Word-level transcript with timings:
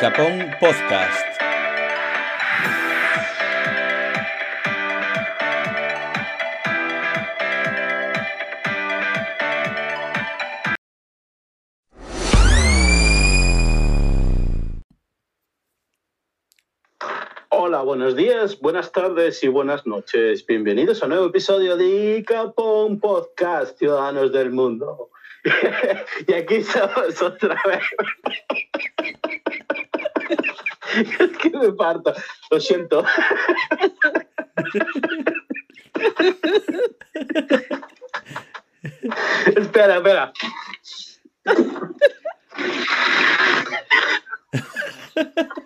Dicapón 0.00 0.56
Podcast. 0.58 1.26
Hola, 17.50 17.82
buenos 17.82 18.16
días, 18.16 18.58
buenas 18.58 18.92
tardes 18.92 19.44
y 19.44 19.48
buenas 19.48 19.86
noches. 19.86 20.46
Bienvenidos 20.46 21.02
a 21.02 21.04
un 21.04 21.10
nuevo 21.10 21.26
episodio 21.26 21.76
de 21.76 22.24
Capón 22.26 23.00
Podcast, 23.00 23.78
Ciudadanos 23.78 24.32
del 24.32 24.50
Mundo. 24.50 25.10
y 26.26 26.32
aquí 26.32 26.54
estamos 26.54 27.20
otra 27.20 27.60
vez. 27.66 28.69
Es 30.96 31.36
que 31.38 31.50
me 31.50 31.72
parto, 31.72 32.12
lo 32.50 32.60
siento. 32.60 33.04
espera, 39.56 39.96
espera. 39.96 40.32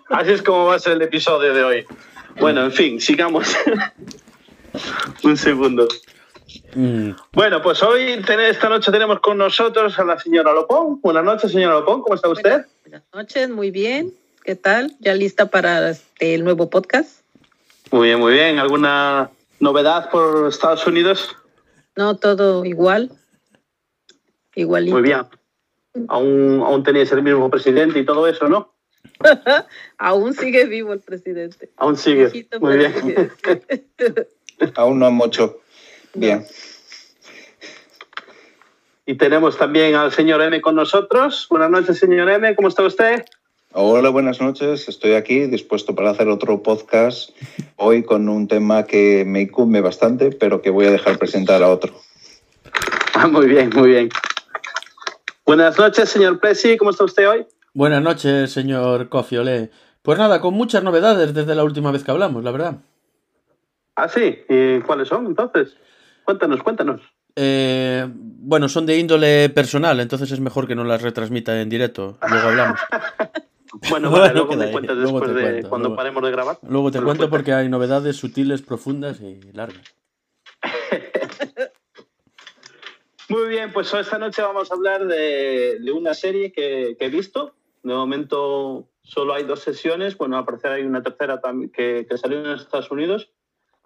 Así 0.09 0.31
es 0.31 0.41
como 0.41 0.65
va 0.65 0.75
a 0.75 0.79
ser 0.79 0.93
el 0.93 1.01
episodio 1.01 1.53
de 1.53 1.63
hoy. 1.63 1.85
Bueno, 2.39 2.63
en 2.63 2.71
fin, 2.71 3.01
sigamos. 3.01 3.55
Un 5.23 5.37
segundo. 5.37 5.87
Mm, 6.73 7.11
Bueno, 7.33 7.61
pues 7.61 7.81
hoy, 7.83 8.21
tener- 8.25 8.51
esta 8.51 8.69
noche 8.69 8.91
tenemos 8.91 9.19
con 9.19 9.37
nosotros 9.37 9.97
a 9.99 10.03
la 10.03 10.19
señora 10.19 10.51
Lopón. 10.53 10.99
Buenas 11.01 11.23
noches, 11.23 11.51
señora 11.51 11.75
Lopón, 11.75 12.01
¿cómo 12.01 12.15
está 12.15 12.29
usted? 12.29 12.65
Buenas 12.83 13.03
noches, 13.13 13.49
muy 13.49 13.71
bien. 13.71 14.13
¿Qué 14.45 14.55
tal? 14.55 14.95
¿Ya 14.99 15.15
lista 15.15 15.47
para 15.47 15.89
este, 15.89 16.35
el 16.35 16.43
nuevo 16.43 16.69
podcast? 16.69 17.21
Muy 17.89 18.09
bien, 18.09 18.19
muy 18.19 18.31
bien. 18.31 18.59
¿Alguna 18.59 19.31
novedad 19.59 20.11
por 20.11 20.47
Estados 20.47 20.85
Unidos? 20.85 21.35
No, 21.95 22.17
todo 22.17 22.63
igual. 22.63 23.11
Igualito. 24.53 24.93
Muy 24.93 25.01
bien. 25.01 25.21
Aún, 26.09 26.61
aún 26.63 26.83
tenéis 26.83 27.11
el 27.11 27.23
mismo 27.23 27.49
presidente 27.49 27.97
y 27.97 28.05
todo 28.05 28.27
eso, 28.27 28.47
¿no? 28.47 28.75
Aún 29.97 30.35
sigue 30.35 30.65
vivo 30.65 30.93
el 30.93 30.99
presidente. 30.99 31.71
Aún 31.77 31.97
sigue. 31.97 32.47
Muy 32.59 32.77
bien. 32.77 32.93
Aún 34.75 34.99
no 34.99 35.09
mucho. 35.09 35.59
Bien. 36.13 36.45
Y 39.07 39.15
tenemos 39.15 39.57
también 39.57 39.95
al 39.95 40.11
señor 40.11 40.43
M 40.43 40.61
con 40.61 40.75
nosotros. 40.75 41.47
Buenas 41.49 41.71
noches, 41.71 41.97
señor 41.97 42.29
M, 42.29 42.55
¿cómo 42.55 42.67
está 42.67 42.83
usted? 42.83 43.25
Hola, 43.77 44.07
buenas 44.07 44.39
noches. 44.39 44.87
Estoy 44.87 45.15
aquí 45.15 45.47
dispuesto 45.47 45.93
para 45.93 46.11
hacer 46.11 46.29
otro 46.29 46.63
podcast 46.63 47.31
hoy 47.75 48.03
con 48.03 48.29
un 48.29 48.47
tema 48.47 48.85
que 48.85 49.25
me 49.27 49.41
incumbe 49.41 49.81
bastante, 49.81 50.31
pero 50.31 50.61
que 50.61 50.69
voy 50.69 50.85
a 50.85 50.91
dejar 50.91 51.19
presentar 51.19 51.61
a 51.61 51.67
otro. 51.67 51.93
Ah, 53.15 53.27
muy 53.27 53.47
bien, 53.47 53.69
muy 53.75 53.89
bien. 53.89 54.09
Buenas 55.45 55.77
noches, 55.77 56.07
señor 56.07 56.39
Presi, 56.39 56.77
¿cómo 56.77 56.91
está 56.91 57.03
usted 57.03 57.29
hoy? 57.29 57.45
Buenas 57.73 58.01
noches, 58.01 58.49
señor 58.49 59.09
Cofiolé. 59.09 59.71
Pues 60.01 60.17
nada, 60.17 60.39
con 60.39 60.53
muchas 60.53 60.81
novedades 60.81 61.33
desde 61.33 61.53
la 61.53 61.65
última 61.65 61.91
vez 61.91 62.05
que 62.05 62.11
hablamos, 62.11 62.45
la 62.45 62.51
verdad. 62.51 62.77
Ah, 63.97 64.07
sí. 64.07 64.39
¿Y 64.47 64.79
cuáles 64.83 65.09
son 65.09 65.25
entonces? 65.25 65.75
Cuéntanos, 66.23 66.63
cuéntanos. 66.63 67.01
Eh, 67.35 68.07
bueno, 68.09 68.69
son 68.69 68.85
de 68.85 68.97
índole 68.97 69.49
personal, 69.49 69.99
entonces 69.99 70.31
es 70.31 70.39
mejor 70.39 70.65
que 70.65 70.75
no 70.75 70.85
las 70.85 71.01
retransmita 71.01 71.59
en 71.59 71.67
directo. 71.67 72.17
Luego 72.29 72.47
hablamos. 72.47 72.79
Bueno, 73.89 74.09
vale, 74.11 74.33
luego 74.33 74.55
me 74.55 74.65
ahí, 74.65 74.71
cuentas 74.71 74.95
luego 74.97 75.19
después 75.19 75.31
te 75.31 75.37
de 75.37 75.51
cuento, 75.51 75.69
cuando 75.69 75.87
luego- 75.89 75.97
paremos 75.97 76.23
de 76.23 76.31
grabar. 76.31 76.57
Luego 76.67 76.91
te 76.91 77.01
cuento 77.01 77.29
porque 77.29 77.53
hay 77.53 77.69
novedades 77.69 78.15
sutiles, 78.15 78.61
profundas 78.61 79.19
y 79.21 79.39
largas. 79.53 79.83
Muy 83.29 83.49
bien, 83.49 83.73
pues 83.73 83.91
esta 83.93 84.17
noche 84.19 84.41
vamos 84.41 84.71
a 84.71 84.75
hablar 84.75 85.05
de, 85.07 85.79
de 85.79 85.91
una 85.91 86.13
serie 86.13 86.51
que, 86.51 86.95
que 86.99 87.05
he 87.05 87.09
visto. 87.09 87.55
De 87.81 87.93
momento 87.93 88.87
solo 89.01 89.33
hay 89.33 89.43
dos 89.43 89.61
sesiones. 89.61 90.15
Bueno, 90.17 90.37
al 90.37 90.45
parecer 90.45 90.71
hay 90.71 90.83
una 90.83 91.01
tercera 91.01 91.41
que, 91.73 92.05
que 92.07 92.17
salió 92.17 92.39
en 92.39 92.51
Estados 92.51 92.91
Unidos. 92.91 93.31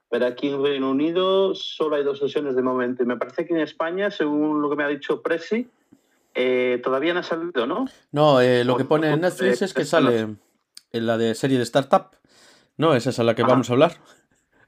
Pero 0.10 0.26
aquí 0.26 0.50
en 0.50 0.62
Reino 0.64 0.90
Unido 0.90 1.54
solo 1.56 1.96
hay 1.96 2.04
dos 2.04 2.20
sesiones 2.20 2.56
de 2.56 2.62
momento. 2.64 3.04
Y 3.04 3.06
me 3.06 3.16
parece 3.16 3.46
que 3.46 3.54
en 3.54 3.62
España, 3.62 4.12
según 4.12 4.62
lo 4.62 4.70
que 4.70 4.76
me 4.76 4.84
ha 4.84 4.88
dicho 4.88 5.22
Presi, 5.22 5.70
eh, 6.42 6.80
todavía 6.82 7.14
no 7.14 7.20
ha 7.20 7.24
salido, 7.24 7.68
¿no? 7.68 7.86
No, 8.14 8.40
eh, 8.40 8.64
lo 8.64 8.78
que 8.78 8.86
pone 8.86 9.12
en 9.12 9.20
Netflix 9.20 9.62
es 9.62 9.74
que 9.74 9.84
sale 9.84 10.38
en 10.92 11.06
la 11.06 11.18
de 11.18 11.36
serie 11.36 11.58
de 11.58 11.64
Startup. 11.64 12.12
No, 12.78 12.96
esa 12.96 13.10
es 13.10 13.20
a 13.20 13.24
la 13.24 13.36
que 13.36 13.44
vamos 13.44 13.70
a 13.70 13.74
hablar. 13.74 13.98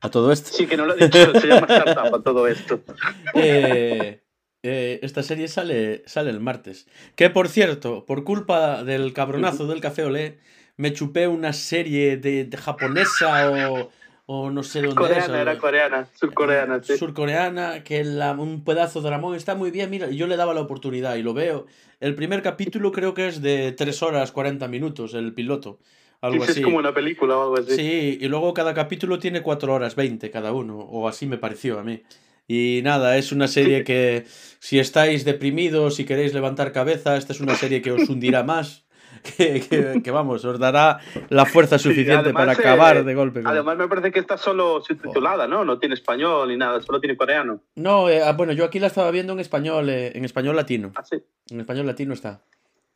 A 0.01 0.09
todo 0.09 0.33
esto. 0.33 0.49
Sí, 0.51 0.67
que 0.67 0.75
no 0.75 0.85
lo 0.85 0.95
he 0.97 1.07
dicho. 1.07 1.39
Se 1.39 1.47
llama 1.47 1.67
Startup 1.69 2.15
a 2.15 2.23
todo 2.23 2.47
esto. 2.47 2.81
Eh, 3.33 4.21
eh, 4.63 4.99
esta 5.01 5.23
serie 5.23 5.47
sale, 5.47 6.03
sale 6.07 6.29
el 6.29 6.41
martes. 6.41 6.87
Que 7.15 7.29
por 7.29 7.47
cierto, 7.47 8.05
por 8.05 8.25
culpa 8.25 8.83
del 8.83 9.13
cabronazo 9.13 9.65
del 9.65 9.79
Café 9.79 10.03
Olé, 10.03 10.39
me 10.75 10.91
chupé 10.91 11.29
una 11.29 11.53
serie 11.53 12.17
de, 12.17 12.43
de 12.43 12.57
japonesa 12.57 13.49
o, 13.71 13.91
o 14.33 14.49
no 14.49 14.63
sé 14.63 14.79
dónde. 14.81 14.95
Coreana, 14.95 15.41
era 15.41 15.57
coreana, 15.57 16.07
surcoreana, 16.15 16.81
sí. 16.81 16.97
surcoreana, 16.97 17.83
que 17.83 18.03
la- 18.05 18.31
un 18.31 18.63
pedazo 18.63 19.01
de 19.01 19.09
Ramón 19.09 19.35
está 19.35 19.55
muy 19.55 19.71
bien, 19.71 19.89
mira, 19.89 20.09
yo 20.09 20.25
le 20.25 20.37
daba 20.37 20.53
la 20.53 20.61
oportunidad 20.61 21.15
y 21.15 21.21
lo 21.21 21.33
veo. 21.33 21.65
El 21.99 22.15
primer 22.15 22.41
capítulo 22.41 22.93
creo 22.93 23.13
que 23.13 23.27
es 23.27 23.41
de 23.41 23.73
3 23.73 24.01
horas 24.01 24.31
40 24.31 24.69
minutos, 24.69 25.13
el 25.15 25.33
piloto, 25.33 25.79
algo 26.21 26.45
Sí, 26.45 26.51
así. 26.51 26.59
Es 26.61 26.65
como 26.65 26.77
una 26.77 26.93
película 26.93 27.35
o 27.37 27.41
algo 27.43 27.57
así. 27.57 27.75
Sí, 27.75 28.17
y 28.21 28.27
luego 28.29 28.53
cada 28.53 28.73
capítulo 28.73 29.19
tiene 29.19 29.41
4 29.41 29.73
horas 29.73 29.95
20 29.97 30.31
cada 30.31 30.53
uno, 30.53 30.77
o 30.79 31.09
así 31.09 31.25
me 31.25 31.37
pareció 31.37 31.77
a 31.77 31.83
mí. 31.83 32.01
Y 32.47 32.79
nada, 32.83 33.17
es 33.17 33.33
una 33.33 33.49
serie 33.49 33.83
que 33.83 34.23
si 34.59 34.79
estáis 34.79 35.25
deprimidos, 35.25 35.95
si 35.95 36.05
queréis 36.05 36.33
levantar 36.33 36.71
cabeza, 36.71 37.17
esta 37.17 37.33
es 37.33 37.41
una 37.41 37.55
serie 37.55 37.81
que 37.81 37.91
os 37.91 38.07
hundirá 38.07 38.43
más. 38.43 38.85
Que, 39.37 39.61
que- 39.61 40.01
que, 40.03 40.11
vamos, 40.11 40.43
os 40.45 40.57
dará 40.57 40.99
la 41.29 41.45
fuerza 41.45 41.77
Sí, 41.77 41.89
suficiente 41.89 42.15
además, 42.29 42.33
para 42.41 42.53
eh, 42.53 42.55
acabar 42.59 43.03
de 43.05 43.13
golpe. 43.13 43.41
Además, 43.45 43.77
me 43.77 43.87
parece 43.87 44.11
que 44.11 44.19
está 44.19 44.37
solo 44.37 44.81
subtitulada, 44.81 45.47
¿no? 45.47 45.63
No 45.63 45.77
tiene 45.77 45.93
español 45.95 46.47
ni 46.49 46.57
nada, 46.57 46.81
solo 46.81 46.99
tiene 46.99 47.15
coreano. 47.15 47.61
No, 47.75 48.09
eh, 48.09 48.23
ah, 48.23 48.33
bueno, 48.33 48.51
yo 48.53 48.65
aquí 48.65 48.79
la 48.79 48.87
estaba 48.87 49.11
viendo 49.11 49.33
en 49.33 49.39
español, 49.39 49.89
eh, 49.89 50.11
en 50.15 50.25
español 50.25 50.55
latino. 50.55 50.91
Ah, 50.95 51.03
sí. 51.03 51.17
En 51.51 51.59
español 51.59 51.85
latino 51.85 52.13
está. 52.13 52.41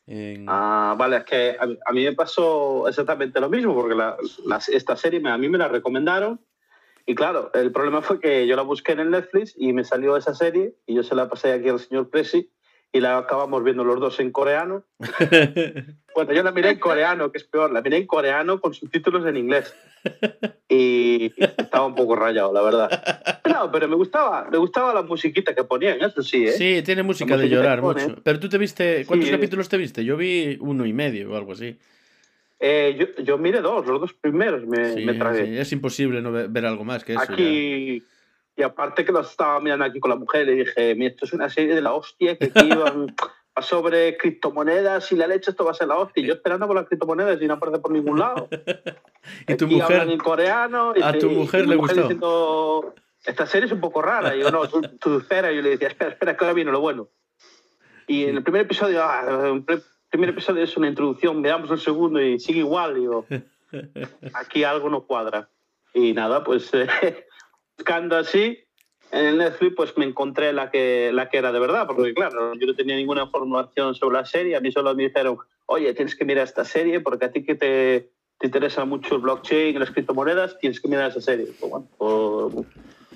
En- 0.07 0.45
Ah, 0.47 0.95
vale, 0.97 1.17
es 1.17 1.23
que 1.25 1.57
a, 1.59 1.63
a 1.63 1.93
mí 1.93 2.03
me 2.03 2.13
pasó 2.13 2.87
exactamente 2.87 3.39
lo 3.39 3.49
mismo, 3.49 3.73
porque 3.75 3.95
la- 3.95 4.17
la- 4.45 4.61
esta 4.71 4.95
serie 4.95 5.19
me- 5.19 5.29
a 5.31 5.37
mí 5.37 5.47
me 5.49 5.57
la 5.57 5.67
recomendaron. 5.67 6.39
Y 7.05 7.13
claro, 7.13 7.51
el 7.53 7.71
problema 7.71 8.01
fue 8.01 8.19
que 8.19 8.47
yo 8.47 8.55
la 8.55 8.63
busqué 8.63 8.93
en 8.93 8.99
el 8.99 9.11
Netflix 9.11 9.53
y 9.55 9.73
me 9.73 9.83
salió 9.83 10.17
esa 10.17 10.33
serie 10.33 10.73
y 10.87 10.95
yo 10.95 11.03
se 11.03 11.13
la 11.13 11.29
pasé 11.29 11.53
aquí 11.53 11.69
al 11.69 11.79
señor 11.79 12.09
Presi 12.09 12.49
y 12.95 13.01
la 13.01 13.17
acabamos 13.17 13.61
viendo 13.63 13.83
los 13.83 13.99
dos 13.99 14.19
en 14.21 14.31
coreano. 14.31 14.83
Bueno, 16.15 16.31
yo 16.31 16.43
la 16.43 16.53
miré 16.53 16.69
en 16.69 16.79
coreano, 16.79 17.29
que 17.29 17.39
es 17.39 17.43
peor, 17.43 17.73
la 17.73 17.81
miré 17.81 17.97
en 17.97 18.07
coreano 18.07 18.61
con 18.61 18.73
subtítulos 18.73 19.25
en 19.25 19.35
inglés. 19.35 19.75
Y 20.69 21.33
estaba 21.37 21.85
un 21.87 21.93
poco 21.93 22.15
rayado, 22.15 22.53
la 22.53 22.61
verdad. 22.61 23.41
No, 23.53 23.69
pero 23.69 23.89
me 23.89 23.97
gustaba, 23.97 24.47
me 24.49 24.57
gustaba 24.57 24.93
la 24.93 25.01
musiquita 25.01 25.53
que 25.53 25.65
ponían, 25.65 26.01
eso 26.01 26.23
sí, 26.23 26.45
¿eh? 26.47 26.53
Sí, 26.53 26.81
tiene 26.85 27.03
música 27.03 27.35
de 27.35 27.49
llorar 27.49 27.81
mucho. 27.81 28.15
Pero 28.23 28.39
tú 28.39 28.47
te 28.47 28.57
viste, 28.57 29.03
¿cuántos 29.05 29.27
Sí. 29.27 29.35
capítulos 29.35 29.67
te 29.67 29.75
viste? 29.75 30.05
Yo 30.05 30.15
vi 30.15 30.57
uno 30.61 30.85
y 30.85 30.93
medio 30.93 31.33
o 31.33 31.35
algo 31.35 31.51
así. 31.51 31.77
Eh, 32.61 32.95
yo, 32.97 33.21
yo 33.21 33.37
miré 33.37 33.59
dos, 33.59 33.85
los 33.85 33.99
dos 33.99 34.13
primeros 34.13 34.65
me, 34.65 34.93
Sí, 34.93 35.03
me 35.03 35.15
tragué. 35.15 35.47
sí, 35.47 35.57
Es 35.57 35.71
imposible 35.73 36.21
no 36.21 36.31
ver, 36.31 36.47
ver 36.47 36.65
algo 36.65 36.85
más 36.85 37.03
que 37.03 37.15
eso. 37.15 37.25
ya. 37.35 38.05
Y 38.55 38.63
aparte 38.63 39.05
que 39.05 39.11
los 39.11 39.29
estaba 39.31 39.59
mirando 39.59 39.85
aquí 39.85 39.99
con 39.99 40.09
la 40.09 40.15
mujer, 40.15 40.45
le 40.47 40.55
dije, 40.55 40.95
mira, 40.95 41.11
esto 41.11 41.25
es 41.25 41.33
una 41.33 41.49
serie 41.49 41.75
de 41.75 41.81
la 41.81 41.93
hostia, 41.93 42.37
que 42.37 42.45
aquí 42.45 42.67
iban 42.67 43.13
a 43.55 43.61
sobre 43.61 44.17
criptomonedas 44.17 45.11
y 45.11 45.15
la 45.15 45.27
leche, 45.27 45.51
esto 45.51 45.65
va 45.65 45.71
a 45.71 45.75
ser 45.75 45.87
la 45.87 45.97
hostia. 45.97 46.23
Y 46.23 46.27
yo 46.27 46.33
esperando 46.33 46.67
por 46.67 46.75
las 46.75 46.87
criptomonedas 46.87 47.41
y 47.41 47.47
no 47.47 47.55
aparece 47.55 47.79
por 47.79 47.91
ningún 47.91 48.19
lado. 48.19 48.49
¿Y 49.47 49.55
tu 49.55 49.65
Aquí 49.65 49.81
hablan 49.81 49.99
mujer? 50.01 50.13
en 50.13 50.17
coreano. 50.19 50.93
y 50.95 51.01
a 51.01 51.17
tu 51.17 51.29
y 51.29 51.35
mujer 51.35 51.63
mi 51.63 51.69
le 51.69 51.75
gustó? 51.77 52.01
diciendo, 52.01 52.93
esta 53.25 53.45
serie 53.45 53.67
es 53.67 53.71
un 53.71 53.79
poco 53.79 54.01
rara. 54.01 54.35
Y 54.35 54.41
yo, 54.41 54.51
no, 54.51 54.67
tú, 54.67 54.81
tú 54.99 55.17
espera. 55.19 55.51
Y 55.51 55.57
yo 55.57 55.61
le 55.61 55.69
decía, 55.71 55.87
espera, 55.87 56.11
espera, 56.11 56.35
que 56.35 56.43
ahora 56.43 56.53
viene 56.53 56.71
lo 56.71 56.81
bueno. 56.81 57.07
Y 58.07 58.25
en 58.25 58.37
el 58.37 58.43
primer 58.43 58.61
episodio, 58.61 59.03
ah, 59.03 59.53
el 59.67 59.83
primer 60.09 60.29
episodio 60.29 60.63
es 60.63 60.77
una 60.77 60.87
introducción, 60.87 61.41
veamos 61.41 61.71
el 61.71 61.79
segundo 61.79 62.21
y 62.21 62.39
sigue 62.39 62.59
igual. 62.59 62.95
Digo, 62.95 63.25
aquí 64.33 64.63
algo 64.63 64.89
no 64.89 65.05
cuadra. 65.05 65.49
Y 65.93 66.13
nada, 66.13 66.43
pues 66.43 66.69
eh, 66.73 67.25
buscando 67.77 68.15
así, 68.17 68.59
en 69.11 69.25
el 69.25 69.37
Netflix 69.37 69.73
pues 69.75 69.97
me 69.97 70.05
encontré 70.05 70.53
la 70.53 70.69
que, 70.71 71.11
la 71.13 71.29
que 71.29 71.37
era 71.37 71.51
de 71.51 71.59
verdad, 71.59 71.87
porque 71.87 72.13
claro, 72.13 72.53
yo 72.55 72.67
no 72.67 72.75
tenía 72.75 72.95
ninguna 72.95 73.27
formulación 73.27 73.95
sobre 73.95 74.17
la 74.17 74.25
serie, 74.25 74.55
a 74.55 74.59
mí 74.61 74.71
solo 74.71 74.93
me 74.95 75.03
dijeron, 75.03 75.37
oye, 75.67 75.93
tienes 75.93 76.15
que 76.15 76.25
mirar 76.25 76.45
esta 76.45 76.65
serie 76.65 76.99
porque 77.01 77.25
a 77.25 77.31
ti 77.31 77.43
que 77.43 77.55
te, 77.55 78.11
te 78.39 78.47
interesa 78.47 78.85
mucho 78.85 79.15
el 79.15 79.21
blockchain 79.21 79.79
las 79.79 79.91
criptomonedas, 79.91 80.57
tienes 80.59 80.79
que 80.79 80.87
mirar 80.87 81.09
esa 81.11 81.21
serie. 81.21 81.47
Pues 81.59 81.69
bueno, 81.69 81.87
pues, 81.97 82.65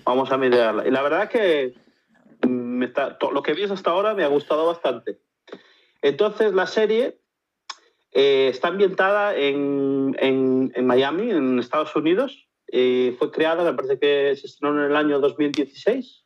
vamos 0.05 0.31
a 0.31 0.37
mirarla. 0.37 0.87
Y 0.87 0.91
la 0.91 1.01
verdad 1.01 1.29
que 1.29 1.75
mm, 2.43 2.47
me 2.47 2.85
está, 2.85 3.17
to- 3.17 3.31
lo 3.31 3.41
que 3.41 3.53
visto 3.53 3.73
hasta 3.73 3.91
ahora 3.91 4.13
me 4.13 4.23
ha 4.23 4.27
gustado 4.27 4.65
bastante. 4.67 5.19
Entonces 6.01 6.53
la 6.53 6.67
serie 6.67 7.17
Eh, 8.11 8.47
está 8.49 8.69
ambientada 8.69 9.35
en, 9.37 10.15
en, 10.19 10.71
en, 10.73 10.87
Miami, 10.87 11.29
en 11.29 11.59
Estados 11.59 11.95
Unidos. 11.95 12.48
Eh, 12.71 13.15
fue 13.17 13.31
creada, 13.31 13.63
me 13.63 13.75
parece 13.75 13.99
que 13.99 14.35
se 14.35 14.47
estrenó 14.47 14.79
en 14.79 14.91
el 14.91 14.95
año 14.95 15.19
2016. 15.19 16.23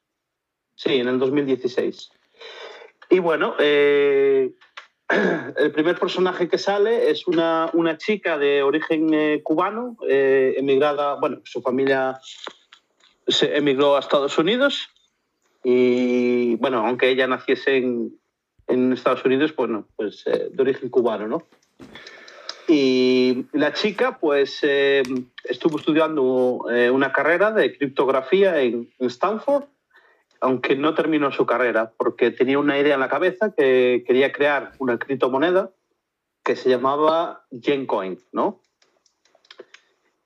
Sí, 0.76 0.96
en 0.96 1.08
el 1.08 1.20
2016. 1.20 2.12
Y 3.10 3.20
bueno, 3.20 3.56
eh, 3.60 4.54
el 5.58 5.72
primer 5.72 6.00
personaje 6.00 6.48
que 6.48 6.58
sale 6.58 7.10
es 7.10 7.28
una, 7.28 7.70
una 7.74 7.98
chica 7.98 8.38
de 8.38 8.64
origen 8.64 9.14
eh, 9.14 9.42
cubano, 9.44 9.98
eh, 10.08 10.56
emigrada, 10.58 11.16
bueno, 11.16 11.42
su 11.44 11.62
familia 11.62 12.20
se 13.28 13.56
emigró 13.56 13.96
a 13.96 14.00
Estados 14.00 14.38
Unidos 14.38 14.90
y 15.64 16.56
bueno, 16.56 16.86
aunque 16.86 17.10
ella 17.10 17.28
naciese 17.28 17.78
en, 17.78 18.20
en 18.68 18.94
Estados 18.94 19.24
Unidos, 19.26 19.56
bueno, 19.56 19.88
pues 19.96 20.24
eh, 20.26 20.50
de 20.52 20.62
origen 20.62 20.90
cubano, 20.90 21.28
¿no? 21.28 21.48
Y 22.68 23.46
la 23.52 23.74
chica, 23.74 24.18
pues, 24.20 24.60
eh, 24.64 25.04
estuvo 25.44 25.78
estudiando 25.78 26.66
eh, 26.72 26.90
una 26.90 27.12
carrera 27.12 27.52
de 27.52 27.78
criptografía 27.78 28.62
en, 28.62 28.90
Stanford, 29.00 29.66
aunque 30.40 30.76
no 30.76 30.94
terminó 30.94 31.32
su 31.32 31.46
carrera, 31.46 31.92
porque 31.98 32.32
tenía 32.32 32.60
una 32.60 32.80
idea 32.80 32.94
en 32.94 33.00
la 33.00 33.10
cabeza 33.10 33.54
que 33.56 34.04
quería 34.08 34.32
crear 34.32 34.72
una 34.80 34.98
criptomoneda 34.98 35.72
que 36.44 36.56
se 36.56 36.70
llamaba 36.70 37.46
Gencoin, 37.62 38.20
¿no? 38.32 38.62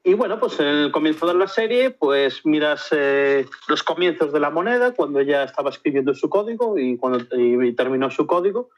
Y 0.03 0.13
bueno, 0.13 0.39
pues 0.39 0.59
en 0.59 0.67
el 0.67 0.91
comienzo 0.91 1.27
de 1.27 1.33
la 1.33 1.47
serie, 1.47 1.91
pues 1.91 2.45
miras 2.45 2.87
eh, 2.91 3.45
los 3.67 3.83
comienzos 3.83 4.31
de 4.31 4.39
la 4.39 4.49
moneda, 4.49 4.93
cuando 4.93 5.19
ella 5.19 5.43
estaba 5.43 5.69
escribiendo 5.69 6.13
su 6.13 6.29
código 6.29 6.77
y 6.79 6.97
cuando 6.97 7.25
y 7.35 7.73
terminó 7.73 8.09
su 8.09 8.25
código. 8.25 8.69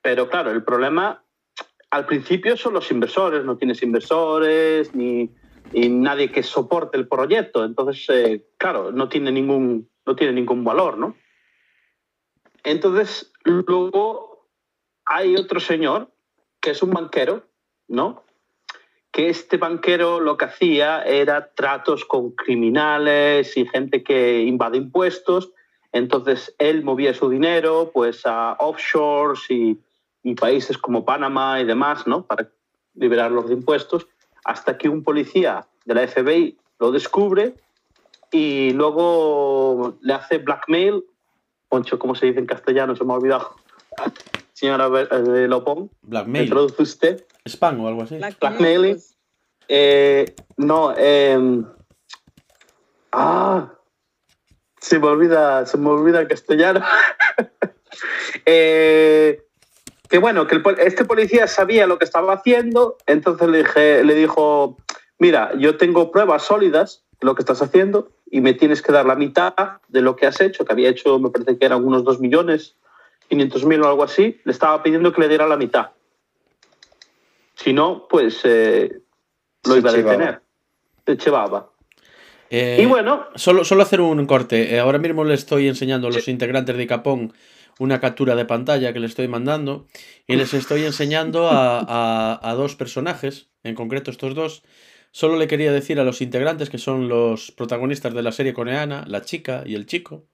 Pero 0.00 0.28
claro, 0.28 0.52
el 0.52 0.62
problema 0.62 1.24
al 1.96 2.04
principio 2.04 2.58
son 2.58 2.74
los 2.74 2.90
inversores, 2.90 3.42
no 3.44 3.56
tienes 3.56 3.82
inversores 3.82 4.94
ni, 4.94 5.30
ni 5.72 5.88
nadie 5.88 6.30
que 6.30 6.42
soporte 6.42 6.98
el 6.98 7.08
proyecto. 7.08 7.64
Entonces, 7.64 8.04
eh, 8.10 8.46
claro, 8.58 8.92
no 8.92 9.08
tiene, 9.08 9.32
ningún, 9.32 9.88
no 10.04 10.14
tiene 10.14 10.34
ningún 10.34 10.62
valor, 10.62 10.98
¿no? 10.98 11.16
Entonces, 12.64 13.32
luego 13.44 14.46
hay 15.06 15.36
otro 15.36 15.58
señor 15.58 16.12
que 16.60 16.72
es 16.72 16.82
un 16.82 16.90
banquero, 16.90 17.44
¿no? 17.88 18.24
que 19.10 19.30
este 19.30 19.56
banquero 19.56 20.20
lo 20.20 20.36
que 20.36 20.44
hacía 20.44 21.02
era 21.02 21.54
tratos 21.54 22.04
con 22.04 22.32
criminales 22.32 23.56
y 23.56 23.66
gente 23.66 24.02
que 24.02 24.42
invade 24.42 24.76
impuestos. 24.76 25.52
Entonces 25.92 26.54
él 26.58 26.84
movía 26.84 27.14
su 27.14 27.30
dinero 27.30 27.90
pues 27.94 28.26
a 28.26 28.58
offshores 28.58 29.50
y, 29.50 29.78
y, 30.26 30.34
países 30.34 30.78
como 30.78 31.04
Panamá 31.04 31.60
y 31.60 31.64
demás, 31.64 32.06
¿no? 32.06 32.26
Para 32.26 32.50
liberarlos 32.94 33.48
de 33.48 33.54
impuestos, 33.54 34.06
hasta 34.44 34.76
que 34.78 34.88
un 34.88 35.02
policía 35.02 35.66
de 35.84 35.94
la 35.94 36.06
FBI 36.06 36.58
lo 36.78 36.90
descubre 36.92 37.54
y 38.30 38.70
luego 38.70 39.96
le 40.00 40.14
hace 40.14 40.38
blackmail. 40.38 41.04
Poncho, 41.68 41.98
¿cómo 41.98 42.14
se 42.14 42.26
dice 42.26 42.38
en 42.38 42.46
castellano? 42.46 42.96
Se 42.96 43.04
me 43.04 43.12
ha 43.12 43.16
olvidado. 43.16 43.56
Señora 44.52 44.88
eh, 45.10 45.46
Lopón, 45.48 45.90
Blackmail. 46.02 46.44
¿me 46.44 46.50
traduce 46.50 46.82
usted? 46.82 47.26
Spam 47.46 47.80
o 47.80 47.88
algo 47.88 48.02
así. 48.02 48.16
Blackmailing. 48.16 48.98
Eh, 49.68 50.34
no, 50.56 50.94
eh, 50.96 51.62
ah, 53.12 53.72
se 54.80 54.98
me 54.98 55.06
olvida, 55.08 55.66
se 55.66 55.76
me 55.76 55.90
olvida 55.90 56.20
el 56.20 56.28
castellano. 56.28 56.80
eh, 58.46 59.45
que 60.08 60.18
bueno, 60.18 60.46
que 60.46 60.56
el, 60.56 60.62
este 60.78 61.04
policía 61.04 61.46
sabía 61.46 61.86
lo 61.86 61.98
que 61.98 62.04
estaba 62.04 62.34
haciendo, 62.34 62.96
entonces 63.06 63.48
le, 63.48 63.58
dije, 63.58 64.04
le 64.04 64.14
dijo, 64.14 64.76
mira, 65.18 65.52
yo 65.58 65.76
tengo 65.76 66.10
pruebas 66.10 66.42
sólidas 66.44 67.04
de 67.20 67.26
lo 67.26 67.34
que 67.34 67.42
estás 67.42 67.62
haciendo 67.62 68.10
y 68.30 68.40
me 68.40 68.54
tienes 68.54 68.82
que 68.82 68.92
dar 68.92 69.06
la 69.06 69.14
mitad 69.14 69.54
de 69.88 70.02
lo 70.02 70.16
que 70.16 70.26
has 70.26 70.40
hecho, 70.40 70.64
que 70.64 70.72
había 70.72 70.88
hecho, 70.88 71.18
me 71.18 71.30
parece 71.30 71.58
que 71.58 71.64
eran 71.66 71.84
unos 71.84 72.04
2 72.04 72.20
millones, 72.20 72.76
500 73.28 73.64
mil 73.64 73.82
o 73.82 73.88
algo 73.88 74.04
así, 74.04 74.40
le 74.44 74.52
estaba 74.52 74.82
pidiendo 74.82 75.12
que 75.12 75.20
le 75.20 75.28
diera 75.28 75.46
la 75.46 75.56
mitad. 75.56 75.90
Si 77.54 77.72
no, 77.72 78.06
pues 78.08 78.40
eh, 78.44 79.00
lo 79.64 79.72
Se 79.72 79.78
iba 79.78 79.90
a 79.90 79.92
detener. 79.94 80.40
Se 81.06 81.16
chivaba. 81.16 81.70
Eh, 82.50 82.78
Y 82.82 82.86
bueno, 82.86 83.26
Solo, 83.34 83.64
solo 83.64 83.82
hacer 83.82 84.00
un 84.00 84.26
corte. 84.26 84.74
Eh, 84.74 84.78
ahora 84.78 84.98
mismo 84.98 85.24
le 85.24 85.34
estoy 85.34 85.66
enseñando 85.66 86.08
a 86.08 86.10
los 86.10 86.28
integrantes 86.28 86.76
de 86.76 86.86
Capón 86.86 87.32
una 87.78 88.00
captura 88.00 88.34
de 88.36 88.44
pantalla 88.44 88.92
que 88.92 89.00
le 89.00 89.06
estoy 89.06 89.28
mandando 89.28 89.86
y 90.26 90.36
les 90.36 90.54
estoy 90.54 90.84
enseñando 90.84 91.48
a, 91.48 91.80
a- 91.80 92.40
a 92.50 92.54
dos 92.54 92.74
personajes, 92.76 93.50
en 93.62 93.74
concreto 93.74 94.10
estos 94.10 94.34
dos. 94.34 94.62
Solo 95.12 95.36
le 95.36 95.46
quería 95.48 95.72
decir 95.72 95.98
a 96.00 96.04
los 96.04 96.20
integrantes, 96.20 96.68
que 96.70 96.78
son 96.78 97.08
los 97.08 97.50
protagonistas 97.52 98.12
de 98.14 98.22
la 98.22 98.32
serie 98.32 98.52
coreana, 98.54 99.04
la 99.06 99.22
chica 99.22 99.62
y 99.66 99.74
el 99.74 99.86
chico, 99.86 100.26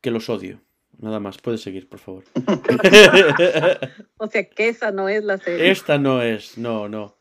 que 0.00 0.10
los 0.10 0.28
odio. 0.28 0.60
Nada 0.98 1.20
más, 1.20 1.38
puedes 1.38 1.62
seguir, 1.62 1.88
por 1.88 1.98
favor. 2.00 2.24
O 4.18 4.26
sea 4.28 4.48
que 4.48 4.68
esa 4.68 4.92
no 4.92 5.08
es 5.08 5.24
la 5.24 5.38
serie. 5.38 5.70
Esta 5.70 5.98
no 5.98 6.22
es, 6.22 6.58
no, 6.58 6.88
no. 6.88 7.16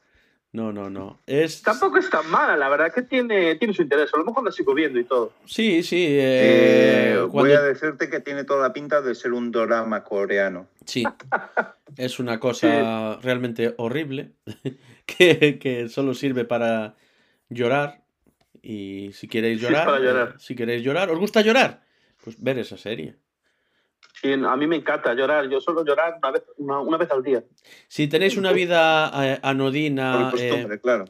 No, 0.54 0.74
no, 0.74 0.90
no. 0.90 1.18
Es. 1.26 1.62
tampoco 1.62 1.98
es 1.98 2.10
tan 2.10 2.30
mala, 2.30 2.58
la 2.58 2.68
verdad 2.68 2.94
que 2.94 3.04
tiene, 3.04 3.56
tiene 3.56 3.74
su 3.74 3.84
interés. 3.84 4.14
A 4.14 4.18
lo 4.18 4.26
mejor 4.26 4.44
la 4.44 4.52
sigo 4.52 4.74
viendo 4.74 5.00
y 5.00 5.06
todo. 5.06 5.32
Sí, 5.46 5.82
sí. 5.82 6.06
eh, 6.10 7.14
Eh, 7.16 7.28
Voy 7.30 7.54
a 7.54 7.62
decirte 7.62 8.10
que 8.10 8.20
tiene 8.20 8.44
toda 8.44 8.68
la 8.68 8.74
pinta 8.74 9.02
de 9.02 9.16
ser 9.16 9.32
un 9.32 9.50
drama 9.52 10.04
coreano. 10.04 10.68
Sí, 10.86 11.06
es 11.98 12.20
una 12.20 12.40
cosa 12.40 13.18
realmente 13.22 13.74
horrible 13.78 14.32
que, 15.06 15.58
que 15.58 15.88
solo 15.88 16.14
sirve 16.14 16.44
para 16.44 16.96
llorar. 17.50 18.02
Y 18.62 19.12
si 19.14 19.28
queréis 19.30 19.60
Sí, 19.60 19.66
es 19.66 19.72
llorar, 19.72 19.86
para 19.86 20.00
llorar. 20.00 20.28
eh, 20.36 20.40
si 20.40 20.56
queréis 20.56 20.84
llorar, 20.84 21.10
¿os 21.12 21.18
gusta 21.18 21.42
llorar? 21.42 21.82
Pues 22.24 22.42
ver 22.44 22.60
esa 22.60 22.76
serie. 22.78 23.16
Sí, 24.22 24.34
a 24.34 24.56
mí 24.56 24.68
me 24.68 24.76
encanta 24.76 25.16
llorar. 25.16 25.50
Yo 25.50 25.60
suelo 25.60 25.84
llorar 25.84 26.16
una 26.22 26.32
vez, 26.32 26.44
una, 26.58 26.80
una 26.80 26.98
vez 26.98 27.10
al 27.10 27.24
día. 27.24 27.44
Si 27.88 28.08
tenéis 28.08 28.38
una 28.38 28.52
vida 28.52 29.12
eh, 29.16 29.40
Por 29.42 29.50
anodina, 29.50 30.32
eh, 30.38 30.80
claro. 30.82 31.06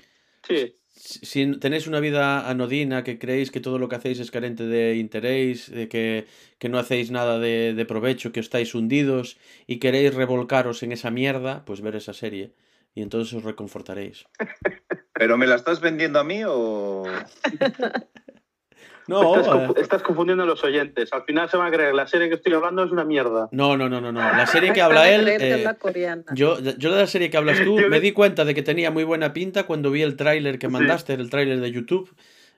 Sí. 0.48 0.78
si 0.88 1.25
si 1.25 1.60
tenéis 1.60 1.88
una 1.88 2.00
vida 2.00 2.50
anodina, 2.50 3.03
que 3.03 3.20
creéis 3.20 3.51
que 3.51 3.60
todo 3.60 3.80
lo 3.80 3.89
que 3.89 3.98
hacéis 3.98 4.20
es 4.22 4.32
carente 4.32 4.65
de 4.65 4.96
interés, 4.96 5.70
de 5.70 5.89
que, 5.89 6.25
que 6.58 6.70
no 6.70 6.80
hacéis 6.80 7.12
nada 7.12 7.38
de, 7.38 7.74
de 7.74 7.86
provecho, 7.86 8.32
que 8.32 8.39
estáis 8.39 8.74
hundidos 8.75 9.38
y 9.68 9.80
queréis 9.80 10.13
revolcaros 10.13 10.82
en 10.84 10.94
esa 10.94 11.12
mierda, 11.12 11.65
pues 11.65 11.82
ver 11.82 11.98
esa 11.98 12.13
serie. 12.13 12.53
Y 12.96 13.01
entonces 13.01 13.34
os 13.34 13.44
reconfortaréis. 13.44 14.25
¿Pero 15.13 15.38
me 15.38 15.48
la 15.48 15.56
estás 15.56 15.82
vendiendo 15.82 16.20
a 16.20 16.24
mí 16.24 16.44
o...? 16.46 17.03
No, 19.08 19.36
estás, 19.36 19.55
eh, 19.55 19.74
estás 19.77 20.03
confundiendo 20.03 20.43
a 20.43 20.48
los 20.48 20.63
oyentes. 20.63 21.12
Al 21.13 21.24
final 21.24 21.50
se 21.50 21.58
van 21.58 21.67
a 21.67 21.72
creer 21.75 21.93
la 21.93 22.08
serie 22.08 22.29
que 22.29 22.36
estoy 22.36 22.53
hablando 22.53 22.84
es 22.84 22.91
una 22.91 23.03
mierda. 23.03 23.50
no, 23.51 23.75
no, 23.77 23.89
no, 23.89 24.00
no, 24.01 24.12
no. 24.12 24.20
La 24.20 24.46
serie 24.48 24.74
que 24.74 24.81
habla 24.81 25.10
él. 25.10 25.27
eh, 25.27 25.65
yo, 26.34 26.60
yo 26.60 26.91
de 26.93 27.00
la 27.01 27.08
serie 27.08 27.29
que 27.29 27.38
hablas 27.38 27.60
tú 27.63 27.77
me 27.89 28.00
di 28.00 28.12
cuenta 28.12 28.46
de 28.46 28.53
que 28.55 28.62
tenía 28.63 28.91
muy 28.91 29.03
buena 29.03 29.34
pinta 29.34 29.63
cuando 29.63 29.91
vi 29.91 30.01
el 30.03 30.15
tráiler 30.15 30.60
que 30.60 30.67
Sí. 30.67 30.74
mandaste, 30.74 31.13
el 31.13 31.29
tráiler 31.29 31.60
de 31.60 31.72
YouTube. 31.72 32.13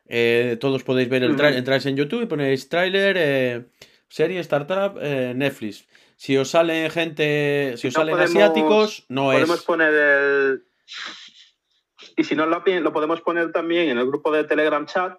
Eh, 0.07 0.57
todos 0.59 0.83
podéis 0.83 1.09
ver 1.09 1.23
el 1.23 1.35
tráiler, 1.35 1.59
entráis 1.59 1.85
en 1.85 1.95
YouTube 1.95 2.23
y 2.23 2.25
ponéis 2.25 2.67
tráiler, 2.69 3.15
eh, 3.17 3.63
serie 4.09 4.39
Startup, 4.41 4.97
eh, 5.01 5.33
Netflix. 5.35 5.88
Si 6.17 6.38
os 6.38 6.50
salen 6.50 6.91
gente, 6.91 7.73
si 7.77 7.88
os 7.88 7.93
No 7.95 8.01
salen 8.01 8.15
podemos- 8.15 8.31
asiáticos, 8.35 9.05
no 9.09 9.23
podemos 9.25 9.59
es. 9.59 9.63
poner 9.65 9.93
el. 9.93 10.63
Y 12.15 12.23
si 12.25 12.35
no 12.35 12.45
lo 12.45 12.63
podemos 12.93 13.21
poner 13.21 13.51
también 13.51 13.89
en 13.89 13.97
el 13.97 14.05
grupo 14.05 14.31
de 14.31 14.43
Telegram 14.43 14.85
chat 14.85 15.17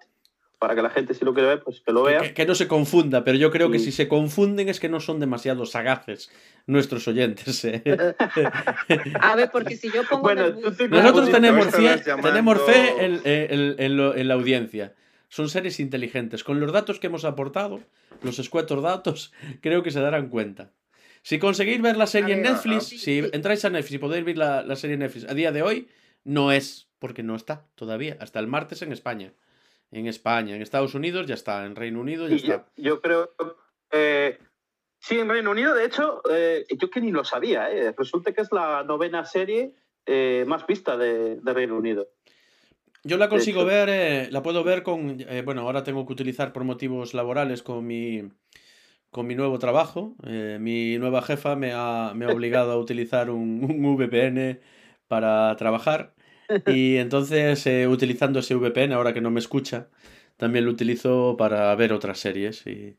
para 0.58 0.74
que 0.74 0.82
la 0.82 0.90
gente, 0.90 1.14
si 1.14 1.24
lo 1.24 1.34
quiere 1.34 1.48
ver, 1.48 1.62
pues 1.62 1.80
que 1.80 1.92
lo 1.92 2.02
vea. 2.04 2.20
Que, 2.20 2.34
que 2.34 2.46
no 2.46 2.54
se 2.54 2.66
confunda, 2.68 3.24
pero 3.24 3.36
yo 3.38 3.50
creo 3.50 3.70
que 3.70 3.78
Sí. 3.78 3.86
si 3.86 3.92
se 3.92 4.08
confunden 4.08 4.68
es 4.68 4.80
que 4.80 4.88
no 4.88 5.00
son 5.00 5.20
demasiado 5.20 5.66
sagaces 5.66 6.30
nuestros 6.66 7.06
oyentes. 7.08 7.64
eh. 7.64 7.82
A 9.20 9.36
ver, 9.36 9.50
porque 9.50 9.76
si 9.76 9.90
yo 9.90 10.02
pongo 10.08 10.22
Bueno, 10.22 10.46
en 10.46 10.56
el 10.58 10.90
Nosotros 10.90 11.30
tenemos, 11.30 11.66
fe- 11.66 12.02
llamando- 12.04 12.28
tenemos 12.28 12.62
fe 12.62 13.04
en, 13.04 13.20
en- 13.24 13.74
en 13.78 13.96
lo- 13.96 14.14
en 14.16 14.28
la 14.28 14.34
audiencia. 14.34 14.94
Son 15.28 15.48
seres 15.48 15.80
inteligentes. 15.80 16.44
Con 16.44 16.60
los 16.60 16.72
datos 16.72 17.00
que 17.00 17.08
hemos 17.08 17.24
aportado, 17.24 17.80
los 18.22 18.38
escuetos 18.38 18.82
datos, 18.82 19.32
creo 19.60 19.82
que 19.82 19.90
se 19.90 20.00
darán 20.00 20.28
cuenta. 20.28 20.70
Si 21.22 21.38
conseguís 21.38 21.80
ver 21.80 21.96
la 21.96 22.06
serie 22.06 22.34
en 22.34 22.42
Netflix, 22.42 22.84
sí, 22.84 22.98
si 22.98 23.22
sí. 23.22 23.28
entráis 23.32 23.64
a 23.64 23.70
Netflix 23.70 23.94
y 23.94 23.98
podéis 23.98 24.24
ver 24.24 24.36
la, 24.36 24.62
la 24.62 24.76
serie 24.76 24.94
en 24.94 25.00
Netflix 25.00 25.26
a 25.28 25.32
día 25.34 25.52
de 25.52 25.62
hoy, 25.62 25.88
no 26.22 26.52
es, 26.52 26.86
porque 26.98 27.22
no 27.22 27.34
está 27.34 27.64
todavía. 27.74 28.16
Hasta 28.20 28.40
el 28.40 28.46
martes 28.46 28.82
en 28.82 28.92
España. 28.92 29.32
En 29.94 30.08
España, 30.08 30.56
en 30.56 30.62
Estados 30.62 30.94
Unidos 30.96 31.26
ya 31.26 31.34
está, 31.34 31.64
en 31.64 31.76
Reino 31.76 32.00
Unido 32.00 32.26
ya 32.26 32.34
está. 32.34 32.66
yo 32.76 33.00
creo. 33.00 33.30
Eh, 33.92 34.38
sí, 34.98 35.20
en 35.20 35.28
Reino 35.28 35.52
Unido, 35.52 35.72
de 35.72 35.84
hecho, 35.84 36.20
eh, 36.28 36.64
yo 36.80 36.90
que 36.90 37.00
ni 37.00 37.12
lo 37.12 37.22
sabía. 37.24 37.70
eh, 37.70 37.94
Resulta 37.96 38.32
que 38.32 38.40
es 38.40 38.50
la 38.50 38.82
novena 38.82 39.24
serie 39.24 39.72
eh, 40.04 40.44
más 40.48 40.66
vista 40.66 40.96
de, 40.96 41.36
de 41.36 41.52
Reino 41.54 41.76
Unido. 41.76 42.08
Yo 43.04 43.18
la 43.18 43.28
consigo 43.28 43.64
ver, 43.64 43.88
eh, 43.88 44.28
la 44.32 44.42
puedo 44.42 44.64
ver 44.64 44.82
con, 44.82 45.24
bueno, 45.44 45.60
ahora 45.60 45.84
tengo 45.84 46.06
que 46.06 46.12
utilizar 46.14 46.52
por 46.52 46.64
motivos 46.64 47.14
laborales 47.14 47.62
con 47.62 47.86
mi, 47.86 48.22
con 49.10 49.26
mi 49.26 49.34
nuevo 49.36 49.58
trabajo. 49.58 50.16
Mi 50.58 50.98
nueva 50.98 51.20
jefa 51.22 51.54
me 51.54 51.72
ha, 51.72 52.12
me 52.16 52.24
ha 52.24 52.30
obligado 52.30 52.72
a 52.72 52.78
utilizar 52.78 53.28
un, 53.30 53.62
un 53.62 53.96
VPN 53.96 54.58
para 55.06 55.54
trabajar 55.56 56.13
y 56.66 56.96
entonces 56.96 57.66
eh, 57.66 57.86
utilizando 57.88 58.38
ese 58.40 58.54
VPN, 58.54 58.94
ahora 58.94 59.12
que 59.12 59.20
no 59.20 59.30
me 59.30 59.40
escucha, 59.40 59.88
también 60.36 60.64
lo 60.64 60.70
utilizo 60.70 61.36
para 61.38 61.74
ver 61.74 61.92
otras 61.92 62.18
series 62.18 62.66
y, 62.66 62.96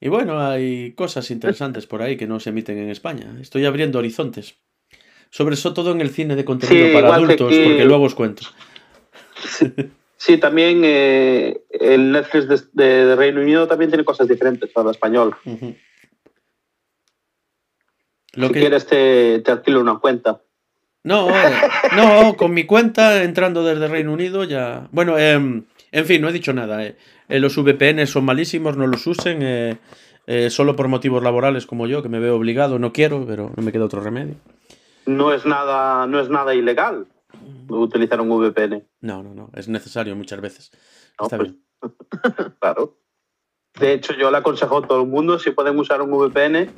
y 0.00 0.08
bueno, 0.08 0.40
hay 0.40 0.92
cosas 0.92 1.30
interesantes 1.30 1.86
por 1.86 2.02
ahí 2.02 2.16
que 2.16 2.26
no 2.26 2.40
se 2.40 2.50
emiten 2.50 2.78
en 2.78 2.90
España. 2.90 3.36
Estoy 3.40 3.64
abriendo 3.64 3.98
horizontes. 3.98 4.56
Sobre 5.30 5.56
todo 5.56 5.92
en 5.92 6.00
el 6.00 6.10
cine 6.10 6.34
de 6.36 6.44
contenido 6.44 6.86
Sí, 6.86 6.92
para 6.92 7.08
que 7.08 7.14
adultos, 7.14 7.54
porque 7.62 7.84
luego 7.84 8.04
os 8.04 8.14
cuento. 8.14 8.42
Sí, 10.16 10.36
también 10.38 10.82
eh, 10.84 11.62
el 11.70 12.12
Netflix 12.12 12.48
de, 12.48 12.60
de- 12.72 13.04
de 13.06 13.16
Reino 13.16 13.40
Unido 13.40 13.66
también 13.66 13.90
tiene 13.90 14.04
cosas 14.04 14.28
diferentes 14.28 14.70
para 14.70 14.88
el 14.88 14.94
español. 14.94 15.34
Lo 18.34 18.48
si 18.48 18.52
que... 18.52 18.60
quieres 18.60 18.86
te, 18.86 19.40
te 19.40 19.50
alquilo 19.50 19.80
una 19.80 19.98
cuenta. 19.98 20.42
No, 21.02 21.28
no, 21.96 22.36
con 22.36 22.52
mi 22.52 22.64
cuenta 22.64 23.22
entrando 23.22 23.64
desde 23.64 23.88
Reino 23.88 24.12
Unido 24.12 24.44
ya. 24.44 24.88
Bueno, 24.92 25.18
em, 25.18 25.64
en 25.92 26.04
fin, 26.06 26.20
no 26.20 26.28
he 26.28 26.32
dicho 26.32 26.52
nada. 26.52 26.84
eh. 26.84 26.96
Eh, 27.28 27.40
los 27.40 27.56
VPN 27.56 28.06
son 28.06 28.24
malísimos, 28.24 28.76
no 28.76 28.86
los 28.86 29.06
usen. 29.06 29.38
eh, 29.42 30.50
solo 30.50 30.76
por 30.76 30.86
motivos 30.88 31.22
laborales 31.22 31.66
como 31.66 31.86
yo, 31.86 32.02
que 32.02 32.08
me 32.08 32.20
veo 32.20 32.36
obligado, 32.36 32.78
no 32.78 32.92
quiero, 32.92 33.26
pero 33.26 33.50
no 33.56 33.62
me 33.62 33.72
queda 33.72 33.84
otro 33.86 34.00
remedio. 34.00 34.34
No 35.06 35.32
es 35.32 35.44
nada, 35.46 36.06
no 36.06 36.20
es 36.20 36.28
nada 36.28 36.54
ilegal 36.54 37.06
utilizar 37.68 38.20
un 38.20 38.28
VPN. 38.28 38.84
No, 39.00 39.22
no, 39.22 39.34
no, 39.34 39.50
es 39.54 39.68
necesario 39.68 40.14
muchas 40.14 40.40
veces. 40.40 40.70
No, 41.18 41.24
Está 41.26 41.36
pues, 41.38 41.50
bien. 41.52 41.62
Claro. 42.60 42.96
De 43.78 43.92
hecho, 43.92 44.12
yo 44.14 44.30
le 44.30 44.38
aconsejo 44.38 44.78
a 44.78 44.86
todo 44.86 45.02
el 45.02 45.08
mundo 45.08 45.38
si 45.38 45.50
pueden 45.52 45.78
usar 45.78 46.02
un 46.02 46.10
VPN, 46.10 46.68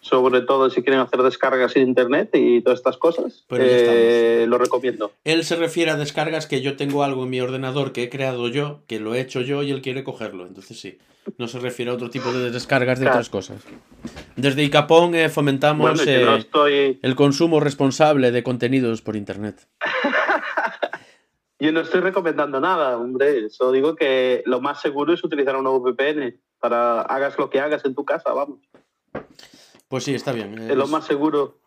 sobre 0.00 0.40
todo 0.40 0.68
si 0.70 0.82
quieren 0.82 1.00
hacer 1.00 1.22
descargas 1.22 1.74
de 1.74 1.80
internet 1.80 2.30
y 2.32 2.60
todas 2.62 2.80
estas 2.80 2.96
cosas, 2.96 3.44
Pues 3.46 3.62
eh, 3.62 4.46
lo 4.48 4.58
recomiendo. 4.58 5.12
Él 5.24 5.44
se 5.44 5.56
refiere 5.56 5.90
a 5.90 5.96
descargas 5.96 6.46
que 6.46 6.60
yo 6.60 6.76
tengo 6.76 7.04
algo 7.04 7.24
en 7.24 7.30
mi 7.30 7.40
ordenador 7.40 7.92
que 7.92 8.02
he 8.02 8.08
creado 8.08 8.48
yo, 8.48 8.82
que 8.88 8.98
lo 8.98 9.14
he 9.14 9.20
hecho 9.20 9.40
yo 9.42 9.62
y 9.62 9.70
él 9.70 9.80
quiere 9.80 10.02
cogerlo. 10.02 10.46
Entonces 10.46 10.80
sí, 10.80 10.98
no 11.38 11.46
se 11.48 11.60
refiere 11.60 11.90
a 11.90 11.94
otro 11.94 12.10
tipo 12.10 12.32
de 12.32 12.50
descargas 12.50 12.98
de 12.98 13.04
Claro. 13.04 13.18
otras 13.18 13.28
cosas. 13.30 13.62
Desde 14.36 14.64
Icapón 14.64 15.14
eh, 15.14 15.28
fomentamos 15.28 15.90
Bueno, 15.90 16.04
yo 16.04 16.26
no 16.26 16.34
eh, 16.34 16.38
estoy, 16.38 16.98
el 17.02 17.14
consumo 17.14 17.60
responsable 17.60 18.32
de 18.32 18.42
contenidos 18.42 19.02
por 19.02 19.16
Internet. 19.16 19.66
Yo 21.60 21.72
no 21.72 21.80
estoy 21.80 22.00
recomendando 22.00 22.60
nada, 22.60 22.96
hombre. 22.96 23.50
Solo 23.50 23.72
digo 23.72 23.94
que 23.96 24.42
lo 24.46 24.60
más 24.60 24.80
seguro 24.80 25.12
es 25.12 25.22
utilizar 25.22 25.56
una 25.56 25.70
VPN 25.70 26.40
para 26.58 27.02
hagas 27.02 27.38
lo 27.38 27.50
que 27.50 27.60
hagas 27.60 27.84
en 27.84 27.94
tu 27.94 28.04
casa, 28.04 28.32
vamos. 28.32 28.58
Pues 29.88 30.04
sí, 30.04 30.14
está 30.14 30.32
bien. 30.32 30.58
Es 30.70 30.76
lo 30.76 30.86
más 30.86 31.04
seguro. 31.06 31.58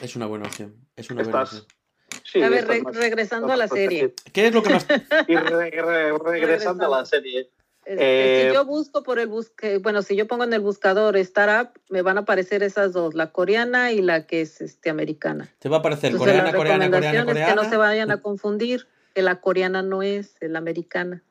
Es 0.00 0.16
una 0.16 0.26
buena 0.26 0.46
opción. 0.46 0.74
Es 0.96 1.10
una 1.10 1.22
buena 1.22 1.42
Estás. 1.42 1.60
opción. 1.62 1.78
Sí, 2.24 2.42
A 2.42 2.48
ver, 2.48 2.60
estás 2.60 2.76
re- 2.76 2.82
más- 2.82 2.96
regresando 2.96 3.52
a 3.52 3.56
la 3.56 3.68
serie. 3.68 4.14
¿Qué 4.32 4.46
es 4.46 4.54
lo 4.54 4.62
que 4.62 4.70
más... 4.70 4.86
Y 5.28 5.36
re- 5.36 5.70
re- 5.70 6.18
regresando 6.18 6.86
a 6.86 6.98
la 7.00 7.04
serie. 7.04 7.50
Eh, 7.84 8.48
si 8.48 8.54
yo 8.54 8.64
busco 8.64 9.02
por 9.02 9.18
el 9.18 9.26
busque, 9.26 9.78
bueno, 9.78 10.02
si 10.02 10.14
yo 10.14 10.26
pongo 10.28 10.44
en 10.44 10.52
el 10.52 10.60
buscador 10.60 11.16
Startup, 11.16 11.72
me 11.90 12.02
van 12.02 12.16
a 12.16 12.20
aparecer 12.20 12.62
esas 12.62 12.92
dos, 12.92 13.14
la 13.14 13.32
coreana 13.32 13.90
y 13.92 14.00
la 14.00 14.26
que 14.26 14.42
es 14.42 14.60
este, 14.60 14.88
americana. 14.88 15.52
Te 15.58 15.68
va 15.68 15.78
a 15.78 15.82
parecer 15.82 16.12
Entonces, 16.12 16.32
coreana, 16.32 16.52
la 16.52 16.56
coreana, 16.56 16.84
coreana, 16.86 16.86
recomendación 16.86 17.28
es 17.28 17.32
coreana? 17.32 17.50
que 17.50 17.64
no 17.64 17.70
se 17.70 17.76
vayan 17.76 18.10
a 18.12 18.20
confundir, 18.20 18.86
que 19.14 19.22
la 19.22 19.40
coreana 19.40 19.82
no 19.82 20.02
es, 20.02 20.36
la 20.40 20.58
americana. 20.58 21.22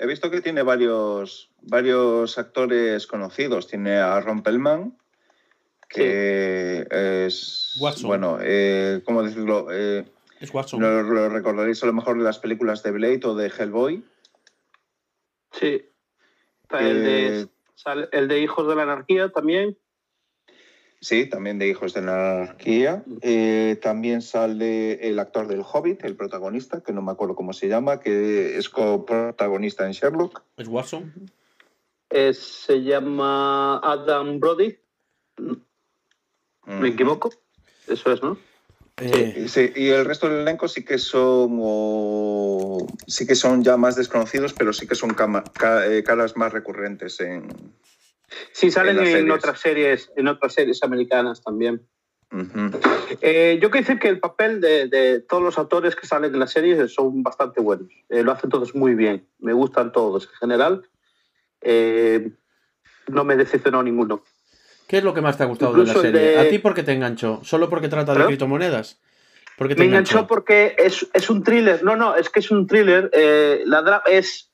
He 0.00 0.06
visto 0.06 0.30
que 0.30 0.40
tiene 0.40 0.62
varios, 0.62 1.50
varios 1.62 2.38
actores 2.38 3.06
conocidos. 3.06 3.66
Tiene 3.68 3.96
a 3.98 4.20
Ron 4.20 4.42
Pellman, 4.42 4.96
que 5.88 6.86
es. 7.26 7.76
Watson. 7.80 8.08
Bueno, 8.08 8.38
eh, 8.40 9.02
¿cómo 9.04 9.22
decirlo? 9.22 9.68
Eh, 9.72 10.04
Es 10.40 10.52
Watson. 10.52 10.80
lo, 10.80 11.02
lo 11.02 11.28
recordaréis 11.28 11.82
a 11.82 11.86
lo 11.86 11.92
mejor 11.92 12.18
de 12.18 12.24
las 12.24 12.38
películas 12.38 12.82
de 12.82 12.90
Blade 12.92 13.20
o 13.24 13.34
de 13.34 13.48
Hellboy. 13.48 14.04
Sí. 15.52 15.82
Está 16.62 16.80
el, 16.80 17.02
de, 17.04 17.40
Eh, 17.40 17.46
sale- 17.74 18.08
el 18.12 18.28
de 18.28 18.40
Hijos 18.40 18.68
de 18.68 18.74
la 18.76 18.82
Anarquía 18.82 19.30
también. 19.30 19.78
Sí, 21.00 21.28
también 21.28 21.58
de 21.58 21.68
Hijos 21.68 21.94
de 21.94 22.02
la 22.02 22.42
Anarquía. 22.42 23.04
Eh, 23.22 23.78
también 23.80 24.20
sale 24.20 25.08
el 25.08 25.18
actor 25.20 25.46
del 25.46 25.62
Hobbit, 25.62 26.02
el 26.04 26.16
protagonista, 26.16 26.82
que 26.82 26.92
no 26.92 27.02
me 27.02 27.12
acuerdo 27.12 27.36
cómo 27.36 27.52
se 27.52 27.68
llama, 27.68 28.00
que 28.00 28.58
es 28.58 28.68
coprotagonista 28.68 29.86
en 29.86 29.92
Sherlock. 29.92 30.42
Es 30.56 30.66
Watson. 30.66 31.30
Es- 32.10 32.38
se 32.38 32.82
llama 32.82 33.78
Adam 33.78 34.40
Brody. 34.40 34.76
¿Me 35.36 35.56
Ujú. 36.76 36.84
equivoco? 36.86 37.30
Eso 37.86 38.12
es, 38.12 38.22
¿no? 38.22 38.36
Eh, 39.00 39.46
Sí, 39.48 39.72
y 39.76 39.88
el 39.88 40.04
resto 40.04 40.28
del 40.28 40.40
elenco 40.40 40.66
sí 40.68 40.84
que 40.84 40.98
son 40.98 41.58
o- 41.60 42.86
sí 43.06 43.26
que 43.26 43.34
son 43.34 43.62
ya 43.62 43.76
más 43.76 43.96
desconocidos, 43.96 44.52
pero 44.52 44.72
sí 44.72 44.86
que 44.86 44.94
son 44.94 45.10
cama- 45.10 45.44
ca- 45.52 45.86
eh, 45.86 46.02
caras 46.02 46.36
más 46.36 46.52
recurrentes 46.52 47.20
en. 47.20 47.46
Sí, 48.52 48.70
salen 48.70 48.96
En 48.98 48.98
en, 48.98 49.04
las 49.04 49.12
series. 49.12 49.34
otras 49.36 49.60
series, 49.60 50.12
en 50.16 50.28
otras 50.28 50.52
series 50.54 50.82
americanas 50.82 51.42
también. 51.42 51.86
Eh, 53.22 53.58
yo 53.62 53.70
quiero 53.70 53.86
decir 53.86 53.98
que 53.98 54.08
el 54.08 54.20
papel 54.20 54.60
de, 54.60 54.86
de 54.88 55.20
todos 55.20 55.42
los 55.42 55.58
actores 55.58 55.96
que 55.96 56.06
salen 56.06 56.34
en 56.34 56.40
las 56.40 56.50
series 56.52 56.92
son 56.92 57.22
bastante 57.22 57.60
buenos. 57.62 57.88
Eh, 58.10 58.22
lo 58.22 58.32
hacen 58.32 58.50
todos 58.50 58.74
muy 58.74 58.94
bien. 58.94 59.26
Me 59.38 59.54
gustan 59.54 59.92
todos 59.92 60.24
en 60.24 60.34
general. 60.38 60.86
Eh, 61.62 62.30
no 63.08 63.24
me 63.24 63.36
decepcionó 63.36 63.82
ninguno. 63.82 64.22
¿Qué 64.88 64.98
es 64.98 65.04
lo 65.04 65.14
que 65.14 65.20
más 65.20 65.36
te 65.36 65.42
ha 65.44 65.46
gustado 65.46 65.74
de 65.74 65.84
la 65.84 65.92
serie? 65.94 66.20
de- 66.20 66.38
¿A 66.38 66.48
ti 66.48 66.58
por 66.58 66.74
qué 66.74 66.82
te 66.82 66.92
enganchó? 66.92 67.40
¿Solo 67.44 67.68
porque 67.70 67.88
trata 67.88 68.14
de 68.14 68.24
criptomonedas? 68.26 68.98
¿Por 69.56 69.68
qué 69.68 69.74
te 69.74 69.80
Me 69.82 69.86
enganchó 69.86 70.26
porque 70.26 70.74
es, 70.78 71.06
es 71.12 71.28
un 71.30 71.42
thriller. 71.44 71.84
No, 71.84 71.94
no, 71.94 72.16
es 72.16 72.30
que 72.30 72.40
es 72.40 72.50
un 72.50 72.66
thriller. 72.66 73.10
eh, 73.12 73.62
la 73.66 74.02
es. 74.06 74.50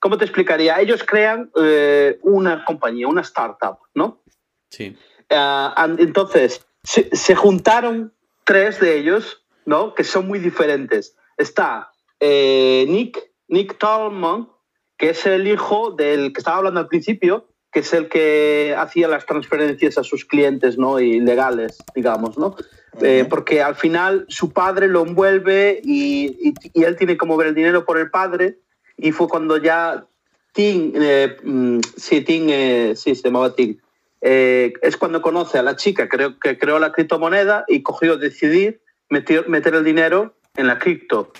¿Cómo 0.00 0.16
te 0.16 0.24
explicaría? 0.24 0.80
Ellos 0.80 1.04
crean 1.04 1.50
eh, 1.60 2.18
una 2.22 2.64
compañía, 2.64 3.06
una 3.08 3.20
startup, 3.20 3.78
¿no? 3.94 4.22
Sí. 4.70 4.96
Ah, 5.30 5.88
entonces, 5.98 6.64
se, 6.82 7.14
se 7.14 7.34
juntaron 7.34 8.14
tres 8.44 8.80
de 8.80 8.96
ellos, 8.96 9.44
¿no? 9.66 9.94
Que 9.94 10.04
son 10.04 10.26
muy 10.26 10.38
diferentes. 10.38 11.16
Está 11.36 11.90
eh, 12.20 12.86
Nick, 12.88 13.18
Nick 13.48 13.76
Tallman, 13.78 14.48
que 14.96 15.10
es 15.10 15.26
el 15.26 15.46
hijo 15.48 15.90
del 15.90 16.32
que 16.32 16.38
estaba 16.40 16.58
hablando 16.58 16.80
al 16.80 16.88
principio, 16.88 17.48
que 17.74 17.80
es 17.80 17.92
el 17.92 18.08
que 18.08 18.72
hacía 18.78 19.08
las 19.08 19.26
transferencias 19.26 19.98
a 19.98 20.04
sus 20.04 20.24
clientes, 20.24 20.78
¿no? 20.78 21.00
Ilegales, 21.00 21.76
digamos, 21.94 22.38
¿no? 22.38 22.54
Eh, 23.02 23.22
Ujú. 23.22 23.28
porque 23.30 23.60
al 23.60 23.74
final 23.74 24.24
su 24.28 24.52
padre 24.52 24.86
lo 24.86 25.02
envuelve 25.02 25.80
y, 25.82 26.26
y- 26.50 26.54
y 26.72 26.84
él 26.84 26.94
tiene 26.94 27.18
que 27.18 27.26
mover 27.26 27.48
el 27.48 27.54
dinero 27.56 27.84
por 27.84 27.98
el 27.98 28.08
padre 28.10 28.58
y 28.96 29.10
fue 29.10 29.26
cuando 29.26 29.56
ya 29.56 30.06
Tim, 30.52 30.92
eh, 30.94 31.36
mm, 31.42 31.80
sí, 31.96 32.20
Tim, 32.20 32.46
eh, 32.48 32.92
sí, 32.94 33.16
se 33.16 33.22
llamaba 33.24 33.56
Tim, 33.56 33.76
eh, 34.20 34.72
es 34.80 34.96
cuando 34.96 35.20
conoce 35.20 35.58
a 35.58 35.62
la 35.64 35.74
chica 35.74 36.08
creo, 36.08 36.38
que 36.38 36.56
creó 36.56 36.78
la 36.78 36.92
criptomoneda 36.92 37.64
y 37.66 37.82
cogió 37.82 38.16
decidir 38.16 38.80
meter, 39.10 39.48
meter 39.48 39.74
el 39.74 39.82
dinero 39.82 40.36
en 40.56 40.68
la 40.68 40.78
cripto. 40.78 41.32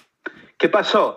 ¿Qué 0.59 0.69
pasó? 0.69 1.17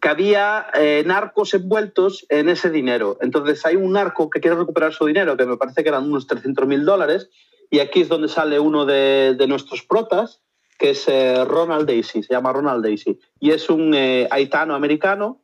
Que 0.00 0.08
había 0.08 0.66
eh, 0.74 1.02
narcos 1.06 1.54
envueltos 1.54 2.24
en 2.28 2.48
ese 2.48 2.70
dinero. 2.70 3.18
Entonces 3.20 3.64
hay 3.66 3.76
un 3.76 3.92
narco 3.92 4.30
que 4.30 4.40
quiere 4.40 4.56
recuperar 4.56 4.92
su 4.92 5.06
dinero, 5.06 5.36
que 5.36 5.46
me 5.46 5.56
parece 5.56 5.82
que 5.82 5.90
eran 5.90 6.04
unos 6.04 6.26
300 6.26 6.66
mil 6.66 6.84
dólares, 6.84 7.28
y 7.70 7.78
aquí 7.78 8.00
es 8.00 8.08
donde 8.08 8.28
sale 8.28 8.58
uno 8.58 8.84
de, 8.84 9.36
nuestros 9.48 9.82
protas, 9.82 10.42
que 10.78 10.90
es 10.90 11.06
eh, 11.08 11.44
Ronald 11.44 11.86
Daisy, 11.86 12.22
se 12.22 12.34
llama 12.34 12.52
Ronald 12.52 12.82
Daisy, 12.82 13.18
y 13.38 13.52
es 13.52 13.70
un 13.70 13.94
eh, 13.94 14.26
haitano 14.30 14.74
americano 14.74 15.42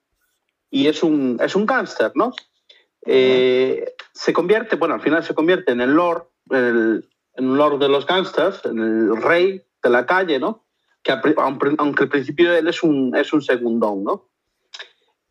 y 0.71 0.89
es 0.89 1.03
un, 1.03 1.39
es 1.41 1.55
un 1.55 1.67
gángster, 1.67 2.13
¿no? 2.15 2.33
Eh, 3.07 3.95
se 4.13 4.33
convierte, 4.33 4.75
bueno, 4.75 4.95
al 4.95 5.01
final 5.01 5.23
se 5.23 5.35
convierte 5.35 5.71
en 5.71 5.81
el 5.81 5.93
lord, 5.93 6.25
el, 6.51 7.09
en 7.35 7.57
lord 7.57 7.79
de 7.79 7.89
los 7.89 8.05
gángsters, 8.07 8.65
en 8.65 8.79
el 8.79 9.23
rey 9.23 9.63
de 9.83 9.91
la 9.91 10.05
calle, 10.05 10.41
¿no? 10.41 10.65
Que 11.03 11.13
aunque 11.37 12.03
al 12.03 12.09
principio 12.09 12.53
él 12.53 12.67
es 12.67 12.83
un, 12.83 13.15
es 13.15 13.33
un 13.33 13.43
segundón, 13.43 14.03
¿no? 14.03 14.29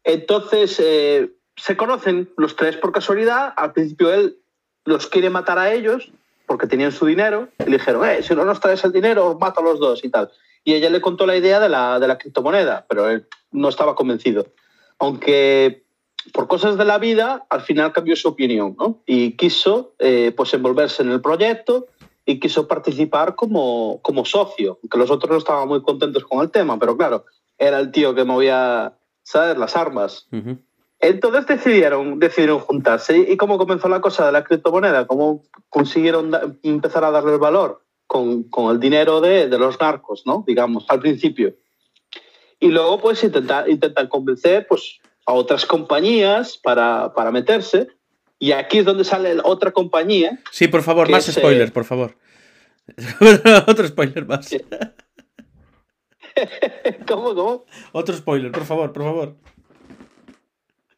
Entonces, 0.06 0.80
eh, 0.80 1.32
se 1.58 1.76
conocen 1.76 2.30
los 2.38 2.56
tres 2.56 2.78
por 2.78 2.94
casualidad. 2.94 3.54
Al 3.58 3.74
principio 3.74 4.14
él 4.14 4.38
los 4.86 5.08
quiere 5.08 5.30
matar 5.30 5.60
a 5.60 5.74
ellos 5.74 6.12
porque 6.46 6.68
tenían 6.68 6.94
su 6.94 7.06
dinero. 7.06 7.50
Y 7.60 7.66
le 7.66 7.78
dijeron, 7.78 8.08
eh, 8.08 8.24
si 8.24 8.34
no 8.36 8.46
nos 8.46 8.62
traes 8.62 8.86
el 8.86 8.94
dinero, 8.94 9.28
os 9.28 9.40
mato 9.40 9.60
a 9.60 9.64
los 9.64 9.80
dos 9.80 10.06
y 10.06 10.10
tal. 10.10 10.32
Y 10.64 10.74
ella 10.74 10.90
le 10.90 11.02
contó 11.02 11.26
la 11.26 11.36
idea 11.36 11.60
de 11.60 11.68
la, 11.70 12.00
de 12.00 12.08
la 12.08 12.18
criptomoneda, 12.18 12.86
pero 12.88 13.10
él 13.10 13.28
no 13.52 13.68
estaba 13.68 13.96
convencido. 13.96 14.48
Aunque 15.00 15.86
por 16.34 16.48
cosas 16.48 16.78
de 16.78 16.86
la 16.86 16.98
vida, 16.98 17.46
al 17.50 17.62
final 17.62 17.92
cambió 17.92 18.16
su 18.16 18.30
opinión, 18.30 18.76
¿no? 18.80 19.02
Y 19.06 19.34
quiso 19.34 19.94
eh, 20.00 20.34
pues 20.36 20.54
envolverse 20.54 21.04
en 21.04 21.12
el 21.12 21.22
proyecto 21.22 21.88
y 22.26 22.40
quiso 22.40 22.68
participar 22.68 23.36
como, 23.36 24.00
como 24.02 24.26
socio, 24.26 24.80
que 24.90 24.98
los 24.98 25.12
otros 25.12 25.32
no 25.32 25.38
estaban 25.38 25.68
muy 25.68 25.82
contentos 25.84 26.24
con 26.24 26.42
el 26.42 26.50
tema, 26.50 26.80
pero 26.80 26.98
claro, 26.98 27.26
era 27.58 27.80
el 27.80 27.92
tío 27.92 28.16
que 28.16 28.24
movía, 28.24 28.94
¿sabes?, 29.26 29.58
las 29.58 29.76
armas. 29.76 30.28
Ujú. 30.32 30.58
Entonces 31.00 31.46
decidieron, 31.46 32.20
decidieron 32.20 32.60
juntarse. 32.60 33.18
¿Y 33.18 33.36
cómo 33.36 33.58
comenzó 33.58 33.90
la 33.90 34.00
cosa 34.00 34.26
de 34.26 34.32
la 34.32 34.46
criptomoneda? 34.46 35.06
¿Cómo 35.06 35.44
consiguieron 35.70 36.32
empezar 36.64 37.04
a 37.04 37.12
darle 37.12 37.34
el 37.34 37.40
valor? 37.40 37.86
con, 38.08 38.44
con 38.44 38.74
el 38.74 38.80
dinero 38.80 39.22
de, 39.22 39.48
de, 39.50 39.58
los 39.58 39.80
narcos, 39.80 40.24
¿no? 40.26 40.44
Digamos, 40.48 40.86
al 40.90 41.00
principio. 41.00 41.56
Y 42.60 42.70
luego, 42.70 43.00
pues, 43.00 43.24
intentan, 43.24 43.70
intentan 43.70 44.08
convencer 44.08 44.66
pues, 44.68 45.00
a 45.26 45.34
otras 45.34 45.66
compañías 45.66 46.58
para, 46.58 47.14
para 47.14 47.32
meterse. 47.32 47.88
Y 48.40 48.52
aquí 48.52 48.80
es 48.80 48.86
donde 48.86 49.04
sale 49.04 49.36
otra 49.44 49.72
compañía. 49.72 50.40
Sí, 50.52 50.68
por 50.68 50.84
favor, 50.84 51.10
más 51.10 51.26
spoilers, 51.26 51.70
eh... 51.70 51.74
por 51.74 51.86
favor. 51.86 52.18
Otro 53.68 53.88
spoiler 53.88 54.28
más. 54.28 54.56
¿Cómo, 57.08 57.36
cómo? 57.36 57.66
Otro 57.92 58.16
spoiler, 58.16 58.52
por 58.52 58.66
favor, 58.66 58.94
por 58.94 59.04
favor. 59.04 59.36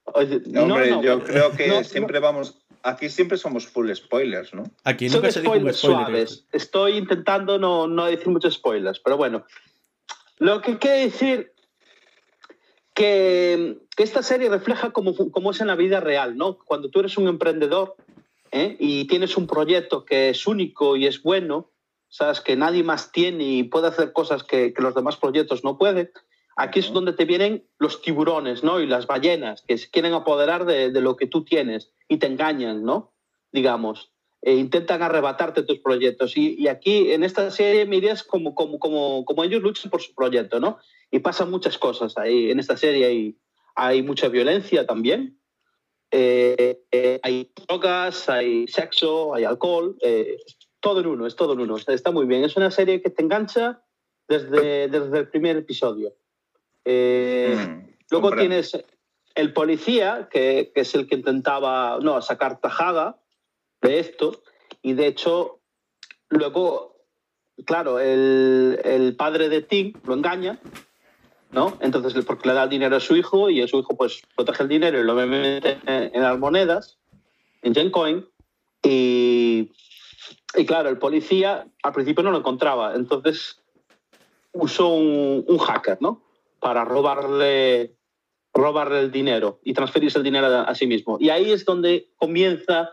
Oye, 0.05 0.41
no, 0.47 0.63
hombre, 0.63 0.91
no, 0.91 1.03
yo 1.03 1.23
creo 1.23 1.51
que 1.51 1.83
siempre 1.83 2.19
vamos. 2.19 2.59
Aquí 2.83 3.09
siempre 3.09 3.37
somos 3.37 3.67
full 3.67 3.91
spoilers, 3.93 4.53
¿no? 4.53 4.63
Aquí 4.83 5.09
nunca 5.09 5.31
se 5.31 5.41
dijo 5.41 5.53
un 5.53 5.73
spoiler. 5.73 5.75
Suaves. 5.75 6.45
Estoy 6.51 6.97
intentando 6.97 7.59
no, 7.59 7.87
no 7.87 8.05
decir 8.05 8.29
muchos 8.29 8.55
spoilers, 8.55 8.99
pero 8.99 9.17
bueno. 9.17 9.45
Lo 10.37 10.61
que 10.61 10.77
quiere 10.77 11.01
decir 11.01 11.51
que, 12.93 13.79
que 13.95 14.03
esta 14.03 14.23
serie 14.23 14.49
refleja 14.49 14.91
cómo, 14.91 15.13
cómo, 15.15 15.51
es 15.51 15.61
en 15.61 15.67
la 15.67 15.75
vida 15.75 15.99
real, 15.99 16.37
¿no? 16.37 16.57
Cuando 16.57 16.89
tú 16.89 16.99
eres 16.99 17.17
un 17.17 17.27
emprendedor 17.27 17.95
¿eh? 18.51 18.75
y 18.79 19.05
tienes 19.05 19.37
un 19.37 19.47
proyecto 19.47 20.05
que 20.05 20.29
es 20.29 20.47
único 20.47 20.95
y 20.95 21.07
es 21.07 21.21
bueno, 21.21 21.69
sabes 22.09 22.41
que 22.41 22.55
nadie 22.55 22.83
más 22.83 23.11
tiene 23.11 23.43
y 23.43 23.63
puede 23.63 23.87
hacer 23.87 24.13
cosas 24.13 24.43
que, 24.43 24.73
que 24.73 24.81
los 24.81 24.95
demás 24.95 25.17
proyectos 25.17 25.63
no 25.63 25.77
pueden, 25.77 26.11
aquí 26.55 26.79
es 26.79 26.91
donde 26.91 27.13
te 27.13 27.25
vienen 27.25 27.67
los 27.77 28.01
tiburones, 28.01 28.63
¿no? 28.63 28.79
Y 28.79 28.87
las 28.87 29.07
ballenas, 29.07 29.63
que 29.67 29.77
se 29.77 29.89
quieren 29.89 30.13
apoderar 30.13 30.65
de, 30.65 30.91
de 30.91 31.01
lo 31.01 31.15
que 31.15 31.27
tú 31.27 31.43
tienes 31.43 31.91
y 32.07 32.17
te 32.17 32.27
engañan, 32.27 32.83
¿no? 32.83 33.13
Digamos, 33.51 34.11
e 34.41 34.55
intentan 34.55 35.01
arrebatarte 35.01 35.63
tus 35.63 35.79
proyectos. 35.79 36.37
Y, 36.37 36.55
y, 36.57 36.67
aquí, 36.67 37.11
en 37.11 37.23
esta 37.23 37.49
serie, 37.51 37.85
miras 37.85 38.23
como, 38.23 38.55
como, 38.55 38.79
como, 38.79 39.25
como 39.25 39.43
ellos 39.43 39.61
luchan 39.61 39.91
por 39.91 40.01
su 40.01 40.13
proyecto, 40.13 40.59
¿no? 40.59 40.77
Y 41.11 41.19
pasan 41.19 41.51
muchas 41.51 41.77
cosas 41.77 42.17
ahí. 42.17 42.51
En 42.51 42.59
esta 42.59 42.77
serie 42.77 43.05
hay, 43.05 43.37
hay 43.75 44.03
mucha 44.03 44.27
violencia 44.27 44.85
también. 44.85 45.39
Eh, 46.11 46.79
eh, 46.91 47.19
hay 47.23 47.51
drogas, 47.67 48.29
hay 48.29 48.67
sexo, 48.67 49.33
hay 49.33 49.43
alcohol. 49.43 49.97
Eh, 50.01 50.37
todo 50.79 50.99
en 51.01 51.07
uno, 51.07 51.25
es 51.25 51.35
todo 51.35 51.53
en 51.53 51.61
uno. 51.61 51.77
Está 51.77 52.11
muy 52.11 52.25
bien. 52.25 52.43
Es 52.43 52.55
una 52.57 52.71
serie 52.71 53.01
que 53.01 53.09
te 53.09 53.21
engancha 53.21 53.81
desde, 54.27 54.87
desde 54.87 55.17
el 55.19 55.29
primer 55.29 55.57
episodio. 55.57 56.13
Eh, 56.85 57.55
mm, 57.55 57.95
luego 58.11 58.29
comprendo. 58.29 58.49
tienes 58.49 58.85
el 59.35 59.53
policía, 59.53 60.27
que, 60.31 60.71
que, 60.73 60.81
es 60.81 60.95
el 60.95 61.07
que 61.07 61.15
intentaba 61.15 61.99
no, 62.01 62.21
sacar 62.21 62.59
tajada 62.59 63.19
de 63.81 63.99
esto, 63.99 64.41
y 64.81 64.93
de 64.93 65.07
hecho, 65.07 65.59
luego, 66.29 67.03
claro, 67.65 67.99
el, 67.99 68.79
el 68.83 69.15
padre 69.15 69.49
de 69.49 69.61
Tim 69.61 69.93
lo 70.05 70.15
engaña, 70.15 70.59
¿no? 71.51 71.77
Entonces, 71.81 72.25
porque 72.25 72.47
le 72.49 72.55
da 72.55 72.63
el 72.63 72.69
dinero 72.69 72.95
a 72.95 72.99
su 72.99 73.15
hijo 73.15 73.49
y 73.49 73.61
a 73.61 73.67
su 73.67 73.79
hijo 73.79 73.95
pues 73.95 74.21
protege 74.35 74.63
el 74.63 74.69
dinero 74.69 74.99
y 74.99 75.03
lo 75.03 75.13
mete 75.13 75.77
en, 75.85 76.15
en 76.15 76.21
las 76.21 76.39
monedas, 76.39 76.97
en 77.61 77.75
Gencoin, 77.75 78.27
y, 78.83 79.71
y 80.55 80.65
claro, 80.65 80.89
el 80.89 80.97
policía 80.97 81.67
al 81.83 81.93
principio 81.93 82.23
no 82.23 82.31
lo 82.31 82.37
encontraba, 82.37 82.95
entonces 82.95 83.61
usó 84.53 84.89
un, 84.89 85.45
un 85.47 85.57
hacker, 85.57 85.97
¿no? 86.01 86.23
para 86.59 86.83
robarle, 86.83 87.95
robarle 88.53 88.99
el 88.99 89.11
dinero 89.11 89.59
y 89.63 89.73
transferirse 89.73 90.17
el 90.17 90.23
dinero 90.23 90.47
a, 90.47 90.63
a, 90.63 90.75
sí 90.75 90.87
mismo. 90.87 91.17
Y 91.19 91.29
ahí 91.29 91.51
es 91.51 91.65
donde 91.65 92.09
comienza 92.17 92.89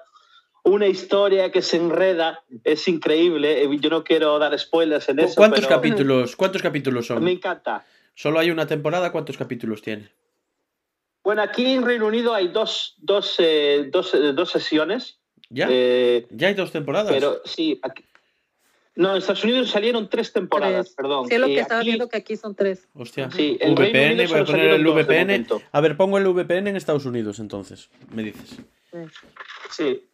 una 0.62 0.86
historia 0.86 1.50
que 1.50 1.62
se 1.62 1.76
enreda, 1.76 2.42
es 2.64 2.88
increíble. 2.88 3.62
Eh, 3.62 3.78
yo 3.80 3.90
no 3.90 4.04
quiero 4.04 4.38
dar 4.38 4.58
spoilers 4.58 5.08
en 5.08 5.20
eso. 5.20 5.34
¿Cuántos, 5.36 5.60
pero... 5.60 5.68
capítulos, 5.68 6.36
¿cuántos 6.36 6.62
capítulos 6.62 7.06
son? 7.06 7.22
Me 7.22 7.32
encanta. 7.32 7.84
Solo 8.14 8.38
hay 8.38 8.50
una 8.50 8.66
temporada, 8.66 9.12
¿cuántos 9.12 9.36
capítulos 9.36 9.82
tiene? 9.82 10.10
Bueno, 11.22 11.42
aquí 11.42 11.66
en 11.66 11.84
Reino 11.84 12.06
Unido 12.06 12.34
hay 12.34 12.48
dos, 12.48 12.94
dos, 12.98 13.36
eh, 13.38 13.88
dos, 13.90 14.14
eh, 14.14 14.32
dos 14.32 14.50
sesiones. 14.50 15.20
¿Ya? 15.50 15.68
Eh, 15.70 16.26
¿Ya 16.30 16.48
hay 16.48 16.54
dos 16.54 16.72
temporadas? 16.72 17.12
Pero 17.12 17.40
sí, 17.44 17.78
aquí, 17.82 18.04
no, 18.96 19.10
en 19.10 19.16
Estados 19.16 19.42
Unidos 19.42 19.70
salieron 19.70 20.08
tres 20.08 20.32
temporadas, 20.32 20.86
tres. 20.86 20.94
perdón. 20.94 21.26
Sí, 21.26 21.36
lo 21.36 21.46
que 21.46 21.58
estaba 21.58 21.80
aquí... 21.80 21.88
viendo 21.88 22.08
que 22.08 22.16
aquí 22.16 22.36
son 22.36 22.54
tres. 22.54 22.88
Hostia. 22.94 23.28
Sí, 23.30 23.58
el 23.60 23.74
VPN, 23.74 24.28
voy 24.28 24.40
a 24.40 24.44
poner 24.44 24.68
el 24.68 24.86
VPN. 24.86 25.46
A 25.72 25.80
ver, 25.80 25.96
pongo 25.96 26.18
el 26.18 26.28
VPN 26.28 26.68
en 26.68 26.76
Estados 26.76 27.04
Unidos 27.04 27.40
entonces, 27.40 27.90
me 28.12 28.22
dices. 28.22 28.60
Sí. 29.70 30.08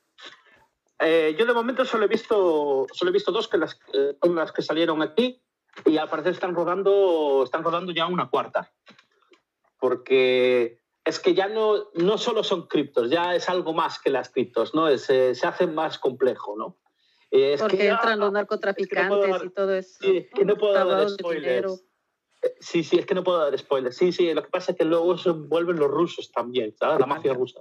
Eh, 0.98 1.36
yo 1.38 1.44
de 1.44 1.52
momento 1.52 1.84
solo 1.84 2.06
he 2.06 2.08
visto, 2.08 2.86
solo 2.92 3.10
he 3.10 3.12
visto 3.12 3.32
dos 3.32 3.48
que 3.48 3.58
las, 3.58 3.78
eh, 3.92 4.16
las 4.22 4.52
que 4.52 4.62
salieron 4.62 5.02
aquí 5.02 5.42
y 5.84 5.98
al 5.98 6.08
parecer 6.08 6.32
están 6.32 6.54
rodando, 6.54 7.42
están 7.44 7.62
rodando 7.62 7.92
ya 7.92 8.06
una 8.06 8.30
cuarta. 8.30 8.72
Porque 9.78 10.80
es 11.04 11.18
que 11.18 11.34
ya 11.34 11.48
no, 11.48 11.90
no 11.94 12.18
solo 12.18 12.44
son 12.44 12.66
criptos, 12.66 13.10
ya 13.10 13.34
es 13.34 13.48
algo 13.48 13.72
más 13.72 13.98
que 13.98 14.10
las 14.10 14.30
criptos, 14.30 14.74
¿no? 14.74 14.88
Es, 14.88 15.08
eh, 15.10 15.34
se 15.34 15.46
hace 15.46 15.66
más 15.66 15.98
complejo, 15.98 16.56
¿no? 16.56 16.78
Es 17.30 17.60
Porque 17.60 17.78
que, 17.78 17.88
entran 17.88 18.14
ah, 18.14 18.24
los 18.24 18.32
narcotraficantes 18.32 19.18
es 19.18 19.18
que 19.18 19.26
no 19.28 19.38
dar, 19.38 19.46
y 19.46 19.50
todo 19.50 19.74
eso. 19.74 19.98
Sí, 20.00 20.16
es 20.16 20.26
que 20.34 20.44
no 20.44 20.56
puedo 20.56 20.74
dar 20.74 21.08
spoilers. 21.08 21.84
Sí, 22.58 22.82
sí, 22.82 22.98
es 22.98 23.06
que 23.06 23.14
no 23.14 23.22
puedo 23.22 23.38
dar 23.38 23.56
spoilers. 23.56 23.96
Sí, 23.96 24.12
sí, 24.12 24.32
lo 24.34 24.42
que 24.42 24.50
pasa 24.50 24.72
es 24.72 24.78
que 24.78 24.84
luego 24.84 25.16
se 25.16 25.30
vuelven 25.30 25.78
los 25.78 25.90
rusos 25.90 26.32
también, 26.32 26.74
¿sabes? 26.76 26.98
La 26.98 27.06
mafia 27.06 27.34
rusa. 27.34 27.60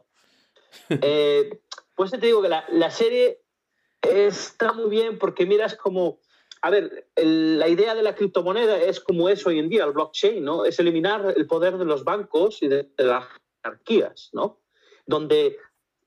eh, 0.90 1.62
pues 1.96 2.12
te 2.12 2.18
digo 2.18 2.42
que 2.42 2.50
la, 2.50 2.66
la, 2.70 2.90
serie 2.90 3.42
está 4.02 4.74
muy 4.74 4.90
bien 4.90 5.20
porque 5.20 5.46
miras 5.46 5.76
como... 5.76 6.20
A 6.62 6.70
ver, 6.70 7.10
el, 7.16 7.58
la 7.60 7.68
idea 7.68 7.96
de 7.96 8.04
la 8.04 8.16
criptomoneda 8.16 8.82
es 8.82 9.00
como 9.00 9.30
es 9.30 9.46
hoy 9.48 9.60
en 9.60 9.70
día, 9.70 9.86
el 9.86 9.94
blockchain, 9.94 10.44
¿no? 10.44 10.66
Es 10.66 10.80
eliminar 10.80 11.34
el 11.36 11.48
poder 11.48 11.78
de 11.78 11.86
los 11.86 12.04
bancos 12.04 12.62
y 12.62 12.68
de, 12.68 12.90
de 12.98 13.04
las 13.04 13.26
jerarquías, 13.64 14.30
¿no? 14.34 14.62
Donde 15.06 15.58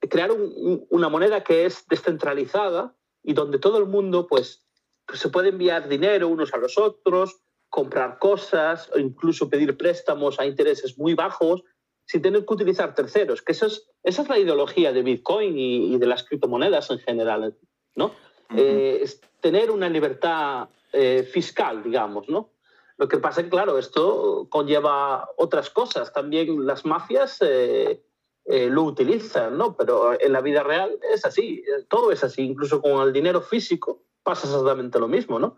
crear 0.09 0.31
un, 0.31 0.85
una 0.89 1.09
moneda 1.09 1.43
que 1.43 1.65
es 1.65 1.87
descentralizada, 1.87 2.95
y 3.23 3.33
donde 3.33 3.57
todo 3.57 3.77
el 3.77 3.85
mundo 3.85 4.27
pues, 4.27 4.67
se 5.13 5.29
puede 5.29 5.49
enviar 5.49 5.87
dinero 5.87 6.27
unos 6.27 6.53
a 6.53 6.57
los 6.57 6.77
otros, 6.77 7.41
comprar 7.69 8.19
cosas 8.19 8.91
o 8.93 8.99
incluso 8.99 9.49
pedir 9.49 9.75
préstamos 9.77 10.39
a 10.39 10.45
intereses 10.45 10.97
muy 10.97 11.15
bajos 11.15 11.63
sin 12.05 12.21
tener 12.21 12.45
que 12.45 12.53
utilizar 12.53 12.93
terceros, 12.93 13.41
que 13.41 13.53
eso 13.53 13.65
es, 13.65 13.89
esa 14.03 14.21
es 14.23 14.29
la 14.29 14.37
ideología 14.37 14.91
de 14.91 15.01
Bitcoin 15.01 15.57
y, 15.57 15.95
y 15.95 15.97
de 15.97 16.05
las 16.05 16.23
criptomonedas 16.23 16.91
en 16.91 16.99
general, 16.99 17.57
¿no? 17.95 18.13
Uh 18.49 18.53
-huh. 18.53 18.59
eh, 18.59 18.99
es 19.03 19.21
tener 19.39 19.71
una 19.71 19.89
libertad 19.89 20.69
eh, 20.91 21.23
fiscal, 21.23 21.83
digamos, 21.83 22.29
¿no? 22.29 22.49
Lo 22.97 23.07
que 23.07 23.17
pasa 23.17 23.41
es 23.41 23.45
que, 23.45 23.49
claro, 23.51 23.77
esto 23.79 24.47
conlleva 24.49 25.27
otras 25.37 25.69
cosas. 25.69 26.13
También 26.13 26.65
las 26.65 26.85
mafias 26.85 27.37
eh, 27.41 28.03
eh, 28.45 28.69
lo 28.69 28.83
utilizan, 28.83 29.57
¿no? 29.57 29.75
Pero 29.75 30.19
en 30.19 30.31
la 30.31 30.41
vida 30.41 30.63
real 30.63 30.99
es 31.13 31.25
así, 31.25 31.63
todo 31.89 32.11
es 32.11 32.23
así, 32.23 32.43
incluso 32.43 32.81
con 32.81 33.01
el 33.01 33.11
dinero 33.11 33.41
físico 33.41 34.03
pasa 34.21 34.47
exactamente 34.47 34.99
lo 34.99 35.07
mismo, 35.07 35.39
¿no? 35.39 35.57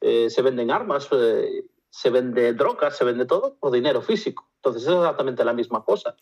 Eh, 0.00 0.30
se 0.30 0.42
venden 0.42 0.70
armas, 0.70 1.08
eh, 1.12 1.64
se 1.90 2.10
vende 2.10 2.54
drogas, 2.54 2.96
se 2.96 3.04
vende 3.04 3.26
todo 3.26 3.56
por 3.60 3.72
dinero 3.72 4.00
físico. 4.00 4.48
Entonces 4.56 4.82
es 4.82 4.88
exactamente 4.88 5.44
la 5.44 5.52
misma 5.52 5.84
cosa. 5.84 6.16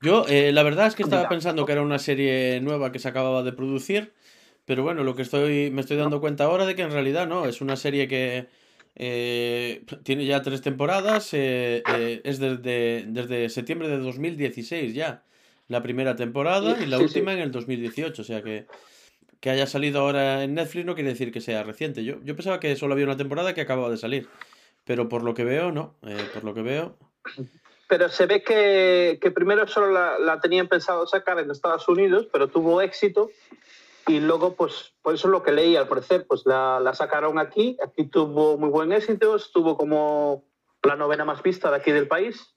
Yo, 0.00 0.24
eh, 0.28 0.52
la 0.52 0.62
verdad 0.62 0.86
es 0.86 0.94
que 0.94 1.02
estaba 1.02 1.28
pensando 1.28 1.66
que 1.66 1.72
era 1.72 1.82
una 1.82 1.98
serie 1.98 2.60
nueva 2.60 2.92
que 2.92 2.98
se 2.98 3.08
acababa 3.08 3.42
de 3.42 3.52
producir, 3.52 4.14
pero 4.68 4.82
bueno, 4.82 5.02
lo 5.02 5.16
que 5.16 5.22
estoy, 5.22 5.70
me 5.70 5.80
estoy 5.80 5.96
dando 5.96 6.20
cuenta 6.20 6.44
ahora 6.44 6.66
de 6.66 6.74
que 6.74 6.82
en 6.82 6.90
realidad 6.90 7.26
no, 7.26 7.46
es 7.46 7.62
una 7.62 7.74
serie 7.74 8.06
que 8.06 8.48
eh, 8.96 9.82
tiene 10.02 10.26
ya 10.26 10.42
tres 10.42 10.60
temporadas, 10.60 11.32
eh, 11.32 11.82
eh, 11.90 12.20
es 12.22 12.38
desde, 12.38 13.06
desde 13.08 13.48
septiembre 13.48 13.88
de 13.88 13.96
2016 13.96 14.92
ya 14.92 15.22
la 15.68 15.82
primera 15.82 16.16
temporada 16.16 16.76
y 16.82 16.84
la 16.84 16.98
sí, 16.98 17.04
última 17.04 17.32
sí. 17.32 17.38
en 17.38 17.44
el 17.44 17.50
2018. 17.50 18.20
O 18.20 18.24
sea 18.26 18.42
que 18.42 18.66
que 19.40 19.48
haya 19.48 19.66
salido 19.66 20.00
ahora 20.00 20.42
en 20.44 20.54
Netflix 20.54 20.84
no 20.84 20.94
quiere 20.94 21.10
decir 21.10 21.32
que 21.32 21.40
sea 21.40 21.62
reciente. 21.62 22.04
Yo, 22.04 22.16
yo 22.22 22.36
pensaba 22.36 22.60
que 22.60 22.76
solo 22.76 22.92
había 22.92 23.06
una 23.06 23.16
temporada 23.16 23.54
que 23.54 23.62
acababa 23.62 23.88
de 23.88 23.96
salir. 23.96 24.28
Pero 24.84 25.08
por 25.08 25.22
lo 25.22 25.32
que 25.32 25.44
veo, 25.44 25.72
no. 25.72 25.94
Por 26.34 26.44
lo 26.44 26.52
que 26.54 26.62
veo. 26.62 26.98
Pero 27.88 28.08
se 28.08 28.26
ve 28.26 28.42
que, 28.42 29.18
que 29.22 29.30
primero 29.30 29.66
solo 29.68 29.92
la, 29.92 30.18
la, 30.18 30.40
tenían 30.40 30.66
pensado 30.66 31.06
sacar 31.06 31.38
en 31.38 31.50
Estados 31.50 31.88
Unidos, 31.88 32.26
pero 32.32 32.48
tuvo 32.48 32.82
éxito. 32.82 33.30
Y 34.08 34.20
luego, 34.20 34.54
pues, 34.54 34.94
por 35.02 35.14
eso 35.14 35.28
es 35.28 35.32
lo 35.32 35.42
que 35.42 35.52
leí 35.52 35.76
al 35.76 35.86
parecer, 35.86 36.26
pues 36.26 36.42
la, 36.46 36.80
la 36.80 36.94
sacaron 36.94 37.38
aquí. 37.38 37.76
Aquí 37.84 38.04
tuvo 38.04 38.56
muy 38.56 38.70
buen 38.70 38.92
éxito, 38.92 39.36
estuvo 39.36 39.76
como 39.76 40.44
la 40.82 40.96
novena 40.96 41.24
más 41.24 41.42
vista 41.42 41.70
de 41.70 41.76
aquí 41.76 41.92
del 41.92 42.08
país. 42.08 42.54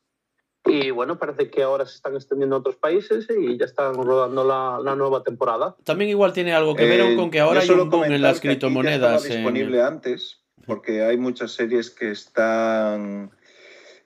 Y 0.64 0.92
bueno, 0.92 1.18
parece 1.18 1.50
que 1.50 1.64
ahora 1.64 1.86
se 1.86 1.96
están 1.96 2.16
extendiendo 2.16 2.56
a 2.56 2.60
otros 2.60 2.76
países 2.76 3.28
y 3.30 3.58
ya 3.58 3.66
están 3.66 3.96
rodando 3.96 4.44
la, 4.44 4.80
la 4.82 4.96
nueva 4.96 5.24
temporada. 5.24 5.76
También 5.84 6.12
igual 6.12 6.34
tiene 6.34 6.54
algo 6.54 6.76
que 6.76 6.86
ver 6.86 7.00
eh, 7.02 7.16
con 7.16 7.32
que 7.32 7.40
ahora 7.40 7.62
hay 7.62 7.70
un 7.70 7.90
boom 7.90 8.04
en 8.06 8.22
las 8.22 8.40
criptomonedas. 8.40 9.24
disponible 9.24 9.80
en... 9.80 9.86
antes, 9.86 10.44
porque 10.68 11.04
hay 11.04 11.18
muchas 11.18 11.52
series 11.52 11.90
que 11.90 12.12
están 12.12 13.32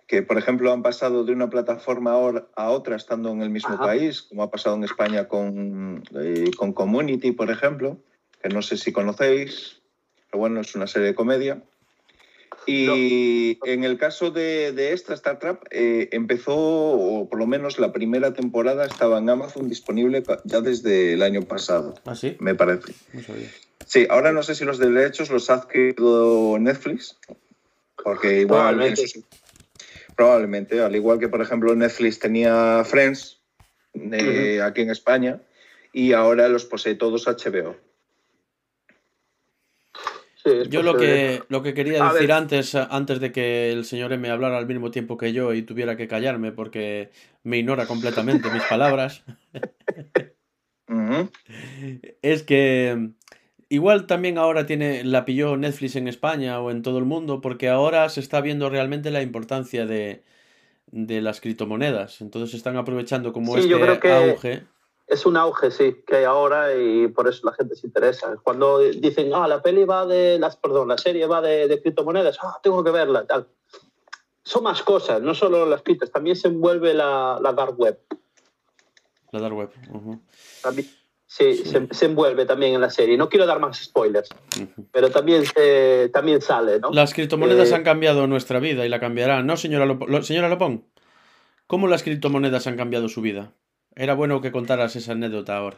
que 0.07 0.21
por 0.21 0.37
ejemplo 0.37 0.71
han 0.71 0.83
pasado 0.83 1.23
de 1.23 1.31
una 1.31 1.49
plataforma 1.49 2.13
a 2.55 2.69
otra 2.69 2.95
estando 2.95 3.31
en 3.31 3.41
el 3.41 3.49
mismo 3.49 3.73
Ajá. 3.75 3.85
país, 3.85 4.21
como 4.23 4.43
ha 4.43 4.51
pasado 4.51 4.75
en 4.75 4.83
España 4.83 5.27
con, 5.27 6.03
eh, 6.19 6.51
con 6.57 6.73
Community, 6.73 7.31
por 7.31 7.49
ejemplo, 7.49 7.97
que 8.41 8.49
no 8.49 8.61
sé 8.61 8.77
si 8.77 8.91
conocéis, 8.91 9.81
pero 10.29 10.39
bueno, 10.39 10.61
es 10.61 10.75
una 10.75 10.87
serie 10.87 11.07
de 11.09 11.15
comedia. 11.15 11.61
Y 12.67 13.59
en 13.63 13.83
el 13.83 13.97
caso 13.97 14.31
de, 14.31 14.71
de 14.71 14.93
esta 14.93 15.13
Star 15.13 15.37
Trek, 15.37 15.67
eh, 15.69 16.09
empezó, 16.11 16.55
o 16.55 17.29
por 17.29 17.37
lo 17.37 17.45
menos 17.45 17.77
la 17.77 17.93
primera 17.93 18.33
temporada 18.33 18.85
estaba 18.85 19.19
en 19.19 19.29
Amazon 19.29 19.69
disponible 19.69 20.23
ya 20.45 20.61
desde 20.61 21.13
el 21.13 21.21
año 21.21 21.43
pasado, 21.43 21.93
¿Ah, 22.05 22.15
sí? 22.15 22.37
me 22.39 22.55
parece. 22.55 22.93
No 23.13 23.21
sabía. 23.21 23.49
Sí, 23.85 24.07
ahora 24.09 24.31
no 24.31 24.41
sé 24.41 24.55
si 24.55 24.65
los 24.65 24.79
derechos 24.79 25.29
los 25.29 25.49
ha 25.51 25.55
adquirido 25.55 26.57
Netflix, 26.59 27.17
porque 28.03 28.41
igual... 28.41 28.81
Probablemente, 30.15 30.81
al 30.81 30.95
igual 30.95 31.19
que 31.19 31.27
por 31.27 31.41
ejemplo 31.41 31.75
Netflix 31.75 32.19
tenía 32.19 32.83
Friends 32.85 33.41
eh, 33.93 34.61
aquí 34.61 34.81
en 34.81 34.89
España 34.89 35.41
y 35.93 36.13
ahora 36.13 36.47
los 36.47 36.65
posee 36.65 36.95
todos 36.95 37.27
HBO. 37.27 37.75
Sí, 40.43 40.51
Yo 40.69 40.83
lo 40.83 40.95
que, 40.95 41.41
lo 41.49 41.63
que 41.63 41.73
quería 41.73 42.07
A 42.07 42.13
decir 42.13 42.27
ver. 42.27 42.37
antes, 42.37 42.75
antes 42.75 43.19
de 43.19 43.31
que 43.31 43.71
el 43.71 43.83
señor 43.83 44.13
M 44.13 44.29
hablara 44.29 44.57
al 44.57 44.67
mismo 44.67 44.91
tiempo 44.91 45.17
que 45.17 45.33
yo 45.33 45.53
y 45.53 45.63
tuviera 45.63 45.97
que 45.97 46.07
callarme 46.07 46.51
porque 46.51 47.09
me 47.43 47.57
ignora 47.57 47.87
completamente 47.87 48.51
mis 48.51 48.63
palabras, 48.63 49.23
es 52.21 52.43
que 52.43 53.09
igual 53.69 54.07
también 54.07 54.37
ahora 54.37 54.65
tiene, 54.65 55.03
la 55.03 55.25
pilló 55.25 55.57
Netflix 55.57 55.95
en 55.95 56.07
España 56.07 56.59
o 56.59 56.71
en 56.71 56.81
todo 56.81 56.97
el 56.99 57.05
mundo 57.05 57.41
porque 57.41 57.69
ahora 57.69 58.07
se 58.09 58.19
está 58.19 58.41
viendo 58.41 58.69
realmente 58.69 59.11
la 59.11 59.21
importancia 59.21 59.85
de, 59.85 60.23
de 60.87 61.21
las 61.21 61.41
criptomonedas. 61.41 62.21
Entonces 62.21 62.53
están 62.55 62.77
aprovechando 62.77 63.33
como 63.33 63.55
Sí, 63.57 63.67
yo 63.67 63.77
este 63.77 63.85
creo 63.85 63.99
que- 63.99 64.31
auge. 64.31 64.63
Es 65.07 65.23
un 65.27 65.37
auge, 65.37 65.69
sí, 65.69 65.97
que 66.07 66.15
hay 66.15 66.23
ahora 66.23 66.75
y 66.75 67.07
por 67.09 67.27
eso 67.27 67.41
la 67.45 67.53
gente 67.53 67.75
se 67.75 67.85
interesa. 67.85 68.37
Cuando 68.41 68.79
dicen, 68.79 69.29
ah, 69.35 69.47
la 69.47 69.61
peli 69.61 69.83
va 69.85 70.03
de 70.07 70.39
las, 70.39 70.55
perdón, 70.55 70.87
la 70.87 70.97
serie 70.97 71.27
va 71.27 71.41
de, 71.43 71.67
de 71.67 71.79
criptomonedas, 71.79 72.39
ah, 72.41 72.59
tengo 72.63 72.83
que 72.83 72.89
verla, 72.89 73.23
tal. 73.27 73.47
Son 74.41 74.63
más 74.63 74.81
cosas, 74.81 75.21
no 75.21 75.35
solo 75.35 75.67
las 75.67 75.83
criptos, 75.83 76.11
también 76.11 76.35
se 76.35 76.47
envuelve 76.47 76.95
la, 76.95 77.37
la 77.39 77.53
dark 77.53 77.79
web. 77.79 77.99
La 79.31 79.39
dark 79.41 79.55
web. 79.55 79.69
También, 80.63 80.87
sí, 81.37 81.53
Sí. 81.55 81.63
Se, 81.71 81.87
se 81.91 82.05
envuelve 82.05 82.45
también 82.45 82.73
en 82.75 82.81
la 82.81 82.89
serie. 82.89 83.17
No 83.17 83.27
quiero 83.29 83.45
dar 83.45 83.59
más 83.59 83.77
spoilers, 83.83 84.29
pero 84.91 85.09
también, 85.09 85.45
se- 85.45 86.09
también 86.13 86.41
sale, 86.41 86.79
¿no? 86.79 86.91
Las 86.91 87.13
criptomonedas 87.13 87.71
Eh, 87.71 87.75
han 87.75 87.83
cambiado 87.83 88.25
nuestra 88.27 88.59
vida 88.59 88.85
y 88.85 88.89
la 88.89 88.99
cambiarán, 88.99 89.45
¿no, 89.45 89.57
señora, 89.57 89.85
Lopo- 89.85 90.07
Lo- 90.07 90.23
señora 90.23 90.47
Lopón? 90.49 90.85
¿Cómo 91.67 91.87
las 91.87 92.03
criptomonedas 92.03 92.67
han 92.67 92.77
cambiado 92.77 93.09
su 93.09 93.21
vida? 93.21 93.51
Era 93.95 94.13
bueno 94.13 94.39
que 94.41 94.51
contaras 94.51 94.95
esa 94.95 95.13
anécdota 95.13 95.57
ahora. 95.57 95.77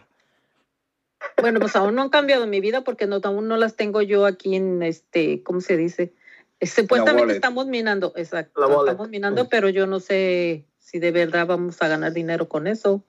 Bueno, 1.42 1.60
pues 1.60 1.76
aún 1.76 1.96
no 1.96 2.02
han 2.04 2.10
cambiado 2.10 2.46
mi 2.48 2.60
vida 2.60 2.82
porque 2.84 3.08
no, 3.08 3.20
aún 3.24 3.48
no 3.48 3.58
las 3.58 3.76
tengo 3.76 4.02
yo 4.02 4.26
aquí 4.26 4.56
en 4.56 4.82
este, 4.84 5.44
¿cómo 5.44 5.62
se 5.62 5.78
dice? 5.78 6.14
Eh, 6.60 6.68
Supuestamente 6.68 7.34
estamos 7.34 7.68
minando, 7.68 8.14
exacto, 8.16 8.80
estamos 8.86 9.10
minando, 9.10 9.48
pero 9.50 9.70
yo 9.70 9.86
no 9.88 10.00
sé 10.00 10.66
si 10.80 11.00
de 11.00 11.12
verdad 11.12 11.46
vamos 11.48 11.82
a 11.82 11.88
ganar 11.88 12.14
dinero 12.14 12.48
con 12.48 12.66
eso. 12.68 13.04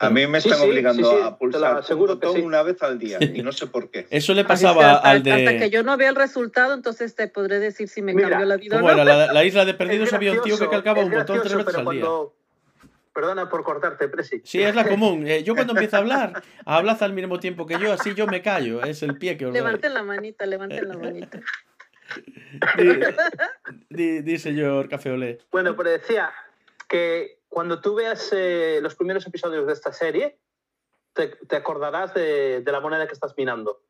A 0.00 0.10
mí 0.10 0.26
me 0.28 0.38
están 0.38 0.58
sí, 0.58 0.64
obligando 0.64 1.10
sí, 1.10 1.16
sí, 1.16 1.22
a 1.24 1.36
pulsar 1.36 1.82
un 1.90 1.98
botón 2.06 2.36
sí. 2.36 2.40
una 2.42 2.62
vez 2.62 2.80
al 2.82 2.98
día 2.98 3.18
y 3.20 3.42
no 3.42 3.50
sé 3.52 3.66
por 3.66 3.90
qué. 3.90 4.06
Eso 4.10 4.32
le 4.34 4.44
pasaba 4.44 4.92
hasta, 4.92 5.10
al 5.10 5.22
de... 5.24 5.32
hasta 5.32 5.58
que 5.58 5.70
yo 5.70 5.82
no 5.82 5.96
vea 5.96 6.08
el 6.10 6.14
resultado, 6.16 6.72
entonces 6.74 7.14
te 7.16 7.26
podré 7.28 7.58
decir 7.58 7.88
si 7.88 8.00
me 8.02 8.14
Mira, 8.14 8.28
cambió 8.30 8.46
la 8.46 8.56
vida 8.56 8.76
o 8.76 8.80
¿Cómo 8.80 8.92
no. 8.94 9.02
era? 9.02 9.26
La, 9.26 9.32
la 9.32 9.44
isla 9.44 9.64
de 9.64 9.74
perdidos 9.74 10.12
había 10.12 10.32
un 10.32 10.42
tío 10.42 10.56
que 10.58 10.68
calcaba 10.68 11.02
un 11.02 11.10
botón 11.10 11.40
tres 11.42 11.54
veces 11.54 11.74
al 11.74 11.80
día. 11.80 11.84
cuando- 11.84 12.34
Perdona 13.12 13.48
por 13.48 13.64
cortarte, 13.64 14.06
Presi. 14.08 14.40
Sí, 14.44 14.62
es 14.62 14.76
la 14.76 14.84
común. 14.88 15.26
Eh, 15.26 15.42
yo 15.42 15.56
cuando 15.56 15.72
empiezo 15.72 15.96
a 15.96 15.98
hablar, 15.98 16.40
hablad 16.64 17.02
al 17.02 17.12
mismo 17.14 17.40
tiempo 17.40 17.66
que 17.66 17.76
yo, 17.80 17.92
así 17.92 18.14
yo 18.14 18.28
me 18.28 18.40
callo. 18.42 18.80
Es 18.84 19.02
el 19.02 19.18
pie 19.18 19.36
que 19.36 19.46
os. 19.46 19.52
Levanten 19.52 19.92
la 19.94 20.04
manita, 20.04 20.46
levanten 20.46 20.86
la 20.88 20.96
manita. 20.96 21.40
Di, 22.78 22.92
di- 23.90 24.22
di, 24.22 24.38
señor 24.38 24.88
Café 24.88 25.10
Olé. 25.10 25.38
Bueno, 25.50 25.76
pero 25.76 25.90
decía 25.90 26.30
que 26.88 27.37
cuando 27.48 27.80
tú 27.80 27.94
veas 27.94 28.32
eh, 28.32 28.80
los 28.82 28.94
primeros 28.94 29.26
episodios 29.26 29.66
de 29.66 29.72
esta 29.72 29.92
serie, 29.92 30.38
te, 31.12 31.28
te 31.28 31.56
acordarás 31.56 32.14
de, 32.14 32.60
de 32.60 32.72
la 32.72 32.80
moneda 32.80 33.06
que 33.06 33.14
estás 33.14 33.34
minando 33.36 33.82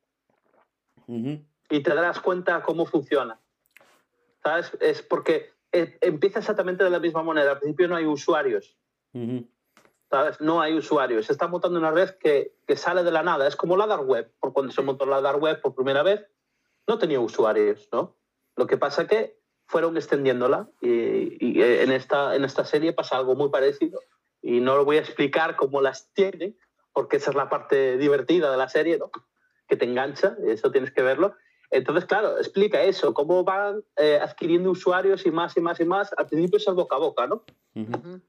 y 1.08 1.82
te 1.82 1.94
darás 1.94 2.20
cuenta 2.20 2.62
cómo 2.62 2.86
funciona. 2.86 3.40
¿Sabes? 4.42 4.72
Es 4.80 5.02
porque 5.02 5.52
eh, 5.72 5.98
empieza 6.00 6.38
exactamente 6.38 6.84
de 6.84 6.90
la 6.90 7.00
misma 7.00 7.22
moneda. 7.22 7.52
Al 7.52 7.58
principio 7.58 7.88
no 7.88 7.96
hay 7.96 8.06
usuarios. 8.06 8.76
¿Sabes? 10.10 10.40
No 10.40 10.60
hay 10.60 10.74
usuarios. 10.74 11.26
Se 11.26 11.32
está 11.32 11.48
montando 11.48 11.78
una 11.78 11.90
red 11.90 12.10
que, 12.18 12.54
que 12.66 12.76
sale 12.76 13.02
de 13.02 13.10
la 13.10 13.22
nada. 13.22 13.46
Es 13.46 13.56
como 13.56 13.76
la 13.76 13.86
dark 13.86 14.06
web. 14.06 14.32
Por 14.38 14.52
cuando 14.52 14.72
se 14.72 14.82
montó 14.82 15.06
la 15.06 15.20
dark 15.20 15.42
web 15.42 15.60
por 15.60 15.74
primera 15.74 16.02
vez, 16.02 16.26
no 16.86 16.98
tenía 16.98 17.20
usuarios, 17.20 17.88
¿no? 17.92 18.16
Lo 18.56 18.66
que 18.66 18.76
pasa 18.76 19.06
que 19.06 19.37
fueron 19.68 19.96
extendiéndola 19.96 20.68
y, 20.80 21.36
y 21.40 21.62
en, 21.62 21.92
esta, 21.92 22.34
en 22.34 22.44
esta 22.44 22.64
serie 22.64 22.94
pasa 22.94 23.16
algo 23.16 23.36
muy 23.36 23.50
parecido. 23.50 24.00
Y 24.40 24.60
no 24.60 24.76
lo 24.76 24.84
voy 24.84 24.96
a 24.96 25.00
explicar 25.00 25.56
cómo 25.56 25.82
las 25.82 26.10
tienen, 26.14 26.56
porque 26.92 27.18
esa 27.18 27.30
es 27.30 27.36
la 27.36 27.48
parte 27.48 27.98
divertida 27.98 28.50
de 28.50 28.56
la 28.56 28.68
serie, 28.68 28.98
¿no? 28.98 29.10
Que 29.68 29.76
te 29.76 29.84
engancha, 29.84 30.36
eso 30.46 30.70
tienes 30.70 30.90
que 30.90 31.02
verlo. 31.02 31.34
Entonces, 31.70 32.06
claro, 32.06 32.38
explica 32.38 32.82
eso, 32.82 33.12
cómo 33.12 33.44
van 33.44 33.84
eh, 33.96 34.18
adquiriendo 34.20 34.70
usuarios 34.70 35.26
y 35.26 35.30
más 35.30 35.54
y 35.56 35.60
más 35.60 35.78
y 35.80 35.84
más. 35.84 36.10
Al 36.16 36.26
principio 36.26 36.56
es 36.56 36.66
el 36.66 36.74
boca 36.74 36.96
a 36.96 37.00
boca, 37.00 37.26
¿no? 37.26 37.44
Ujú. 37.74 37.92
Ujú. 37.94 38.20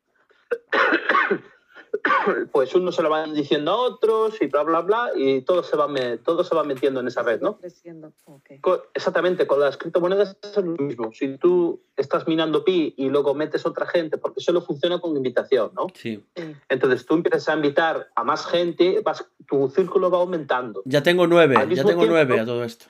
pues 2.51 2.73
uno 2.75 2.91
se 2.91 3.01
lo 3.01 3.09
van 3.09 3.33
diciendo 3.33 3.71
a 3.71 3.75
otros 3.77 4.41
y 4.41 4.47
bla, 4.47 4.63
bla, 4.63 4.81
bla, 4.81 5.11
y 5.15 5.41
todo 5.41 5.63
se 5.63 5.75
va, 5.75 5.87
me- 5.87 6.17
todo 6.17 6.43
se 6.43 6.53
va 6.55 6.63
metiendo 6.63 6.99
en 6.99 7.07
esa 7.07 7.21
red, 7.23 7.41
¿no? 7.41 7.57
Creciendo. 7.57 8.11
ok. 8.25 8.51
Co- 8.61 8.83
Exactamente, 8.93 9.47
con 9.47 9.59
las 9.59 9.77
criptomonedas 9.77 10.37
es 10.41 10.55
lo 10.57 10.63
mismo. 10.63 11.11
Si 11.13 11.37
tú 11.37 11.81
estás 11.97 12.27
minando 12.27 12.63
pi 12.63 12.93
y 12.97 13.09
luego 13.09 13.33
metes 13.33 13.65
otra 13.65 13.85
gente, 13.85 14.17
porque 14.17 14.41
solo 14.41 14.61
funciona 14.61 14.99
con 14.99 15.15
invitación, 15.15 15.71
¿no? 15.75 15.87
Sí. 15.93 16.23
Entonces 16.69 17.05
tú 17.05 17.15
empiezas 17.15 17.47
a 17.49 17.55
invitar 17.55 18.09
a 18.15 18.23
más 18.23 18.45
gente, 18.45 19.01
vas, 19.03 19.25
tu 19.47 19.69
círculo 19.69 20.09
va 20.11 20.19
aumentando. 20.19 20.81
Ya 20.85 21.03
tengo 21.03 21.27
nueve, 21.27 21.55
ya 21.55 21.65
tengo 21.67 21.87
tiempo- 21.89 22.05
nueve 22.07 22.39
a 22.39 22.45
todo 22.45 22.63
esto. 22.63 22.85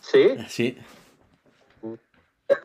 ¿Sí? 0.00 0.30
Sí. 0.48 0.76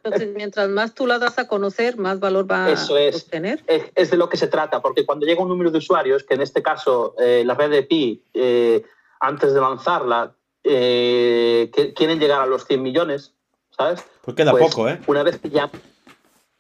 Entonces, 0.04 0.30
mientras 0.36 0.69
más 0.69 0.93
tú 0.93 1.06
la 1.08 1.19
das 1.19 1.38
a 1.39 1.48
conocer, 1.48 1.98
más 1.98 2.19
valor 2.19 2.50
va 2.50 2.69
Eso 2.71 2.98
es. 2.98 3.15
a 3.15 3.17
obtener. 3.19 3.63
Es, 3.67 3.84
es 3.95 4.12
de 4.12 4.17
lo 4.17 4.30
que 4.30 4.38
se 4.38 4.48
trata, 4.48 4.82
porque 4.82 5.06
cuando 5.06 5.26
llega 5.26 5.41
un 5.41 5.50
número 5.50 5.71
de 5.71 5.78
usuarios, 5.78 6.24
que 6.24 6.34
en 6.36 6.41
este 6.41 6.62
caso 6.63 7.15
eh, 7.19 7.43
la 7.45 7.54
red 7.56 7.69
de 7.69 7.84
Pi, 7.84 8.24
eh, 8.34 8.84
antes 9.19 9.54
de 9.54 9.62
lanzarla, 9.62 10.34
eh, 10.63 11.69
que 11.74 11.93
quieren 11.93 12.19
llegar 12.19 12.41
a 12.41 12.45
los 12.45 12.65
100 12.65 12.82
millones, 12.82 13.34
¿sabes? 13.76 14.04
Pues 14.21 14.36
queda 14.36 14.52
Pues, 14.52 14.63
poco, 14.65 14.89
¿eh? 14.89 15.00
Una 15.08 15.24
vez 15.24 15.38
que 15.39 15.50
ya... 15.50 15.69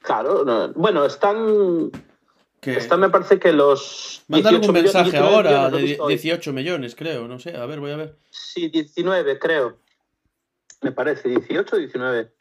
Claro, 0.01 0.45
no- 0.45 0.71
bueno, 0.73 1.03
están, 1.05 1.89
me 2.99 3.09
parece 3.09 3.39
que 3.39 3.51
los... 3.51 4.23
Mandan 4.27 4.51
18 4.61 4.67
un 4.69 4.73
mensaje 4.83 5.11
19 5.11 5.35
ahora 5.35 5.49
millones, 5.49 5.65
de 5.65 5.71
lo 5.71 5.77
he 5.79 5.81
visto 5.89 6.03
hoy. 6.03 6.13
18 6.13 6.53
millones, 6.53 6.95
creo. 6.95 7.27
No 7.27 7.39
sé, 7.39 7.55
a 7.57 7.65
ver, 7.65 7.79
voy 7.79 7.91
a 7.91 7.95
ver. 7.97 8.15
Sí, 8.29 8.69
19 8.69 9.39
creo. 9.39 9.77
Me 10.81 10.91
parece, 10.91 11.29
18 11.29 11.75
o 11.75 11.79
19. 11.79 12.31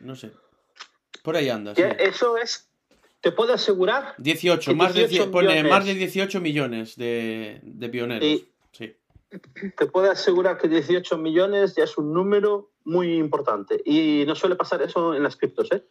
No 0.00 0.16
sé. 0.16 0.30
Por 1.22 1.36
ahí 1.36 1.48
anda, 1.48 1.74
sí. 1.74 1.82
Eso 1.98 2.36
es... 2.36 2.68
Te 3.20 3.32
puedo 3.32 3.52
asegurar 3.52 4.14
18, 4.18 4.70
que 4.70 4.76
más 4.76 4.94
de, 4.94 5.00
18 5.08 5.24
die- 5.24 5.32
pone 5.32 5.48
millones. 5.48 5.70
más 5.72 5.84
de 5.84 5.94
18 5.94 6.40
millones 6.40 6.96
de, 6.96 7.60
de 7.64 7.88
pioneros. 7.88 8.24
Sí. 8.24 8.48
Sí. 8.72 8.94
te 9.76 9.86
puedo 9.86 10.10
asegurar 10.10 10.56
que 10.56 10.68
18 10.68 11.18
millones 11.18 11.74
ya 11.74 11.82
es 11.84 11.98
un 11.98 12.12
número 12.14 12.70
muy 12.84 13.16
importante. 13.16 13.82
Y 13.84 14.24
no 14.26 14.36
suele 14.36 14.54
pasar 14.54 14.82
eso 14.82 15.14
en 15.14 15.22
las 15.24 15.36
criptos, 15.36 15.68
¿eh? 15.72 15.82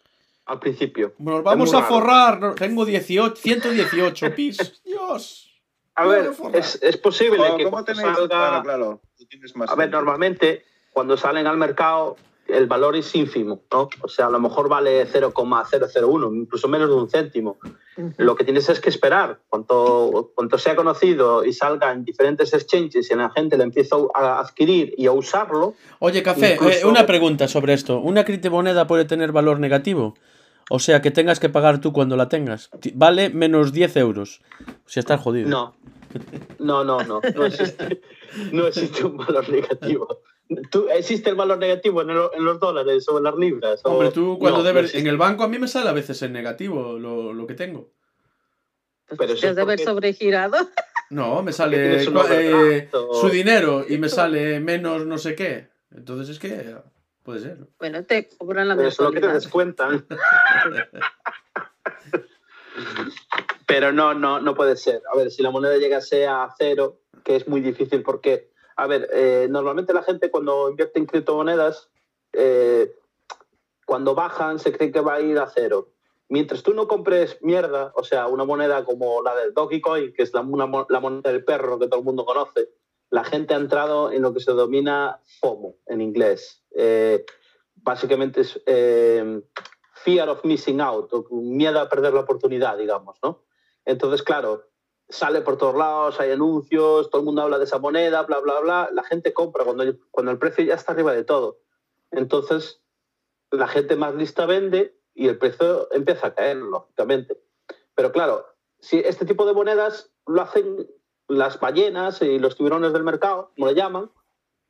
Al 0.46 0.60
principio. 0.60 1.14
Bueno, 1.18 1.44
vamos 1.44 1.74
a 1.74 1.82
raro. 1.82 1.88
forrar. 1.94 2.56
Tengo 2.56 2.86
18, 2.86 3.36
118 3.36 4.34
pis. 4.36 4.82
Dios. 4.86 5.44
A 5.96 6.06
ver, 6.06 6.32
es, 6.54 6.80
es 6.82 6.96
posible 6.96 7.40
Oh, 7.42 7.58
que 7.58 7.64
¿Cómo 7.66 7.84
salga... 7.86 8.28
Claro, 8.28 8.64
claro. 8.64 9.02
Tú 9.18 9.26
tienes 9.26 9.54
más 9.58 9.70
A 9.70 9.76
ver, 9.76 9.90
normalmente 9.90 10.64
cuando 10.94 11.18
salen 11.18 11.46
al 11.46 11.58
mercado 11.58 12.16
el 12.50 12.68
valor 12.68 12.96
es 12.96 13.14
ínfimo, 13.16 13.62
¿no? 13.72 13.90
O 14.02 14.08
sea, 14.08 14.28
a 14.28 14.30
lo 14.30 14.40
mejor 14.40 14.70
vale 14.70 15.06
0,001, 15.06 16.34
incluso 16.34 16.68
menos 16.68 16.90
de 16.90 16.96
un 16.96 17.10
céntimo. 17.10 17.58
Ujú. 17.98 18.14
Lo 18.18 18.36
que 18.36 18.44
tienes 18.44 18.70
es 18.70 18.80
que 18.80 18.90
esperar. 18.90 19.40
Cuanto, 19.50 20.32
cuanto 20.36 20.58
sea 20.58 20.76
conocido 20.76 21.44
y 21.44 21.54
salga 21.54 21.92
en 21.92 22.06
diferentes 22.06 22.54
exchanges 22.54 23.10
y 23.12 23.16
la 23.16 23.30
gente 23.32 23.58
le 23.58 23.64
empieza 23.64 23.96
a 24.14 24.40
adquirir 24.40 24.94
y 24.98 25.08
a 25.08 25.12
usarlo, 25.12 25.76
Oye, 26.00 26.22
café, 26.24 26.54
Incluso- 26.54 26.80
eh, 26.80 26.86
una 26.86 27.06
pregunta 27.06 27.48
sobre 27.48 27.74
esto. 27.74 28.00
¿Una 28.00 28.24
criptomoneda 28.24 28.88
puede 28.88 29.06
tener 29.06 29.32
valor 29.32 29.60
negativo? 29.60 30.16
O 30.70 30.80
sea, 30.80 31.02
que 31.02 31.12
tengas 31.12 31.40
que 31.40 31.50
pagar 31.50 31.80
tú 31.80 31.94
cuando 31.94 32.16
la 32.18 32.28
tengas. 32.30 32.70
Vale 32.94 33.30
menos 33.30 33.72
10 33.72 33.96
euros. 33.98 34.42
Si 34.86 35.00
estás 35.00 35.22
jodido. 35.22 35.50
no. 35.50 35.76
No, 36.60 36.84
no, 36.84 37.00
no. 37.04 37.22
No 37.36 37.46
existe, 37.46 38.02
no 38.52 38.66
existe 38.68 39.06
un 39.06 39.18
valor 39.18 39.48
negativo. 39.50 40.08
¿Tú, 40.72 40.88
¿Existe 40.90 41.30
el 41.30 41.36
valor 41.36 41.58
negativo 41.58 42.02
en, 42.02 42.10
el- 42.12 42.30
en 42.34 42.46
los 42.46 42.60
dólares 42.60 43.08
o 43.10 43.18
en 43.18 43.24
las 43.26 43.36
libras? 43.36 43.82
o- 43.84 43.90
Hombre, 43.92 44.12
tú 44.12 44.38
cuando 44.40 44.60
No, 44.60 44.64
debes. 44.64 44.86
existe. 44.86 45.00
en 45.02 45.08
el 45.08 45.18
banco 45.18 45.44
a 45.44 45.48
mí 45.50 45.60
me 45.60 45.68
sale 45.68 45.90
a 45.90 45.94
veces 45.94 46.22
en 46.22 46.32
negativo 46.34 46.98
lo, 46.98 47.34
lo 47.34 47.48
que 47.48 47.54
tengo. 47.54 47.92
Pues 49.08 49.18
pero 49.18 49.34
te 49.36 49.40
has 49.40 49.44
es 49.52 49.56
de 49.56 49.62
haber 49.62 49.80
sobregirado. 49.80 50.58
No, 51.10 51.42
me 51.42 51.54
sale 51.54 52.02
eh, 52.04 52.90
su 53.14 53.30
dinero 53.30 53.86
y 53.88 53.98
me 53.98 54.10
sale 54.10 54.60
menos 54.60 55.06
no 55.06 55.18
sé 55.18 55.36
qué. 55.36 55.70
Entonces 55.96 56.28
es 56.28 56.38
que 56.38 56.76
puede 57.24 57.40
ser. 57.40 57.60
Bueno, 57.80 58.04
te 58.04 58.28
cobran 58.38 58.68
la 58.68 58.76
Pero 58.76 58.90
eso 58.90 59.04
es 59.04 59.08
lo 59.08 59.14
que 59.14 59.22
te 59.26 59.32
descuentan. 59.34 60.06
Pero 63.66 63.92
no, 63.92 64.14
no, 64.14 64.40
no 64.42 64.54
puede 64.56 64.76
ser. 64.76 65.02
A 65.14 65.18
ver, 65.18 65.32
si 65.32 65.42
la 65.44 65.50
moneda 65.52 65.78
llegase 65.78 66.28
a 66.28 66.50
cero, 66.58 67.00
que 67.24 67.36
es 67.38 67.48
muy 67.48 67.62
difícil 67.62 68.02
porque, 68.04 68.52
a 68.78 68.86
ver, 68.86 69.10
eh, 69.12 69.48
normalmente 69.50 69.92
la 69.92 70.04
gente 70.04 70.30
cuando 70.30 70.70
invierte 70.70 71.00
en 71.00 71.08
criptomonedas, 71.08 71.90
eh, 72.32 72.96
cuando 73.86 74.14
bajan 74.14 74.60
se 74.60 74.72
cree 74.72 74.92
que 74.92 75.02
va 75.02 75.16
a 75.16 75.22
ir 75.22 75.40
a 75.40 75.48
cero. 75.48 75.90
Mientras 76.30 76.62
tú 76.62 76.76
no 76.76 76.88
compres 76.88 77.40
mierda, 77.42 77.92
o 77.96 78.04
sea, 78.04 78.28
una 78.28 78.46
moneda 78.46 78.86
como 78.86 79.24
la 79.24 79.36
del 79.36 79.54
Dogecoin, 79.54 80.14
que 80.14 80.22
es 80.22 80.34
la, 80.34 80.44
moneda 80.44 81.32
del 81.32 81.44
perro 81.44 81.80
que 81.80 81.88
todo 81.88 82.02
el 82.02 82.06
mundo 82.06 82.24
conoce, 82.24 82.70
la 83.10 83.24
gente 83.24 83.56
ha 83.56 83.58
entrado 83.58 84.12
en 84.12 84.22
lo 84.22 84.34
que 84.34 84.42
se 84.42 84.52
denomina 84.52 85.22
FOMO 85.40 85.78
en 85.88 86.02
inglés. 86.02 86.64
Eh, 86.76 87.26
básicamente 87.78 88.42
es 88.42 88.62
fear 89.94 90.30
of 90.30 90.44
missing 90.44 90.82
out, 90.82 91.12
o 91.14 91.26
miedo 91.32 91.80
a 91.80 91.90
perder 91.90 92.14
la 92.14 92.20
oportunidad, 92.20 92.78
digamos, 92.78 93.18
¿no? 93.24 93.44
Entonces, 93.86 94.22
claro, 94.22 94.68
sale 95.10 95.42
por 95.42 95.58
todos 95.58 95.76
lados, 95.76 96.20
hay 96.20 96.32
anuncios, 96.32 97.10
todo 97.10 97.22
el 97.22 97.26
mundo 97.26 97.42
habla 97.42 97.58
de 97.58 97.64
esa 97.64 97.80
moneda, 97.80 98.24
bla, 98.24 98.40
bla, 98.40 98.60
bla. 98.60 98.90
La 98.92 99.04
gente 99.04 99.34
compra 99.34 99.64
cuando, 99.64 99.86
cuando 100.12 100.32
el 100.32 100.38
precio 100.38 100.64
ya 100.66 100.76
está 100.76 100.92
arriba 100.92 101.14
de 101.14 101.24
todo. 101.24 101.60
Entonces, 102.12 102.82
la 103.52 103.68
gente 103.68 103.96
más 103.96 104.16
lista 104.16 104.46
vende 104.46 104.98
y 105.14 105.28
el 105.28 105.38
precio 105.38 105.92
empieza 105.94 106.28
a 106.28 106.34
caer, 106.34 106.58
lógicamente. 106.58 107.38
Pero 107.96 108.12
claro, 108.12 108.46
si 108.80 109.00
este 109.00 109.26
tipo 109.26 109.46
de 109.46 109.54
monedas 109.54 110.12
lo 110.26 110.42
hacen 110.42 110.88
las 111.28 111.60
ballenas 111.60 112.22
y 112.22 112.40
los 112.40 112.56
tiburones 112.56 112.94
del 112.94 113.04
mercado, 113.04 113.52
como 113.56 113.68
le 113.68 113.76
llaman, 113.76 114.12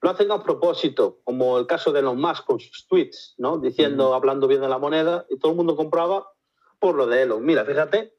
lo 0.01 0.09
hacen 0.11 0.31
a 0.31 0.43
propósito, 0.43 1.19
como 1.23 1.57
el 1.57 1.65
caso 1.65 1.91
de 1.91 1.99
Elon 1.99 2.21
Musk 2.21 2.45
con 2.45 2.59
sus 2.59 2.87
tweets, 2.87 3.33
¿no? 3.37 3.57
Diciendo, 3.57 4.05
Ujú. 4.05 4.13
hablando 4.13 4.47
bien 4.47 4.61
de 4.61 4.69
la 4.69 4.77
moneda, 4.77 5.25
y 5.29 5.39
todo 5.39 5.51
el 5.51 5.57
mundo 5.57 5.75
compraba 5.75 6.31
por 6.79 6.95
lo 6.95 7.07
de 7.07 7.23
Elon. 7.23 7.43
Mira, 7.43 7.65
fíjate 7.65 8.16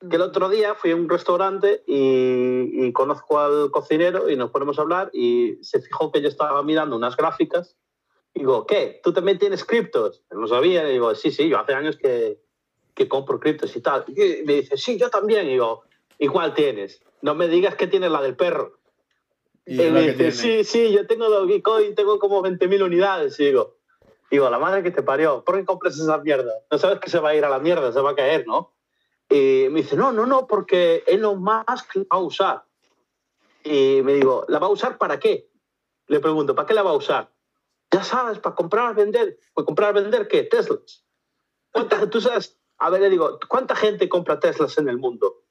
que 0.00 0.16
el 0.16 0.22
otro 0.22 0.48
día 0.48 0.74
fui 0.74 0.92
a 0.92 0.96
un 0.96 1.08
restaurante 1.08 1.82
y, 1.86 2.86
y 2.86 2.92
conozco 2.92 3.40
al 3.40 3.70
cocinero 3.70 4.30
y 4.30 4.36
nos 4.36 4.50
ponemos 4.50 4.78
a 4.78 4.82
hablar 4.82 5.10
y 5.12 5.58
se 5.62 5.80
fijó 5.80 6.12
que 6.12 6.20
yo 6.20 6.28
estaba 6.28 6.62
mirando 6.62 6.96
unas 6.96 7.16
gráficas. 7.16 7.76
Y 8.34 8.40
digo, 8.40 8.66
¿qué? 8.66 9.00
¿Tú 9.02 9.12
también 9.12 9.38
tienes 9.38 9.64
criptos? 9.64 10.22
No 10.30 10.46
sabía. 10.46 10.88
Y 10.88 10.92
digo, 10.92 11.14
sí, 11.14 11.32
sí, 11.32 11.48
yo 11.48 11.58
hace 11.58 11.74
años 11.74 11.96
que, 11.96 12.40
que 12.94 13.08
compro 13.08 13.40
criptos 13.40 13.74
y 13.74 13.80
tal. 13.80 14.04
Y 14.08 14.44
me 14.44 14.54
dice, 14.54 14.76
sí, 14.76 14.98
yo 14.98 15.10
también. 15.10 15.46
Y 15.46 15.52
digo, 15.52 15.82
¿y 16.18 16.28
cuál 16.28 16.54
tienes? 16.54 17.02
No 17.20 17.34
me 17.34 17.48
digas 17.48 17.74
que 17.74 17.88
tienes 17.88 18.10
la 18.10 18.22
del 18.22 18.36
perro. 18.36 18.78
Y 19.66 19.82
Y 19.82 19.90
me 19.90 20.12
dice, 20.12 20.30
sí, 20.30 20.64
sí, 20.64 20.92
yo 20.92 21.06
tengo 21.06 21.28
Dogecoin, 21.28 21.94
tengo 21.94 22.18
como 22.20 22.42
20.000 22.42 22.84
unidades. 22.84 23.38
Y 23.40 23.46
digo, 23.46 23.76
digo, 24.30 24.48
la 24.48 24.58
madre 24.60 24.84
que 24.84 24.92
te 24.92 25.02
parió, 25.02 25.42
¿por 25.44 25.56
qué 25.56 25.64
compras 25.64 25.98
esa 25.98 26.18
mierda? 26.18 26.52
No 26.70 26.78
sabes 26.78 27.00
que 27.00 27.10
se 27.10 27.18
va 27.18 27.30
a 27.30 27.34
ir 27.34 27.44
a 27.44 27.50
la 27.50 27.58
mierda, 27.58 27.92
se 27.92 28.00
va 28.00 28.10
a 28.10 28.14
caer, 28.14 28.46
¿no? 28.46 28.72
Y 29.28 29.68
me 29.70 29.82
dice, 29.82 29.96
no, 29.96 30.12
no, 30.12 30.26
no, 30.26 30.46
porque 30.46 31.04
Elon 31.06 31.42
Musk 31.42 31.96
la 31.96 32.02
va 32.02 32.16
a 32.16 32.18
usar. 32.18 32.64
Y 33.62 34.00
me 34.02 34.14
digo, 34.14 34.44
¿la 34.48 34.58
va 34.58 34.68
a 34.68 34.70
usar 34.70 34.96
para 34.96 35.18
qué? 35.20 35.50
Le 36.06 36.20
pregunto, 36.20 36.54
¿para 36.54 36.66
qué 36.66 36.74
la 36.74 36.82
va 36.82 36.90
a 36.90 36.96
usar? 36.96 37.30
Ya 37.90 38.02
sabes, 38.02 38.38
para 38.38 38.54
comprar, 38.54 38.94
vender. 38.94 39.38
¿Para 39.52 39.66
comprar, 39.66 39.94
vender 39.94 40.28
qué? 40.28 40.44
Teslas. 40.44 41.04
¿Cuánta, 41.70 42.08
tú 42.08 42.20
sabes, 42.20 42.58
a 42.78 42.90
ver, 42.90 43.02
le 43.02 43.10
digo, 43.10 43.38
¿cuánta 43.48 43.74
gente 43.74 44.08
compra 44.08 44.40
Teslas 44.40 44.78
en 44.78 44.88
el 44.88 44.98
mundo? 44.98 45.44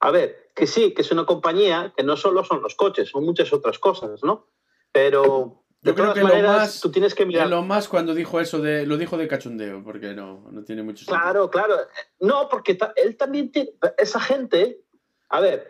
A 0.00 0.10
ver, 0.10 0.50
que 0.54 0.66
sí, 0.66 0.92
que 0.92 1.02
es 1.02 1.12
una 1.12 1.24
compañía 1.24 1.94
que 1.96 2.02
no 2.02 2.16
solo 2.16 2.44
son 2.44 2.60
los 2.60 2.74
coches, 2.74 3.08
son 3.08 3.24
muchas 3.24 3.52
otras 3.52 3.78
cosas, 3.78 4.22
¿no? 4.24 4.48
Pero 4.90 5.61
Yo 5.84 5.94
creo 5.96 6.14
que 6.14 6.20
lo 6.20 6.28
maneras, 6.28 6.56
más- 6.58 6.80
tú 6.80 6.90
tienes 6.92 7.14
que 7.14 7.26
mirar. 7.26 7.46
Elon 7.48 7.66
Musk 7.66 7.90
cuando 7.90 8.14
dijo 8.14 8.38
eso 8.40 8.60
de 8.60 8.86
lo 8.86 8.96
dijo 8.96 9.16
de 9.16 9.26
cachondeo, 9.26 9.82
porque 9.82 10.14
no, 10.14 10.48
no 10.50 10.62
tiene 10.64 10.82
mucho 10.82 11.04
sentido. 11.04 11.18
Claro, 11.20 11.50
claro. 11.50 11.76
No, 12.20 12.48
porque 12.48 12.74
ta- 12.74 12.92
él 12.96 13.16
también 13.16 13.50
tiene. 13.50 13.70
Esa 13.98 14.20
gente. 14.20 14.80
A 15.28 15.40
ver, 15.40 15.68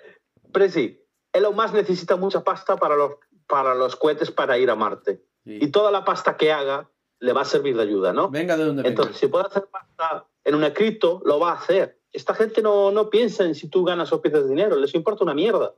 Presi, 0.52 1.00
Elon 1.32 1.54
Musk 1.56 1.74
necesita 1.74 2.16
mucha 2.16 2.44
pasta 2.44 2.76
para 2.76 2.94
los, 2.96 3.12
para 3.46 3.74
los 3.74 3.96
cohetes 3.96 4.30
para 4.30 4.58
ir 4.58 4.70
a 4.70 4.76
Marte. 4.76 5.22
Sí. 5.44 5.58
Y 5.62 5.68
toda 5.68 5.90
la 5.90 6.04
pasta 6.04 6.36
que 6.36 6.52
haga 6.52 6.90
le 7.20 7.32
va 7.32 7.42
a 7.42 7.44
servir 7.46 7.76
de 7.76 7.82
ayuda, 7.82 8.12
¿no? 8.12 8.28
Venga 8.28 8.56
de 8.56 8.64
donde 8.64 8.82
venga. 8.82 8.90
Entonces, 8.90 9.16
si 9.16 9.28
puede 9.28 9.46
hacer 9.46 9.64
pasta 9.66 10.26
en 10.44 10.54
una 10.56 10.74
cripto, 10.74 11.22
lo 11.24 11.38
va 11.40 11.52
a 11.52 11.54
hacer. 11.54 11.98
Esta 12.12 12.34
gente 12.34 12.60
no, 12.60 12.90
no 12.90 13.08
piensa 13.08 13.44
en 13.44 13.54
si 13.54 13.68
tú 13.68 13.84
ganas 13.84 14.12
o 14.12 14.20
pierdes 14.20 14.46
dinero, 14.48 14.76
les 14.76 14.94
importa 14.94 15.24
una 15.24 15.32
mierda. 15.32 15.74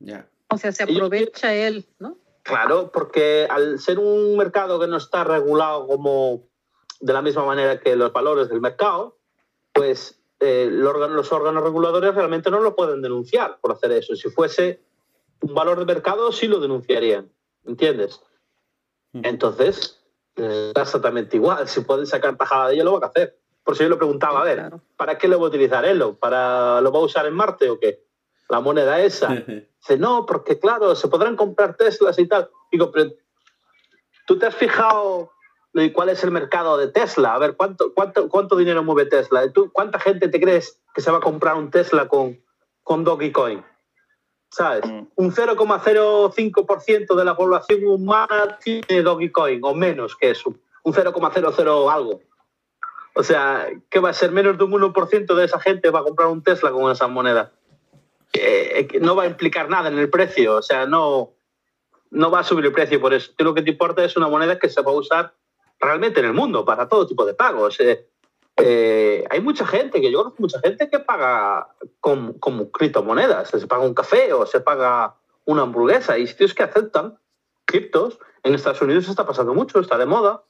Ya. 0.00 0.28
O 0.50 0.58
sea, 0.58 0.72
se 0.72 0.82
Ellos- 0.84 0.96
aprovecha 0.96 1.54
él, 1.54 1.86
¿no? 1.98 2.18
Claro, 2.46 2.90
porque 2.92 3.46
al 3.50 3.78
ser 3.80 3.98
un 3.98 4.36
mercado 4.36 4.78
que 4.78 4.86
no 4.86 4.96
está 4.96 5.24
regulado 5.24 5.86
como 5.86 6.48
de 7.00 7.12
la 7.12 7.20
misma 7.20 7.44
manera 7.44 7.80
que 7.80 7.96
los 7.96 8.12
valores 8.12 8.48
del 8.48 8.60
mercado, 8.60 9.18
pues 9.72 10.20
eh, 10.38 10.68
los 10.70 11.32
órganos 11.32 11.62
reguladores 11.62 12.14
realmente 12.14 12.50
no 12.50 12.60
lo 12.60 12.76
pueden 12.76 13.02
denunciar 13.02 13.58
por 13.60 13.72
hacer 13.72 13.92
eso. 13.92 14.14
Si 14.14 14.30
fuese 14.30 14.80
un 15.40 15.54
valor 15.54 15.78
de 15.78 15.86
mercado, 15.86 16.30
sí 16.30 16.46
lo 16.46 16.60
denunciarían, 16.60 17.30
¿entiendes? 17.64 18.20
Entonces, 19.12 20.00
eh, 20.36 20.72
exactamente 20.74 21.36
igual. 21.36 21.66
Si 21.68 21.80
pueden 21.80 22.06
sacar 22.06 22.36
tajada 22.36 22.68
de 22.68 22.74
ello, 22.74 22.84
lo 22.84 22.92
van 22.92 23.04
a 23.04 23.06
hacer. 23.06 23.38
Por 23.64 23.74
eso 23.74 23.82
yo 23.82 23.90
le 23.90 23.96
preguntaba, 23.96 24.42
a 24.42 24.44
ver. 24.44 24.72
¿para 24.96 25.18
qué 25.18 25.26
lo 25.26 25.40
va 25.40 25.46
a 25.46 25.48
utilizar 25.48 25.84
él? 25.84 26.16
¿Para, 26.20 26.80
¿Lo 26.80 26.92
va 26.92 27.00
a 27.00 27.02
usar 27.02 27.26
en 27.26 27.34
Marte 27.34 27.68
o 27.70 27.80
qué? 27.80 28.05
La 28.48 28.60
moneda 28.60 29.00
esa. 29.00 29.28
Dice, 29.80 29.98
no, 29.98 30.26
porque 30.26 30.58
claro, 30.58 30.94
se 30.94 31.08
podrán 31.08 31.36
comprar 31.36 31.76
Teslas 31.76 32.18
y 32.18 32.26
tal. 32.26 32.50
Digo, 32.70 32.90
pero 32.90 33.10
¿tú 34.26 34.38
te 34.38 34.46
has 34.46 34.54
fijado 34.54 35.30
cuál 35.92 36.08
es 36.08 36.24
el 36.24 36.30
mercado 36.30 36.76
de 36.76 36.88
Tesla? 36.88 37.34
A 37.34 37.38
ver, 37.38 37.56
¿cuánto, 37.56 37.92
cuánto, 37.94 38.28
cuánto 38.28 38.56
dinero 38.56 38.82
mueve 38.82 39.06
Tesla? 39.06 39.50
¿Tú, 39.52 39.70
¿Cuánta 39.72 39.98
gente 39.98 40.28
te 40.28 40.40
crees 40.40 40.80
que 40.94 41.00
se 41.00 41.10
va 41.10 41.18
a 41.18 41.20
comprar 41.20 41.56
un 41.56 41.70
Tesla 41.70 42.08
con, 42.08 42.40
con 42.82 43.04
Dogecoin? 43.04 43.64
¿Sabes? 44.50 44.86
Mm. 44.86 45.08
Un 45.16 45.32
0,05% 45.32 47.14
de 47.14 47.24
la 47.24 47.36
población 47.36 47.86
humana 47.86 48.58
tiene 48.62 49.02
Dogecoin, 49.02 49.60
o 49.62 49.74
menos 49.74 50.16
que 50.16 50.30
eso. 50.30 50.54
Un 50.82 50.94
0,00 50.94 51.92
algo. 51.92 52.20
O 53.14 53.22
sea, 53.22 53.68
¿qué 53.90 53.98
va 53.98 54.10
a 54.10 54.12
ser? 54.12 54.30
Menos 54.30 54.56
de 54.56 54.64
un 54.64 54.72
1% 54.72 55.34
de 55.34 55.44
esa 55.44 55.58
gente 55.58 55.90
va 55.90 56.00
a 56.00 56.04
comprar 56.04 56.28
un 56.28 56.42
Tesla 56.42 56.70
con 56.70 56.90
esa 56.90 57.08
moneda 57.08 57.52
eh, 58.40 58.88
no 59.00 59.16
va 59.16 59.24
a 59.24 59.26
implicar 59.26 59.68
nada 59.68 59.88
en 59.88 59.98
el 59.98 60.10
precio, 60.10 60.56
o 60.56 60.62
sea, 60.62 60.86
no, 60.86 61.34
no 62.10 62.30
va 62.30 62.40
a 62.40 62.44
subir 62.44 62.64
el 62.64 62.72
precio 62.72 63.00
por 63.00 63.14
eso. 63.14 63.32
Lo 63.38 63.54
que 63.54 63.62
te 63.62 63.70
importa 63.70 64.04
es 64.04 64.16
una 64.16 64.28
moneda 64.28 64.58
que 64.58 64.68
se 64.68 64.82
va 64.82 64.90
a 64.90 64.94
usar 64.94 65.34
realmente 65.80 66.20
en 66.20 66.26
el 66.26 66.32
mundo 66.32 66.64
para 66.64 66.88
todo 66.88 67.06
tipo 67.06 67.24
de 67.24 67.34
pagos. 67.34 67.78
Eh, 67.80 68.08
eh, 68.56 69.24
hay 69.28 69.40
mucha 69.40 69.66
gente, 69.66 70.00
que 70.00 70.10
yo 70.10 70.18
conozco 70.18 70.42
mucha 70.42 70.60
gente 70.60 70.88
que 70.88 70.98
paga 70.98 71.68
con, 72.00 72.34
con 72.34 72.66
criptomonedas, 72.70 73.50
se 73.50 73.66
paga 73.66 73.84
un 73.84 73.94
café 73.94 74.32
o 74.32 74.46
se 74.46 74.60
paga 74.60 75.16
una 75.44 75.62
hamburguesa. 75.62 76.14
Hay 76.14 76.26
sitios 76.26 76.54
que 76.54 76.62
aceptan 76.62 77.18
criptos. 77.64 78.18
En 78.42 78.54
Estados 78.54 78.80
Unidos 78.80 79.08
está 79.08 79.26
pasando 79.26 79.54
mucho, 79.54 79.80
está 79.80 79.98
de 79.98 80.06
moda. 80.06 80.42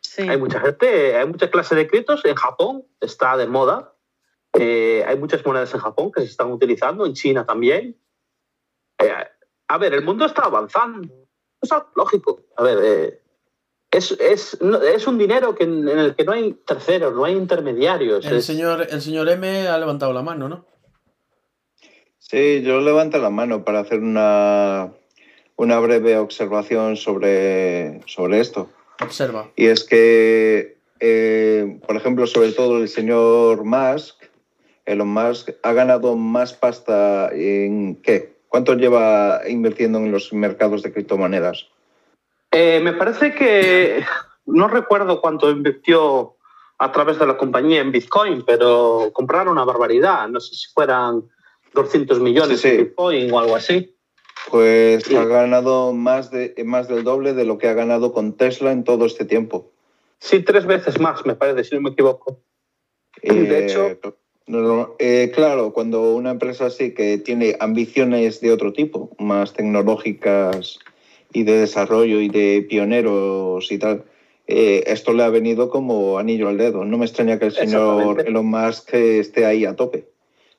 Sí. 0.00 0.28
Hay 0.28 0.36
mucha 0.36 0.60
gente, 0.60 1.16
hay 1.16 1.26
mucha 1.26 1.50
clase 1.50 1.74
de 1.74 1.88
criptos. 1.88 2.24
En 2.24 2.34
Japón 2.34 2.84
está 3.00 3.36
de 3.36 3.46
moda. 3.46 3.94
Eh, 4.58 5.04
hay 5.06 5.16
muchas 5.18 5.44
monedas 5.44 5.72
en 5.74 5.80
Japón 5.80 6.10
que 6.12 6.20
se 6.22 6.28
están 6.28 6.50
utilizando, 6.50 7.04
en 7.06 7.12
China 7.14 7.44
también. 7.44 7.96
Eh, 8.98 9.12
a 9.68 9.78
ver, 9.78 9.94
el 9.94 10.04
mundo 10.04 10.24
está 10.24 10.42
avanzando. 10.42 11.08
Es 11.60 11.70
lógico. 11.94 12.40
A 12.56 12.62
ver, 12.62 12.78
eh, 12.82 13.20
es, 13.90 14.12
es, 14.12 14.60
no- 14.62 14.80
es 14.80 15.06
un 15.06 15.18
dinero 15.18 15.54
que, 15.54 15.64
en 15.64 15.88
el 15.88 16.14
que 16.14 16.24
no 16.24 16.32
hay 16.32 16.52
terceros, 16.66 17.14
no 17.14 17.24
hay 17.24 17.34
intermediarios. 17.34 18.24
El 18.26 18.36
Es- 18.38 18.44
señor, 18.46 18.86
el 18.88 19.00
señor 19.02 19.28
M 19.28 19.68
ha 19.68 19.78
levantado 19.78 20.12
la 20.12 20.22
mano, 20.22 20.48
¿no? 20.48 20.64
Sí, 22.18 22.62
yo 22.62 22.80
levanto 22.80 23.18
la 23.18 23.30
mano 23.30 23.64
para 23.64 23.80
hacer 23.80 24.00
una, 24.00 24.92
una 25.56 25.78
breve 25.78 26.18
observación 26.18 26.96
sobre, 26.96 28.00
sobre 28.06 28.40
esto. 28.40 28.68
Observa. 29.00 29.50
Y 29.54 29.66
es 29.66 29.84
que, 29.84 30.78
eh, 30.98 31.80
por 31.86 31.96
ejemplo, 31.96 32.26
sobre 32.26 32.52
todo 32.52 32.78
el 32.78 32.88
señor 32.88 33.64
Musk, 33.64 34.24
Elon 34.86 35.08
Musk, 35.08 35.50
ha 35.62 35.72
ganado 35.72 36.16
más 36.16 36.52
pasta 36.54 37.30
en 37.32 37.96
qué? 37.96 38.36
¿Cuánto 38.48 38.74
lleva 38.74 39.42
invirtiendo 39.48 39.98
en 39.98 40.12
los 40.12 40.32
mercados 40.32 40.82
de 40.82 40.92
criptomonedas? 40.92 41.66
Eh, 42.52 42.80
me 42.82 42.92
parece 42.92 43.34
que 43.34 44.04
no 44.46 44.68
recuerdo 44.68 45.20
cuánto 45.20 45.50
invirtió 45.50 46.36
a 46.78 46.92
través 46.92 47.18
de 47.18 47.26
la 47.26 47.36
compañía 47.36 47.80
en 47.80 47.90
Bitcoin, 47.92 48.44
pero 48.46 49.10
compraron 49.12 49.52
una 49.52 49.64
barbaridad. 49.64 50.28
No 50.28 50.40
sé 50.40 50.54
si 50.54 50.72
fueran 50.72 51.24
200 51.74 52.20
millones 52.20 52.60
Sí, 52.60 52.68
sí. 52.68 52.74
en 52.76 52.84
Bitcoin 52.84 53.32
o 53.32 53.38
algo 53.40 53.56
así. 53.56 53.92
Pues 54.50 55.02
Sí. 55.04 55.16
ha 55.16 55.24
ganado 55.24 55.92
más, 55.92 56.30
de, 56.30 56.54
más 56.64 56.86
del 56.88 57.02
doble 57.02 57.32
de 57.34 57.44
lo 57.44 57.58
que 57.58 57.68
ha 57.68 57.74
ganado 57.74 58.12
con 58.12 58.36
Tesla 58.36 58.70
en 58.72 58.84
todo 58.84 59.06
este 59.06 59.24
tiempo. 59.24 59.72
Sí, 60.20 60.40
tres 60.40 60.64
veces 60.66 61.00
más, 61.00 61.26
me 61.26 61.34
parece, 61.34 61.64
si 61.64 61.74
no 61.74 61.80
me 61.80 61.90
equivoco. 61.90 62.40
De 63.22 63.58
Eh, 63.58 63.64
hecho- 63.64 63.98
No, 64.46 64.94
eh, 65.00 65.32
claro, 65.34 65.72
cuando 65.72 66.14
una 66.14 66.30
empresa 66.30 66.66
así 66.66 66.94
que 66.94 67.18
tiene 67.18 67.56
ambiciones 67.58 68.40
de 68.40 68.52
otro 68.52 68.72
tipo, 68.72 69.10
más 69.18 69.52
tecnológicas 69.52 70.78
y 71.32 71.42
de 71.42 71.58
desarrollo 71.58 72.20
y 72.20 72.28
de 72.28 72.64
pioneros 72.68 73.72
y 73.72 73.78
tal, 73.78 74.04
eh, 74.46 74.84
esto 74.86 75.12
le 75.12 75.24
ha 75.24 75.30
venido 75.30 75.68
como 75.68 76.18
anillo 76.18 76.48
al 76.48 76.58
dedo. 76.58 76.84
No 76.84 76.96
me 76.96 77.06
extraña 77.06 77.40
que 77.40 77.46
el 77.46 77.52
señor. 77.52 78.24
Elon 78.24 78.46
Musk 78.46 78.94
esté 78.94 79.44
ahí 79.44 79.64
a 79.64 79.74
tope, 79.74 80.06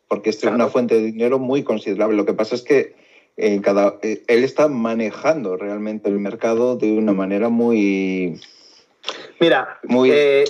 porque 0.10 0.32
esto 0.32 0.50
es 0.50 0.54
una 0.54 0.68
fuente 0.68 0.96
de 0.96 1.04
dinero 1.04 1.40
muy 1.40 1.64
considerable. 1.64 2.18
Lo 2.18 2.26
que 2.26 2.34
pasa 2.34 2.56
es 2.56 2.64
que 2.64 2.96
eh, 3.38 3.62
cada, 3.62 4.00
eh, 4.02 4.24
él 4.28 4.44
está 4.44 4.68
manejando 4.68 5.56
realmente 5.56 6.10
el 6.10 6.20
mercado 6.20 6.76
de 6.76 6.92
una 6.92 7.14
manera 7.14 7.48
muy... 7.48 8.42
Mira, 9.40 9.80
Muy- 9.84 10.12
eh, 10.12 10.44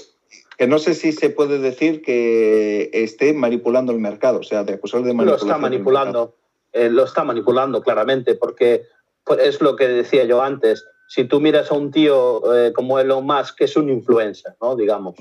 que 0.58 0.68
no 0.68 0.80
sé 0.80 0.96
si 0.96 1.12
se 1.12 1.30
puede 1.30 1.60
decir 1.60 2.02
que 2.02 2.90
esté 2.92 3.34
manipulando 3.34 3.92
el 3.92 4.00
mercado, 4.00 4.40
o 4.40 4.44
sea, 4.44 4.64
de 4.64 4.74
acusar 4.74 5.02
de 5.04 5.10
lo 5.10 5.14
manipulación. 5.14 5.50
está 5.50 5.62
del 5.62 5.72
manipulando. 5.72 6.36
eh, 6.74 6.90
lo 6.90 7.04
está 7.04 7.24
manipulando 7.24 7.82
claramente, 7.82 8.36
porque 8.36 8.86
pues, 9.24 9.40
es 9.42 9.62
lo 9.62 9.76
que 9.76 9.88
decía 9.88 10.24
yo 10.24 10.42
antes. 10.42 10.84
Si 11.08 11.26
tú 11.26 11.40
miras 11.40 11.72
a 11.72 11.76
un 11.76 11.92
tío 11.92 12.56
eh, 12.56 12.74
como 12.74 13.00
Elon 13.00 13.26
Musk, 13.26 13.58
que 13.58 13.66
es 13.66 13.78
un 13.78 13.90
influencer, 13.90 14.56
¿no? 14.62 14.76
Digamos. 14.76 15.16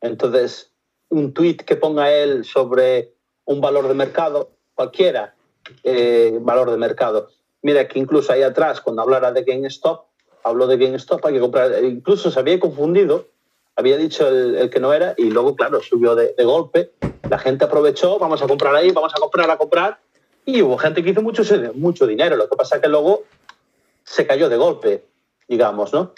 Entonces, 0.00 0.70
un 1.08 1.34
tweet 1.34 1.56
que 1.56 1.76
ponga 1.76 2.12
él 2.12 2.44
sobre 2.44 3.12
un 3.44 3.60
valor 3.60 3.88
de 3.88 3.94
mercado, 3.94 4.52
cualquiera 4.74 5.34
eh, 5.82 6.38
valor 6.40 6.70
de 6.70 6.76
mercado. 6.76 7.30
Mira 7.62 7.86
que 7.88 7.98
incluso 7.98 8.32
ahí 8.32 8.42
atrás, 8.42 8.80
cuando 8.80 9.02
hablara 9.02 9.32
de 9.32 9.42
GameStop, 9.42 10.06
habló 10.44 10.66
de 10.66 10.76
GameStop, 10.76 11.24
hay 11.26 11.34
que 11.34 11.40
comprar. 11.40 11.84
Incluso 11.84 12.30
se 12.30 12.38
había 12.38 12.58
confundido, 12.58 13.28
había 13.76 13.96
dicho 13.96 14.28
el, 14.28 14.54
el 14.56 14.70
que 14.70 14.80
no 14.80 14.92
era, 14.92 15.14
y 15.16 15.30
luego, 15.30 15.56
claro, 15.56 15.80
subió 15.82 16.14
de, 16.14 16.34
de 16.36 16.44
golpe. 16.44 16.92
La 17.30 17.38
gente 17.38 17.64
aprovechó, 17.64 18.18
vamos 18.18 18.42
a 18.42 18.46
comprar 18.46 18.74
ahí, 18.74 18.90
vamos 18.90 19.12
a 19.16 19.20
comprar, 19.20 19.50
a 19.50 19.56
comprar. 19.56 19.98
Y 20.44 20.60
hubo 20.62 20.76
gente 20.76 21.02
que 21.02 21.10
hizo 21.10 21.22
mucho, 21.22 21.42
mucho 21.74 22.06
dinero. 22.06 22.36
Lo 22.36 22.48
que 22.48 22.56
pasa 22.56 22.76
es 22.76 22.82
que 22.82 22.88
luego 22.88 23.22
se 24.04 24.26
cayó 24.26 24.48
de 24.48 24.56
golpe, 24.56 25.04
digamos, 25.48 25.92
¿no? 25.92 26.12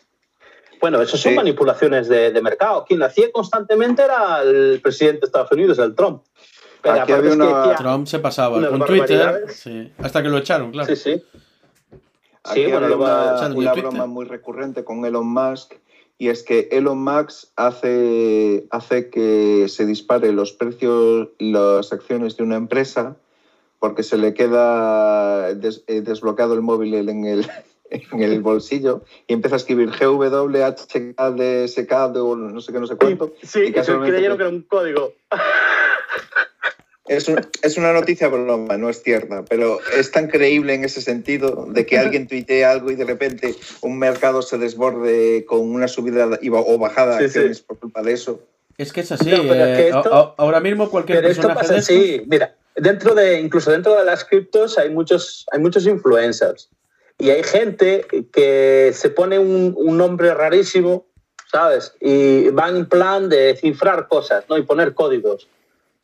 Bueno, 0.80 1.00
eso 1.00 1.16
son 1.16 1.32
Sí. 1.32 1.36
manipulaciones 1.36 2.08
de, 2.08 2.30
de 2.32 2.42
mercado. 2.42 2.84
Quien 2.84 2.98
lo 3.00 3.06
hacía 3.06 3.30
constantemente 3.32 4.02
era 4.02 4.42
el 4.42 4.80
presidente 4.82 5.20
de 5.20 5.26
Estados 5.26 5.52
Unidos, 5.52 5.78
el 5.78 5.94
Trump. 5.94 6.22
Pero 6.82 7.00
Aquí 7.02 7.12
había 7.12 7.30
es 7.30 7.36
que 7.36 7.42
una- 7.42 7.74
Trump 7.76 8.06
se 8.06 8.18
pasaba 8.18 8.68
con 8.68 8.84
Twitter. 8.84 9.44
sí, 9.48 9.92
hasta 9.98 10.22
que 10.22 10.28
lo 10.28 10.38
echaron, 10.38 10.72
claro. 10.72 10.88
Sí, 10.94 10.96
sí. 10.96 11.24
Aquí 12.42 12.60
Sí, 12.64 12.70
bueno, 12.70 12.76
había 12.86 12.88
lo 12.88 12.98
va 12.98 13.46
una, 13.46 13.54
una 13.56 13.72
broma 13.74 14.06
muy 14.06 14.26
recurrente 14.26 14.84
con 14.84 15.04
Elon 15.06 15.26
Musk 15.26 15.74
y 16.18 16.28
es 16.28 16.42
que 16.42 16.68
Elon 16.72 17.02
Musk 17.02 17.48
hace, 17.56 18.66
hace 18.70 19.10
que 19.10 19.66
se 19.68 19.86
dispare 19.86 20.32
los 20.32 20.52
precios, 20.52 21.28
las 21.38 21.92
acciones 21.92 22.36
de 22.36 22.42
una 22.44 22.56
empresa 22.56 23.16
porque 23.80 24.02
se 24.02 24.16
le 24.16 24.32
queda 24.34 25.52
des- 25.54 25.84
eh, 25.88 26.00
desbloqueado 26.00 26.54
el 26.54 26.62
móvil 26.62 26.94
en 26.94 27.24
el, 27.26 27.46
en 27.90 28.22
el 28.22 28.40
bolsillo 28.40 29.02
y 29.26 29.34
empieza 29.34 29.56
a 29.56 29.58
escribir 29.58 29.90
GWHKDSK 29.90 31.92
o 32.16 32.36
no 32.36 32.60
sé 32.60 32.72
qué, 32.72 32.80
no 32.80 32.86
sé 32.86 32.96
cuánto. 32.96 33.32
Sí, 33.42 33.60
Y 33.60 33.62
que 33.64 33.68
se 33.68 33.74
casualmente- 33.74 34.12
creyeron 34.12 34.36
que 34.38 34.42
era 34.44 34.52
un 34.52 34.62
código. 34.62 35.12
Es, 37.06 37.28
un- 37.28 37.40
es 37.62 37.76
una 37.76 37.92
noticia 37.92 38.28
broma, 38.28 38.78
no 38.78 38.88
es 38.88 39.02
cierta, 39.02 39.44
pero 39.44 39.78
es 39.98 40.10
tan 40.10 40.28
creíble 40.28 40.72
en 40.72 40.84
ese 40.84 41.02
sentido 41.02 41.66
de 41.68 41.84
que 41.84 41.98
alguien 41.98 42.26
tuitee 42.26 42.64
algo 42.64 42.90
y 42.90 42.94
de 42.94 43.04
repente 43.04 43.54
un 43.82 43.98
mercado 43.98 44.40
se 44.40 44.56
desborde 44.56 45.44
con 45.44 45.60
una 45.60 45.86
subida 45.86 46.26
o 46.50 46.78
bajada 46.78 47.18
de 47.18 47.28
Sí, 47.28 47.32
sí. 47.32 47.38
acciones 47.40 47.60
por 47.60 47.78
culpa 47.78 48.00
de 48.02 48.12
eso. 48.12 48.40
Es 48.78 48.92
que 48.92 49.00
es 49.02 49.12
así. 49.12 49.30
No, 49.30 49.42
pero 49.42 49.64
es 49.66 49.76
que 49.76 49.84
eh, 49.84 49.88
esto- 49.94 50.34
ahora 50.38 50.60
mismo 50.60 50.90
cualquier 50.90 51.18
Pero 51.18 51.28
esto 51.28 51.42
personaje 51.42 51.60
pasa 51.60 51.74
de 51.74 51.80
estos- 51.80 51.96
así. 51.96 52.22
Mira, 52.26 52.54
dentro 52.74 53.14
de, 53.14 53.38
incluso 53.38 53.70
dentro 53.70 53.94
de 53.96 54.04
las 54.04 54.24
criptos 54.24 54.78
hay 54.78 54.88
muchos, 54.90 55.44
hay 55.52 55.60
muchos 55.60 55.86
influencers. 55.86 56.70
Y 57.18 57.30
hay 57.30 57.42
gente 57.44 58.06
que 58.32 58.90
se 58.94 59.10
pone 59.10 59.38
un, 59.38 59.74
un 59.76 59.96
nombre 59.98 60.32
rarísimo, 60.34 61.06
¿sabes? 61.52 61.94
Y 62.00 62.48
van 62.48 62.76
en 62.76 62.86
plan 62.86 63.28
de 63.28 63.54
cifrar 63.56 64.08
cosas, 64.08 64.44
¿no? 64.48 64.56
Y 64.58 64.62
poner 64.62 64.94
códigos 64.94 65.46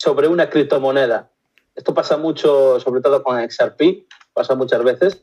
sobre 0.00 0.28
una 0.28 0.48
criptomoneda. 0.48 1.30
Esto 1.74 1.92
pasa 1.94 2.16
mucho, 2.16 2.80
sobre 2.80 3.00
todo 3.02 3.22
con 3.22 3.38
XRP, 3.38 4.06
pasa 4.32 4.54
muchas 4.54 4.82
veces. 4.82 5.22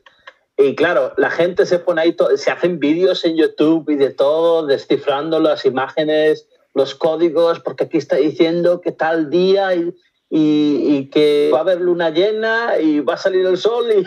Y 0.56 0.74
claro, 0.74 1.12
la 1.16 1.30
gente 1.30 1.66
se 1.66 1.78
pone 1.80 2.00
ahí, 2.02 2.16
se 2.36 2.50
hacen 2.50 2.78
vídeos 2.78 3.24
en 3.24 3.36
YouTube 3.36 3.90
y 3.90 3.96
de 3.96 4.10
todo, 4.10 4.66
descifrando 4.66 5.40
las 5.40 5.64
imágenes, 5.64 6.48
los 6.74 6.94
códigos, 6.94 7.60
porque 7.60 7.84
aquí 7.84 7.98
está 7.98 8.16
diciendo 8.16 8.80
que 8.80 8.92
tal 8.92 9.30
día 9.30 9.74
y, 9.74 9.94
y- 10.30 10.96
y 10.96 11.10
que 11.10 11.50
va 11.52 11.58
a 11.58 11.62
haber 11.62 11.80
luna 11.80 12.10
llena 12.10 12.78
y 12.80 13.00
va 13.00 13.14
a 13.14 13.18
salir 13.18 13.46
el 13.46 13.56
sol 13.58 13.86
y, 13.92 14.06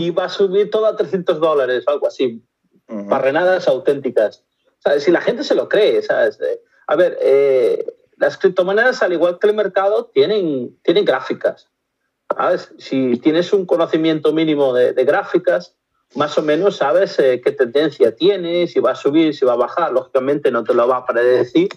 y 0.00 0.10
va 0.10 0.24
a 0.24 0.28
subir 0.28 0.70
todo 0.70 0.86
a 0.86 0.96
300 0.96 1.40
dólares, 1.40 1.84
algo 1.86 2.06
así. 2.06 2.42
Ujú. 2.88 3.08
Barrenadas 3.08 3.66
auténticas. 3.68 4.44
¿Sabes? 4.78 5.04
Si 5.04 5.10
la 5.12 5.20
gente 5.20 5.44
se 5.44 5.54
lo 5.54 5.68
cree, 5.68 6.02
¿sabes? 6.02 6.40
Eh, 6.40 6.60
A 6.88 6.96
ver, 6.96 7.16
eh, 7.20 7.86
las 8.22 8.38
criptomonedas, 8.38 9.02
al 9.02 9.12
igual 9.12 9.38
que 9.38 9.48
el 9.48 9.54
mercado, 9.54 10.10
tienen, 10.14 10.78
tienen 10.82 11.04
gráficas. 11.04 11.68
¿Sabes? 12.34 12.72
Si 12.78 13.18
tienes 13.18 13.52
un 13.52 13.66
conocimiento 13.66 14.32
mínimo 14.32 14.72
de, 14.72 14.94
de 14.94 15.04
gráficas, 15.04 15.76
más 16.14 16.38
o 16.38 16.42
menos 16.42 16.76
sabes 16.76 17.18
eh, 17.18 17.40
qué 17.44 17.52
tendencia 17.52 18.14
tiene, 18.14 18.66
si 18.66 18.80
va 18.80 18.92
a 18.92 18.94
subir, 18.94 19.34
si 19.34 19.44
va 19.44 19.54
a 19.54 19.56
bajar. 19.56 19.92
Lógicamente 19.92 20.50
no 20.50 20.62
te 20.62 20.72
lo 20.72 20.86
va 20.86 20.98
a 20.98 21.06
predecir, 21.06 21.68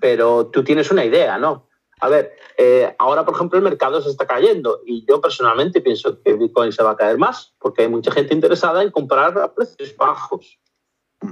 pero 0.00 0.46
tú 0.46 0.64
tienes 0.64 0.90
una 0.90 1.04
idea, 1.04 1.38
¿no? 1.38 1.68
A 2.00 2.08
ver, 2.08 2.36
eh, 2.56 2.94
ahora 2.98 3.24
por 3.24 3.34
ejemplo 3.34 3.58
el 3.58 3.64
mercado 3.64 4.00
se 4.00 4.10
está 4.10 4.26
cayendo 4.26 4.80
y 4.86 5.04
yo 5.06 5.20
personalmente 5.20 5.80
pienso 5.80 6.22
que 6.22 6.34
Bitcoin 6.34 6.72
se 6.72 6.84
va 6.84 6.92
a 6.92 6.96
caer 6.96 7.18
más 7.18 7.54
porque 7.58 7.82
hay 7.82 7.88
mucha 7.88 8.12
gente 8.12 8.34
interesada 8.34 8.82
en 8.82 8.92
comprar 8.92 9.36
a 9.36 9.52
precios 9.52 9.96
bajos, 9.96 10.60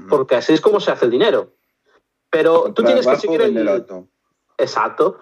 porque 0.08 0.34
así 0.34 0.52
es 0.52 0.60
como 0.60 0.80
se 0.80 0.90
hace 0.90 1.04
el 1.04 1.12
dinero. 1.12 1.54
Pero 2.28 2.72
tú 2.74 2.82
tienes 2.82 3.06
que 3.06 3.16
seguir 3.16 3.40
el. 3.40 3.86
Exacto. 4.58 5.18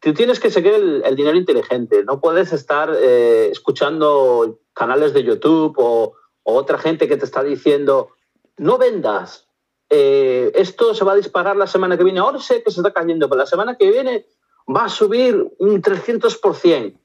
Tú 0.00 0.14
tienes 0.14 0.40
que 0.40 0.50
seguir 0.50 0.72
el, 1.04 1.16
dinero 1.16 1.36
inteligente. 1.36 2.04
No 2.04 2.20
puedes 2.20 2.52
estar 2.52 2.90
eh, 2.96 3.48
escuchando 3.50 4.60
canales 4.72 5.12
de 5.12 5.24
YouTube 5.24 5.74
o, 5.78 6.14
o 6.42 6.54
otra 6.54 6.78
gente 6.78 7.06
que 7.06 7.16
te 7.16 7.24
está 7.24 7.42
diciendo, 7.42 8.10
no 8.56 8.78
vendas. 8.78 9.46
eh, 9.90 10.52
esto 10.54 10.94
se 10.94 11.04
va 11.04 11.12
a 11.12 11.16
disparar 11.16 11.56
la 11.56 11.66
semana 11.66 11.98
que 11.98 12.04
viene. 12.04 12.20
Ahora 12.20 12.38
sé 12.38 12.62
que 12.62 12.70
se 12.70 12.80
está 12.80 12.92
cayendo, 12.92 13.28
pero 13.28 13.40
la 13.40 13.46
semana 13.46 13.76
que 13.76 13.90
viene 13.90 14.26
va 14.74 14.84
a 14.84 14.88
subir 14.88 15.34
un 15.58 15.82
300%. 15.82 16.96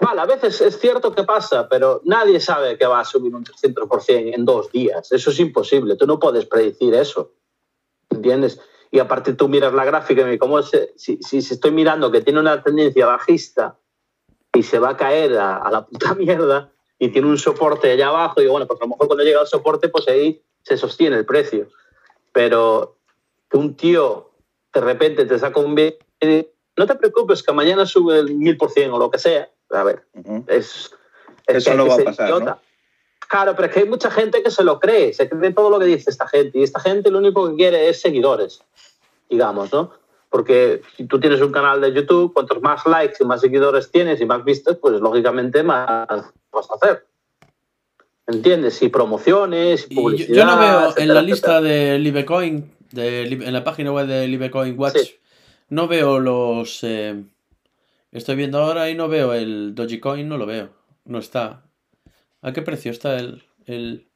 Vale, 0.00 0.20
a 0.20 0.26
veces 0.26 0.60
es 0.60 0.78
cierto 0.78 1.12
que 1.12 1.24
pasa, 1.24 1.68
pero 1.68 2.02
nadie 2.04 2.38
sabe 2.40 2.76
que 2.76 2.86
va 2.86 3.00
a 3.00 3.04
subir 3.04 3.34
un 3.34 3.44
300% 3.44 4.34
en 4.34 4.44
dos 4.44 4.70
días. 4.70 5.10
Eso 5.10 5.30
es 5.30 5.40
imposible. 5.40 5.96
Tú 5.96 6.06
no 6.06 6.18
puedes 6.18 6.44
predecir 6.46 6.94
eso. 6.94 7.32
¿Entiendes? 8.10 8.60
Y 8.94 9.00
aparte 9.00 9.32
tú 9.32 9.48
miras 9.48 9.74
la 9.74 9.84
gráfica 9.84 10.32
y 10.32 10.38
cómo 10.38 10.62
se, 10.62 10.92
si, 10.96 11.18
si, 11.20 11.38
estoy 11.38 11.72
mirando 11.72 12.12
que 12.12 12.20
tiene 12.20 12.38
una 12.38 12.62
tendencia 12.62 13.06
bajista 13.06 13.76
y 14.54 14.62
se 14.62 14.78
va 14.78 14.90
a 14.90 14.96
caer 14.96 15.36
a, 15.36 15.56
a 15.56 15.68
la 15.72 15.84
puta 15.84 16.14
mierda 16.14 16.70
y 17.00 17.08
tiene 17.08 17.26
un 17.26 17.36
soporte 17.36 17.90
allá 17.90 18.06
abajo, 18.10 18.40
digo, 18.40 18.52
bueno, 18.52 18.68
pues 18.68 18.80
a 18.80 18.84
lo 18.84 18.90
mejor 18.90 19.08
cuando 19.08 19.24
llega 19.24 19.40
al 19.40 19.48
soporte, 19.48 19.88
pues 19.88 20.06
ahí 20.06 20.40
se 20.62 20.76
sostiene 20.76 21.16
el 21.16 21.26
precio. 21.26 21.66
Pero 22.32 22.98
que 23.50 23.56
un 23.56 23.74
tío 23.74 24.30
de 24.72 24.80
repente 24.80 25.26
te 25.26 25.40
saca 25.40 25.58
un 25.58 25.74
vídeo, 25.74 25.98
no 26.76 26.86
te 26.86 26.94
preocupes 26.94 27.42
que 27.42 27.52
mañana 27.52 27.86
sube 27.86 28.20
el 28.20 28.28
1000% 28.28 28.92
o 28.92 28.98
lo 29.00 29.10
que 29.10 29.18
sea. 29.18 29.50
A 29.70 29.82
ver, 29.82 30.04
Ujú. 30.14 30.44
es, 30.46 30.94
es 31.48 31.56
Eso 31.56 31.74
no 31.74 31.88
va 31.88 31.96
a 31.96 31.98
pasar. 31.98 32.58
Claro, 33.28 33.54
pero 33.56 33.66
es 33.68 33.74
que 33.74 33.80
hay 33.80 33.88
mucha 33.88 34.10
gente 34.10 34.42
que 34.42 34.50
se 34.50 34.62
lo 34.64 34.78
cree, 34.78 35.12
se 35.12 35.28
cree 35.28 35.52
todo 35.52 35.70
lo 35.70 35.78
que 35.78 35.86
dice 35.86 36.10
esta 36.10 36.26
gente. 36.28 36.58
Y 36.58 36.62
esta 36.62 36.80
gente 36.80 37.10
lo 37.10 37.18
único 37.18 37.48
que 37.48 37.56
quiere 37.56 37.88
es 37.88 38.00
seguidores, 38.00 38.62
digamos, 39.30 39.72
¿no? 39.72 39.92
Porque 40.30 40.82
si 40.96 41.06
tú 41.06 41.18
tienes 41.20 41.40
un 41.40 41.52
canal 41.52 41.80
de 41.80 41.92
YouTube, 41.92 42.32
cuantos 42.32 42.60
más 42.60 42.84
likes 42.86 43.16
y 43.20 43.24
más 43.24 43.40
seguidores 43.40 43.90
tienes 43.90 44.20
y 44.20 44.26
más 44.26 44.44
vistas, 44.44 44.76
pues 44.80 45.00
lógicamente 45.00 45.62
más 45.62 46.06
vas 46.52 46.70
a 46.70 46.74
hacer. 46.74 47.06
¿Entiendes? 48.26 48.80
Y 48.82 48.88
promociones, 48.88 49.86
y 49.90 49.92
Y 49.92 49.96
yo, 49.96 50.02
publicidad. 50.02 50.34
yo 50.36 50.44
no 50.46 50.58
veo 50.58 50.78
en 50.78 50.82
la 50.84 50.88
etcétera. 50.90 51.22
lista 51.22 51.60
de 51.60 51.98
Libecoin, 51.98 52.72
de, 52.90 53.22
en 53.24 53.52
la 53.52 53.62
página 53.64 53.92
web 53.92 54.06
de 54.06 54.26
Libecoin 54.28 54.78
Watch, 54.78 54.96
Sí. 54.96 55.14
no 55.68 55.88
veo 55.88 56.18
los... 56.20 56.82
eh, 56.84 57.22
estoy 58.12 58.36
viendo 58.36 58.60
ahora 58.62 58.88
y 58.88 58.94
no 58.94 59.08
veo 59.08 59.34
el 59.34 59.74
Dogecoin, 59.74 60.28
no 60.28 60.38
lo 60.38 60.46
veo. 60.46 60.70
No 61.04 61.18
está. 61.18 61.62
¿A 62.44 62.52
qué 62.52 62.62
precio 62.62 62.92
está 62.92 63.16
el...? 63.16 63.42
el... 63.64 64.06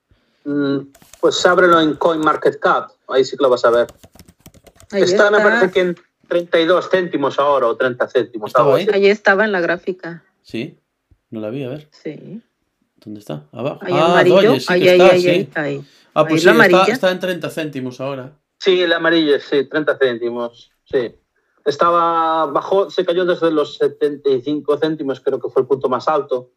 Mm, 0.44 0.92
Pues 1.20 1.44
ábrelo 1.46 1.80
en 1.80 1.94
CoinMarketCap, 1.94 2.90
ahí 3.08 3.24
sí 3.24 3.36
que 3.36 3.42
lo 3.42 3.50
vas 3.50 3.64
a 3.64 3.70
ver. 3.70 3.86
Ahí 4.92 5.02
está, 5.02 5.30
me 5.30 5.38
está. 5.38 5.48
parece 5.48 5.72
que 5.72 5.80
en 5.80 5.96
32 6.28 6.90
céntimos 6.90 7.38
ahora 7.38 7.66
o 7.66 7.76
30 7.76 8.06
céntimos. 8.08 8.50
¿Estaba 8.50 8.66
algo 8.66 8.76
ahí? 8.76 8.88
Ahí 8.92 9.06
estaba 9.08 9.44
en 9.46 9.52
la 9.52 9.60
gráfica. 9.60 10.22
Sí, 10.42 10.78
no 11.30 11.40
la 11.40 11.48
vi, 11.48 11.64
a 11.64 11.70
ver. 11.70 11.88
Sí. 11.90 12.42
¿Dónde 13.02 13.20
está? 13.20 13.46
Abajo. 13.50 13.80
Ahí 13.82 13.94
ah, 13.94 14.12
amarillo. 14.12 14.42
Doge, 14.42 14.60
sí 14.60 14.66
que 14.66 14.72
ahí, 14.72 14.88
ahí, 14.88 15.00
está, 15.00 15.14
ahí, 15.14 15.20
sí. 15.20 15.28
ahí, 15.28 15.50
ahí. 15.54 15.84
Ah, 16.14 16.26
pues 16.26 16.46
Ahí 16.46 16.54
sí, 16.54 16.74
está, 16.74 16.92
está 16.92 17.10
en 17.10 17.20
30 17.20 17.50
céntimos 17.50 18.00
ahora. 18.00 18.32
Sí, 18.58 18.82
el 18.82 18.92
amarillo, 18.92 19.40
sí, 19.40 19.64
30 19.64 19.96
céntimos. 19.98 20.70
Sí. 20.84 21.14
estaba 21.64 22.46
bajó, 22.46 22.90
se 22.90 23.06
cayó 23.06 23.24
desde 23.24 23.50
los 23.50 23.76
75 23.76 24.78
céntimos, 24.78 25.20
creo 25.20 25.40
que 25.40 25.48
fue 25.48 25.62
el 25.62 25.68
punto 25.68 25.88
más 25.88 26.08
alto. 26.08 26.50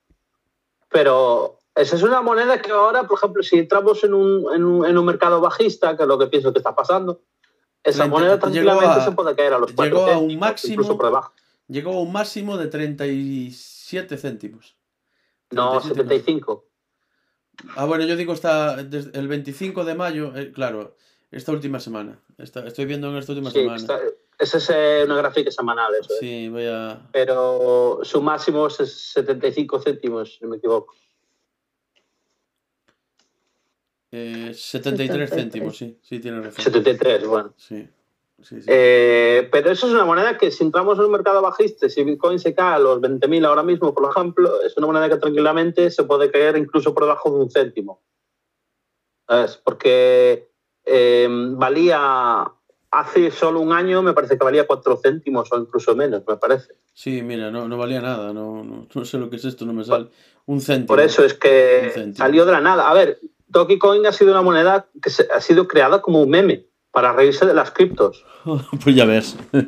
Pero 0.89 1.61
esa 1.76 1.95
es 1.95 2.03
una 2.03 2.22
moneda 2.22 2.61
que 2.61 2.72
ahora, 2.72 3.03
por 3.03 3.17
ejemplo, 3.17 3.43
si 3.43 3.57
entramos 3.59 4.03
en 4.03 4.13
un, 4.13 4.53
en 4.53 4.63
un, 4.63 4.86
en 4.86 4.97
un 4.97 5.05
mercado 5.05 5.39
bajista, 5.41 5.95
que 5.95 6.03
es 6.03 6.07
lo 6.07 6.17
que 6.19 6.28
pienso 6.28 6.51
que 6.51 6.59
está 6.59 6.76
pasando, 6.76 7.22
esa 7.84 8.07
moneda 8.07 8.38
tranquilamente 8.39 8.86
a- 8.86 9.05
se 9.05 9.11
puede 9.11 9.36
caer 9.36 9.53
a 9.53 9.59
los 9.59 9.72
4 9.74 9.86
llegó 9.86 10.11
a 10.11 10.17
un 10.17 10.38
máximo- 10.38 10.74
incluso 10.74 10.97
por 10.97 11.05
debajo. 11.07 11.34
Llegó 11.67 11.93
a 11.93 12.01
un 12.01 12.11
máximo 12.11 12.57
de 12.57 12.67
37 12.67 14.17
céntimos. 14.17 14.76
No, 15.51 15.72
37 15.80 16.03
75. 16.03 16.65
Ah, 17.76 17.86
bueno, 17.86 18.05
yo 18.05 18.15
digo 18.15 18.34
desde 18.34 19.17
el 19.19 19.28
25 19.28 19.84
de 19.86 19.95
mayo, 19.95 20.36
eh, 20.36 20.51
claro, 20.51 20.95
esta 21.32 21.51
última 21.51 21.80
semana. 21.80 22.19
Esta- 22.38 22.65
estoy 22.67 22.86
viendo 22.86 23.09
en 23.09 23.17
esta 23.17 23.32
última 23.34 23.51
Sí, 23.51 23.59
semana. 23.59 23.78
está- 23.78 23.99
esa 24.39 24.57
es 24.57 24.69
eh, 24.74 25.03
una 25.05 25.15
gráfica 25.17 25.51
semanal, 25.51 25.93
eso. 25.95 26.13
eh. 26.13 26.17
Sí, 26.19 26.49
voy 26.49 26.65
a... 26.67 27.07
Pero 27.11 27.99
su 28.03 28.22
máximo 28.22 28.67
es 28.67 28.76
75 29.13 29.80
céntimos, 29.80 30.36
si 30.36 30.43
no 30.43 30.49
me 30.51 30.57
equivoco. 30.57 30.93
Eh, 34.12 34.51
73 34.53 35.30
céntimos, 35.30 35.78
sí, 35.78 35.97
sí, 36.01 36.20
tiene 36.20 36.41
razón. 36.41 36.64
73, 36.66 37.26
bueno. 37.26 37.53
Sí, 37.55 37.88
sí, 38.41 38.62
sí. 38.62 38.68
Eh, 38.68 39.47
pero 39.51 39.72
eso 39.72 39.88
es 39.88 39.93
una 39.93 40.03
moneda 40.03 40.38
que 40.38 40.51
si 40.51 40.64
entramos 40.66 40.99
en 40.99 41.05
un 41.05 41.12
mercado 41.12 41.41
bajista, 41.41 41.88
si 41.88 42.03
Bitcoin 42.03 42.38
se 42.38 42.53
cae 42.53 42.76
a 42.76 42.80
los 42.80 42.99
20.000 42.99 43.45
ahora 43.45 43.64
mismo, 43.64 43.93
por 43.93 44.09
ejemplo, 44.09 44.62
es 44.64 44.76
una 44.76 44.88
moneda 44.88 45.07
que 45.07 45.18
tranquilamente 45.18 45.89
se 45.91 46.03
puede 46.03 46.30
caer 46.30 46.57
incluso 46.57 46.93
por 46.93 47.03
debajo 47.03 47.32
de 47.32 47.38
un 47.38 47.49
céntimo. 47.49 48.01
¿Sabes? 49.28 49.55
Porque 49.64 50.49
eh, 50.84 51.28
valía 51.30 52.51
hace 52.91 53.32
solo 53.32 53.62
un 53.62 53.72
año, 53.72 54.01
me 54.01 54.14
parece 54.14 54.38
que 54.38 54.43
valía 54.43 54.68
4 54.68 54.99
céntimos 55.01 55.49
o 55.53 55.57
incluso 55.57 55.95
menos, 55.95 56.24
me 56.28 56.36
parece. 56.36 56.76
Sí, 56.93 57.22
mira, 57.22 57.49
no, 57.49 57.68
no 57.70 57.78
valía 57.78 58.01
nada, 58.01 58.34
no, 58.34 58.64
no, 58.64 58.88
no 58.93 59.05
sé 59.05 59.18
lo 59.18 59.30
que 59.30 59.38
es 59.38 59.45
esto, 59.45 59.66
no 59.66 59.72
me 59.72 59.86
sale. 59.86 60.09
Un 60.45 60.59
céntimo. 60.59 60.88
Por 60.88 60.99
eso 60.99 61.24
es 61.24 61.34
que 61.34 62.12
salió 62.14 62.45
de 62.45 62.51
la 62.51 62.59
nada. 62.59 62.89
A 62.89 62.93
ver, 62.93 63.20
Dogecoin 63.52 64.06
ha 64.08 64.12
sido 64.14 64.32
una 64.32 64.41
moneda 64.41 64.88
que 65.02 65.10
se- 65.10 65.28
ha 65.34 65.41
sido 65.41 65.68
creada 65.68 66.02
como 66.02 66.22
un 66.22 66.30
meme 66.30 66.66
para 66.91 67.14
reírse 67.14 67.45
de 67.45 67.54
las 67.54 67.72
criptos. 67.72 68.26
pues 68.84 68.95
ya 68.95 69.06
ves. 69.06 69.36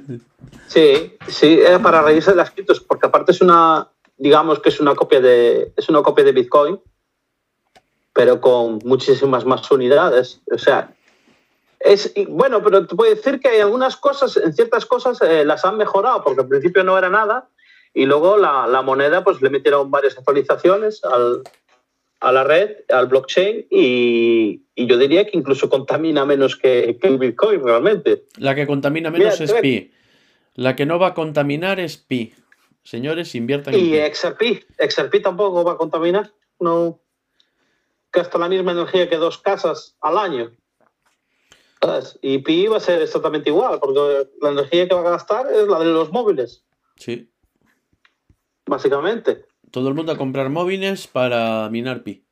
Sí, 0.68 1.18
sí, 1.28 1.60
era 1.62 1.80
para 1.80 2.02
reírse 2.02 2.32
de 2.32 2.38
las 2.38 2.50
criptos, 2.52 2.80
porque 2.80 3.06
aparte 3.06 3.32
es 3.32 3.42
una, 3.42 3.90
digamos 4.18 4.60
que 4.60 4.70
es 4.70 4.80
una 4.80 4.96
copia 4.96 5.22
de, 5.22 5.72
es 5.78 5.88
una 5.88 6.02
copia 6.02 6.24
de 6.26 6.32
Bitcoin, 6.32 6.80
pero 8.12 8.42
con 8.42 8.80
muchísimas 8.84 9.46
más 9.46 9.70
unidades. 9.72 10.42
O 10.52 10.58
sea, 10.58 10.94
es 11.80 12.12
bueno, 12.28 12.62
pero 12.64 12.86
te 12.88 12.96
puedo 12.96 13.14
decir 13.14 13.40
que 13.40 13.50
hay 13.50 13.60
algunas 13.62 13.98
cosas, 13.98 14.36
en 14.38 14.54
ciertas 14.54 14.86
cosas 14.86 15.22
eh, 15.22 15.46
las 15.46 15.64
han 15.64 15.78
mejorado, 15.78 16.24
porque 16.24 16.42
al 16.42 16.48
principio 16.48 16.84
no 16.84 16.98
era 16.98 17.10
nada, 17.10 17.50
y 17.94 18.06
luego 18.06 18.38
la, 18.38 18.66
la 18.68 18.82
moneda, 18.82 19.24
pues 19.24 19.42
le 19.42 19.50
metieron 19.50 19.92
varias 19.92 20.18
actualizaciones 20.18 21.04
al, 21.04 21.44
a 22.24 22.32
la 22.32 22.45
red, 22.45 22.78
al 22.89 23.07
blockchain, 23.07 23.67
y, 23.69 24.61
y 24.76 24.88
yo 24.88 24.97
diría 24.97 25.26
que 25.26 25.38
incluso 25.38 25.69
contamina 25.69 26.26
menos 26.26 26.55
que, 26.55 26.97
que 27.01 27.07
el 27.09 27.17
Bitcoin 27.17 27.61
realmente. 27.61 28.24
La 28.38 28.55
que 28.55 28.65
contamina 28.65 29.11
menos 29.11 29.39
Mira, 29.41 29.53
es 29.53 29.61
pi. 29.61 29.91
La 30.55 30.76
que 30.76 30.86
no 30.86 30.99
va 30.99 31.07
a 31.07 31.13
contaminar 31.13 31.82
es 31.82 31.97
pi. 31.97 32.34
Señores, 32.84 33.36
inviertan 33.36 33.74
en 33.74 33.80
Y. 33.82 34.13
XRP, 34.13 34.63
XRP 34.80 35.21
tampoco 35.21 35.65
va 35.65 35.74
a 35.74 35.78
contaminar, 35.78 36.32
no 36.59 37.01
gasta 38.11 38.38
la 38.38 38.47
misma 38.47 38.71
energía 38.71 39.09
que 39.09 39.17
dos 39.17 39.38
casas 39.39 39.97
al 39.99 40.17
año. 40.17 40.51
¿Sabes? 41.82 42.17
Y 42.21 42.38
Pi 42.38 42.67
va 42.67 42.78
a 42.78 42.80
ser 42.80 43.01
exactamente 43.01 43.49
igual, 43.49 43.80
porque 43.82 44.30
la 44.41 44.51
energía 44.51 44.88
que 44.88 44.95
va 44.95 45.01
a 45.01 45.11
gastar 45.11 45.47
es 45.51 45.67
la 45.67 45.80
de 45.80 45.86
los 45.86 46.09
móviles, 46.11 46.63
Sí. 46.95 47.30
básicamente. 48.65 49.45
Todo 49.74 49.88
el 49.89 49.95
mundo 49.95 50.11
a 50.11 50.17
comprar 50.17 50.49
móviles 50.51 51.07
para 51.07 51.67
minar 51.71 52.03
pi. 52.03 52.24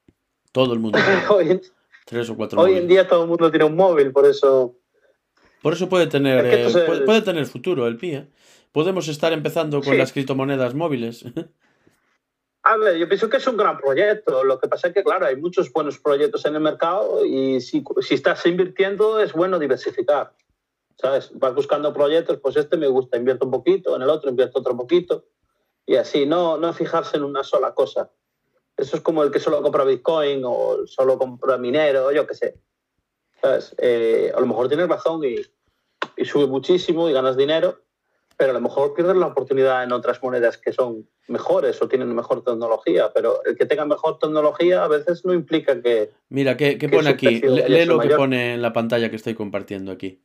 Todo 0.52 0.74
el 0.76 0.80
mundo. 0.80 1.00
Hoy, 1.32 1.50
en- 1.50 1.62
Tres 2.06 2.30
o 2.30 2.36
cuatro 2.36 2.60
hoy 2.62 2.72
en 2.72 2.76
móviles. 2.76 2.90
día 2.90 3.08
todo 3.08 3.24
el 3.24 3.30
mundo 3.30 3.50
tiene 3.50 3.66
un 3.66 3.76
móvil, 3.76 4.12
por 4.12 4.26
eso. 4.28 4.76
Por 5.64 5.74
eso 5.74 5.90
puede 5.90 6.06
tener, 6.06 6.46
Es 6.46 6.74
que 6.74 6.80
eh, 6.82 6.84
puede, 6.86 6.98
el- 7.00 7.04
puede 7.06 7.22
tener 7.24 7.46
futuro 7.48 7.88
el 7.88 7.98
pi. 7.98 8.12
¿eh? 8.14 8.28
Podemos 8.72 9.08
estar 9.08 9.34
empezando 9.34 9.82
con 9.82 9.94
Sí. 9.94 9.98
las 9.98 10.12
criptomonedas 10.14 10.76
móviles. 10.76 11.26
A 12.64 12.78
ver, 12.78 12.98
yo 12.98 13.08
pienso 13.08 13.28
que 13.28 13.38
es 13.38 13.48
un 13.48 13.58
gran 13.58 13.80
proyecto. 13.80 14.44
Lo 14.44 14.60
que 14.60 14.68
pasa 14.68 14.90
es 14.90 14.94
que, 14.94 15.04
claro, 15.04 15.26
hay 15.26 15.36
muchos 15.36 15.72
buenos 15.74 15.98
proyectos 15.98 16.46
en 16.46 16.54
el 16.54 16.62
mercado 16.62 17.26
y 17.26 17.60
si, 17.60 17.84
si 18.02 18.14
estás 18.14 18.46
invirtiendo 18.46 19.20
es 19.20 19.34
bueno 19.34 19.58
diversificar. 19.58 20.36
¿Sabes? 20.96 21.32
Vas 21.34 21.56
buscando 21.56 21.92
proyectos, 21.92 22.38
pues 22.38 22.56
este 22.58 22.78
me 22.78 22.86
gusta, 22.88 23.18
invierto 23.18 23.46
un 23.46 23.52
poquito, 23.52 23.96
en 23.96 24.04
el 24.04 24.10
otro 24.10 24.30
invierto 24.30 24.60
otro 24.60 24.78
poquito. 24.78 25.26
Y 25.92 25.98
así, 25.98 26.26
no, 26.26 26.58
no 26.58 26.72
fijarse 26.72 27.18
en 27.18 27.24
una 27.26 27.44
sola 27.44 27.74
cosa. 27.74 28.10
Eso 28.78 28.96
es 28.96 29.02
como 29.02 29.24
el 29.24 29.30
que 29.32 29.42
solo 29.42 29.62
compra 29.62 29.84
Bitcoin 29.84 30.42
o 30.46 30.88
solo 30.88 31.18
compra 31.18 31.58
minero, 31.58 32.14
yo 32.14 32.26
qué 32.26 32.34
sé. 32.34 32.58
¿Sabes? 33.42 33.76
Eh, 33.78 34.32
a 34.34 34.40
lo 34.40 34.46
mejor 34.46 34.70
tienes 34.70 34.88
razón 34.88 35.22
y, 35.26 35.36
y 36.16 36.24
sube 36.24 36.48
muchísimo 36.48 37.10
y 37.10 37.14
ganas 37.14 37.36
dinero, 37.36 37.82
pero 38.38 38.52
a 38.52 38.54
lo 38.54 38.62
mejor 38.62 38.94
pierdes 38.94 39.18
la 39.18 39.28
oportunidad 39.28 39.84
en 39.84 39.92
otras 39.92 40.24
monedas 40.24 40.58
que 40.58 40.72
son 40.72 41.10
mejores 41.28 41.82
o 41.82 41.90
tienen 41.90 42.16
mejor 42.16 42.42
tecnología, 42.42 43.12
pero 43.14 43.44
el 43.44 43.58
que 43.58 43.66
tenga 43.66 43.84
mejor 43.84 44.18
tecnología 44.18 44.86
a 44.86 44.88
veces 44.88 45.26
no 45.26 45.34
implica 45.34 45.82
que... 45.82 46.12
Mira, 46.30 46.56
¿qué, 46.56 46.78
qué 46.78 46.88
Que 46.88 46.96
pone 46.96 47.10
aquí? 47.10 47.42
lee 47.42 47.84
lo 47.84 48.00
que 48.00 48.06
mayor. 48.08 48.18
pone 48.18 48.54
en 48.54 48.62
la 48.62 48.72
pantalla 48.72 49.10
que 49.10 49.18
estoy 49.18 49.36
compartiendo 49.36 49.92
aquí. 49.92 50.24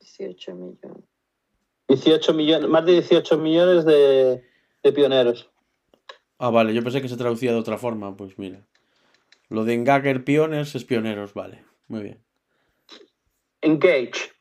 18 0.00 0.54
millones. 0.54 1.04
18 1.88 2.32
millones, 2.32 2.70
más 2.70 2.86
de 2.86 2.92
18 2.92 3.36
millones 3.36 3.84
de, 3.84 4.42
de 4.82 4.92
pioneros. 4.92 5.50
Ah, 6.38 6.50
vale, 6.50 6.74
yo 6.74 6.82
pensé 6.82 7.00
que 7.00 7.08
se 7.08 7.16
traducía 7.16 7.52
de 7.52 7.58
otra 7.58 7.78
forma. 7.78 8.16
Pues 8.16 8.38
mira. 8.38 8.66
Lo 9.48 9.64
de 9.64 9.74
Engager 9.74 10.24
Pioneers 10.24 10.74
es 10.74 10.84
pioneros, 10.84 11.34
vale. 11.34 11.64
Muy 11.88 12.02
bien. 12.02 12.24
Engage, 13.60 14.32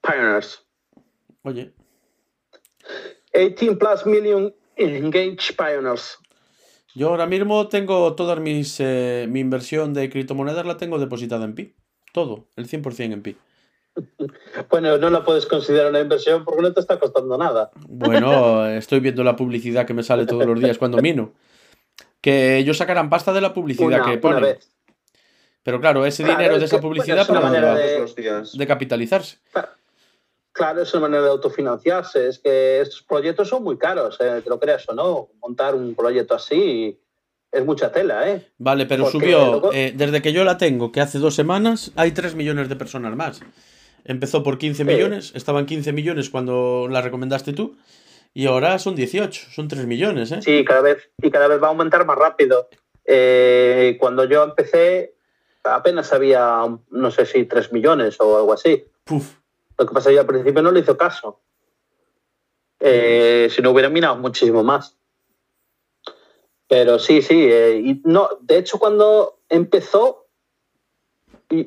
pioneers. 0.00 0.64
Oye, 1.42 1.74
18 3.34 3.78
plus 3.78 4.06
million 4.06 4.54
engage 4.76 5.52
pioneers. 5.56 6.18
yo 6.94 7.08
ahora 7.08 7.26
mismo 7.26 7.68
tengo 7.68 8.14
todas 8.14 8.38
mis. 8.40 8.78
eh, 8.80 9.26
mi 9.28 9.40
inversión 9.40 9.92
de 9.92 10.08
criptomonedas 10.08 10.66
la 10.66 10.76
tengo 10.76 10.98
depositada 10.98 11.44
en 11.44 11.54
pi. 11.54 11.74
Todo, 12.12 12.46
el 12.56 12.68
100% 12.68 13.12
en 13.12 13.22
pi. 13.22 13.36
Bueno, 14.70 14.98
no 14.98 15.10
la 15.10 15.24
puedes 15.24 15.46
considerar 15.46 15.90
una 15.90 16.00
inversión 16.00 16.44
porque 16.44 16.62
no 16.62 16.72
te 16.72 16.80
está 16.80 16.98
costando 16.98 17.36
nada. 17.38 17.70
Bueno, 17.88 18.66
estoy 18.68 19.00
viendo 19.00 19.22
la 19.24 19.36
publicidad 19.36 19.86
que 19.86 19.94
me 19.94 20.02
sale 20.02 20.26
todos 20.26 20.46
los 20.46 20.58
días 20.60 20.78
cuando 20.78 20.98
mino. 20.98 21.32
Que 22.20 22.56
ellos 22.56 22.78
sacarán 22.78 23.10
pasta 23.10 23.32
de 23.32 23.40
la 23.40 23.52
publicidad 23.52 23.86
Una, 23.88 24.04
que 24.04 24.10
una 24.12 24.20
ponen. 24.20 24.42
vez. 24.42 24.70
Pero 25.62 25.80
claro, 25.80 26.04
ese 26.06 26.22
Claro, 26.22 26.38
dinero 26.38 26.54
es 26.54 26.60
de 26.60 26.66
esa 26.66 26.80
publicidad 26.80 27.26
para 27.26 27.40
manera 27.40 27.74
de... 27.74 28.66
capitalizarse. 28.66 29.38
Claro, 30.52 30.82
es 30.82 30.92
una 30.94 31.02
manera 31.02 31.22
de 31.22 31.30
autofinanciarse. 31.30 32.28
Es 32.28 32.38
que 32.38 32.80
estos 32.80 33.02
proyectos 33.02 33.48
son 33.48 33.62
muy 33.64 33.76
caros, 33.76 34.18
eh, 34.20 34.40
te 34.42 34.50
lo 34.50 34.58
creas 34.60 34.88
o 34.88 34.94
no. 34.94 35.28
Montar 35.40 35.74
un 35.74 35.94
proyecto 35.94 36.34
así 36.34 36.98
es 37.50 37.64
mucha 37.64 37.90
tela, 37.92 38.28
¿eh? 38.30 38.46
Vale, 38.58 38.86
pero 38.86 39.04
Porque 39.04 39.18
subió, 39.18 39.38
luego- 39.50 39.72
eh, 39.72 39.92
desde 39.96 40.20
que 40.22 40.32
yo 40.32 40.44
la 40.44 40.56
tengo, 40.58 40.92
que 40.92 41.00
hace 41.00 41.18
dos 41.18 41.34
semanas, 41.34 41.92
hay 41.96 42.12
3 42.12 42.34
millones 42.34 42.68
de 42.68 42.76
personas 42.76 43.14
más. 43.16 43.40
Empezó 44.04 44.42
por 44.42 44.58
15 44.58 44.84
Sí. 44.84 44.84
millones, 44.84 45.32
estaban 45.34 45.66
15 45.66 45.92
millones 45.92 46.28
cuando 46.30 46.88
la 46.90 47.00
recomendaste 47.00 47.52
tú, 47.52 47.76
y 48.34 48.46
ahora 48.46 48.78
son 48.78 48.94
18, 48.94 49.46
son 49.50 49.68
3 49.68 49.86
millones, 49.86 50.30
¿eh? 50.32 50.40
Sí, 50.42 50.64
cada 50.64 50.82
vez, 50.82 51.10
y 51.22 51.30
cada 51.30 51.48
vez 51.48 51.62
va 51.62 51.68
a 51.68 51.70
aumentar 51.70 52.04
más 52.04 52.18
rápido. 52.18 52.68
Eh, 53.06 53.96
cuando 53.98 54.24
yo 54.24 54.44
empecé, 54.44 55.14
apenas 55.62 56.12
había, 56.12 56.66
no 56.90 57.10
sé 57.10 57.26
si 57.26 57.44
3 57.44 57.72
millones 57.72 58.20
o 58.20 58.36
algo 58.36 58.52
así. 58.52 58.84
Puf. 59.04 59.36
Lo 59.78 59.86
que 59.86 59.94
pasa 59.94 60.10
es 60.10 60.14
que 60.16 60.20
al 60.20 60.26
principio 60.26 60.62
no 60.62 60.70
le 60.70 60.80
hizo 60.80 60.96
caso. 60.96 61.40
Eh, 62.80 63.48
si 63.50 63.62
no 63.62 63.70
hubiera 63.70 63.88
minado 63.88 64.16
muchísimo 64.16 64.62
más. 64.62 64.96
Pero 66.68 66.98
sí, 66.98 67.22
sí. 67.22 67.46
eh, 67.50 67.80
y 67.82 68.00
no, 68.04 68.28
de 68.40 68.58
hecho, 68.58 68.78
cuando 68.78 69.38
empezó, 69.48 70.23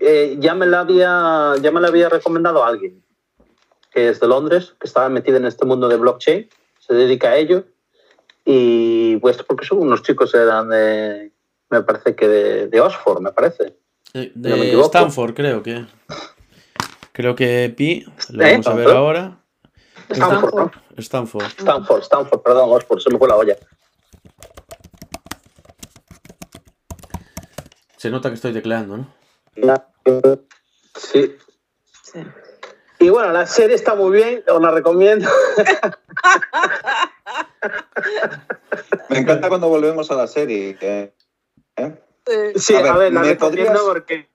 eh, 0.01 0.35
ya, 0.39 0.53
me 0.55 0.65
la 0.65 0.81
había, 0.81 1.53
ya 1.61 1.71
me 1.71 1.81
la 1.81 1.87
había 1.87 2.09
recomendado 2.09 2.63
alguien, 2.63 3.03
que 3.91 4.09
es 4.09 4.19
de 4.19 4.27
Londres, 4.27 4.75
que 4.79 4.87
estaba 4.87 5.09
metido 5.09 5.37
en 5.37 5.45
este 5.45 5.65
mundo 5.65 5.87
de 5.87 5.97
blockchain, 5.97 6.49
se 6.79 6.93
dedica 6.93 7.29
a 7.29 7.37
ello. 7.37 7.65
Y 8.45 9.17
pues 9.17 9.41
porque 9.43 9.65
son 9.65 9.79
unos 9.79 10.03
chicos, 10.03 10.33
eran 10.33 10.69
de, 10.69 11.31
me 11.69 11.83
parece 11.83 12.15
que 12.15 12.27
de, 12.27 12.67
de 12.67 12.81
Oxford, 12.81 13.21
me 13.21 13.31
parece. 13.31 13.75
Eh, 14.13 14.31
no 14.35 14.57
me 14.57 14.65
de. 14.65 14.81
Stanford, 14.81 15.33
creo 15.33 15.61
que. 15.61 15.85
Creo 17.11 17.35
que 17.35 17.73
Pi, 17.75 18.05
lo 18.29 18.45
¿Eh? 18.45 18.51
vamos 18.51 18.67
a 18.67 18.73
ver 18.73 18.87
¿Stanford? 18.87 18.95
ahora. 18.95 19.43
Stanford, 20.09 20.55
¿no? 20.55 20.71
Stanford. 20.97 21.45
Stanford, 21.57 22.01
Stanford, 22.03 22.41
perdón, 22.41 22.69
Oxford, 22.71 22.99
se 22.99 23.09
me 23.11 23.17
fue 23.17 23.27
la 23.27 23.35
olla. 23.35 23.57
Se 27.97 28.09
nota 28.09 28.29
que 28.29 28.35
estoy 28.35 28.53
tecleando, 28.53 28.97
¿no? 28.97 29.16
Sí, 30.95 31.35
Sí. 32.03 32.19
Y 32.99 33.09
bueno, 33.09 33.31
la 33.31 33.45
serie 33.45 33.75
está 33.75 33.93
muy 33.95 34.11
bien, 34.17 34.43
os 34.47 34.61
la 34.61 34.71
recomiendo. 34.71 35.29
Me 39.09 39.19
encanta 39.19 39.49
cuando 39.49 39.67
volvemos 39.69 40.09
a 40.11 40.15
la 40.15 40.27
serie. 40.27 40.77
¿eh? 40.81 41.13
Sí, 42.55 42.75
a 42.75 42.81
ver, 42.81 42.91
A 42.91 42.97
ver, 42.97 43.13
la 43.13 43.21
¿me 43.21 43.27
recomiendo 43.29 43.71
podrías- 43.73 43.81
porque, 43.83 44.29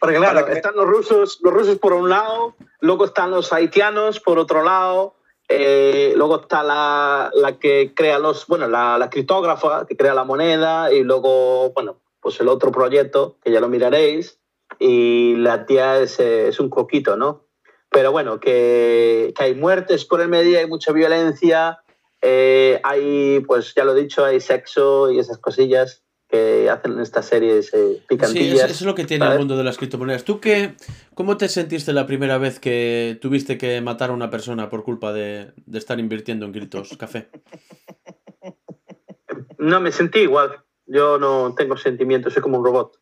porque 0.00 0.16
claro, 0.16 0.46
que- 0.46 0.52
están 0.52 0.74
los 0.76 0.86
rusos, 0.86 1.38
los 1.42 1.52
rusos 1.52 1.78
por 1.78 1.92
un 1.92 2.08
lado, 2.08 2.56
luego 2.80 3.04
están 3.04 3.30
los 3.30 3.52
haitianos 3.52 4.20
por 4.20 4.38
otro 4.38 4.62
lado, 4.64 5.14
eh, 5.48 6.12
luego 6.16 6.40
está 6.42 6.62
la, 6.62 7.30
la 7.34 7.58
que 7.58 7.92
crea 7.94 8.18
los, 8.18 8.46
bueno, 8.46 8.66
la, 8.68 8.98
la 8.98 9.08
criptógrafa 9.10 9.86
que 9.86 9.96
crea 9.96 10.14
la 10.14 10.24
moneda 10.24 10.92
y 10.92 11.02
luego, 11.04 11.70
bueno, 11.70 12.00
pues 12.20 12.38
el 12.40 12.48
otro 12.48 12.70
proyecto 12.72 13.36
que 13.42 13.50
ya 13.52 13.60
lo 13.60 13.68
miraréis 13.68 14.37
y 14.78 15.36
la 15.36 15.66
tía 15.66 16.00
es, 16.00 16.18
eh, 16.20 16.48
es 16.48 16.60
un 16.60 16.68
coquito, 16.70 17.16
¿no? 17.16 17.44
Pero 17.90 18.12
bueno, 18.12 18.38
que, 18.38 19.32
que 19.36 19.44
hay 19.44 19.54
muertes 19.54 20.04
por 20.04 20.20
el 20.20 20.28
medio, 20.28 20.58
hay 20.58 20.66
mucha 20.66 20.92
violencia, 20.92 21.78
eh, 22.20 22.80
hay, 22.84 23.40
pues 23.40 23.74
ya 23.74 23.84
lo 23.84 23.96
he 23.96 24.00
dicho, 24.02 24.24
hay 24.24 24.40
sexo 24.40 25.10
y 25.10 25.18
esas 25.18 25.38
cosillas 25.38 26.02
que 26.28 26.68
hacen 26.68 26.92
en 26.92 27.00
estas 27.00 27.24
series 27.24 27.72
eh, 27.72 27.78
Sí, 27.78 27.94
eso, 27.94 28.06
picantillas. 28.06 28.64
eso 28.64 28.72
es 28.72 28.82
lo 28.82 28.94
que 28.94 29.04
tiene 29.06 29.24
¿sabes? 29.24 29.36
el 29.36 29.38
mundo 29.38 29.56
de 29.56 29.64
las 29.64 29.78
criptomonedas. 29.78 30.24
¿Tú 30.24 30.40
qué, 30.40 30.74
cómo 31.14 31.38
te 31.38 31.48
sentiste 31.48 31.94
la 31.94 32.06
primera 32.06 32.36
vez 32.36 32.60
que 32.60 33.18
tuviste 33.22 33.56
que 33.56 33.80
matar 33.80 34.10
a 34.10 34.12
una 34.12 34.28
persona 34.28 34.68
por 34.68 34.84
culpa 34.84 35.14
de, 35.14 35.52
de 35.64 35.78
estar 35.78 35.98
invirtiendo 35.98 36.44
en 36.44 36.52
criptos, 36.52 36.94
café? 36.98 37.30
No, 39.56 39.80
me 39.80 39.90
sentí 39.90 40.20
igual. 40.20 40.62
Yo 40.86 41.18
no 41.18 41.54
tengo 41.56 41.76
sentimientos, 41.76 42.34
soy 42.34 42.42
como 42.42 42.58
un 42.58 42.64
robot. 42.64 42.98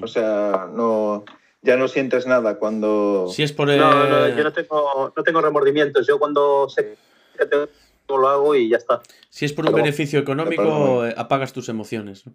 O 0.00 0.06
sea, 0.06 0.68
no, 0.72 1.24
ya 1.60 1.76
no 1.76 1.88
sientes 1.88 2.26
nada 2.26 2.58
cuando... 2.58 3.26
Si 3.30 3.42
es 3.42 3.52
por 3.52 3.68
el... 3.68 3.78
No, 3.78 4.08
no, 4.08 4.28
yo 4.28 4.44
no 4.44 4.52
tengo, 4.52 5.12
no 5.14 5.22
tengo 5.22 5.40
remordimientos. 5.40 6.06
Yo 6.06 6.18
cuando 6.18 6.68
sé 6.68 6.96
que 7.38 7.46
tengo, 7.46 7.68
lo 8.08 8.28
hago 8.28 8.54
y 8.54 8.68
ya 8.68 8.76
está. 8.76 9.02
Si 9.28 9.44
es 9.44 9.52
por 9.52 9.64
un 9.66 9.72
Pero- 9.72 9.84
beneficio 9.84 10.18
económico, 10.18 11.04
eh, 11.06 11.14
apagas 11.16 11.52
tus 11.52 11.68
emociones. 11.68 12.26
¿no? 12.26 12.34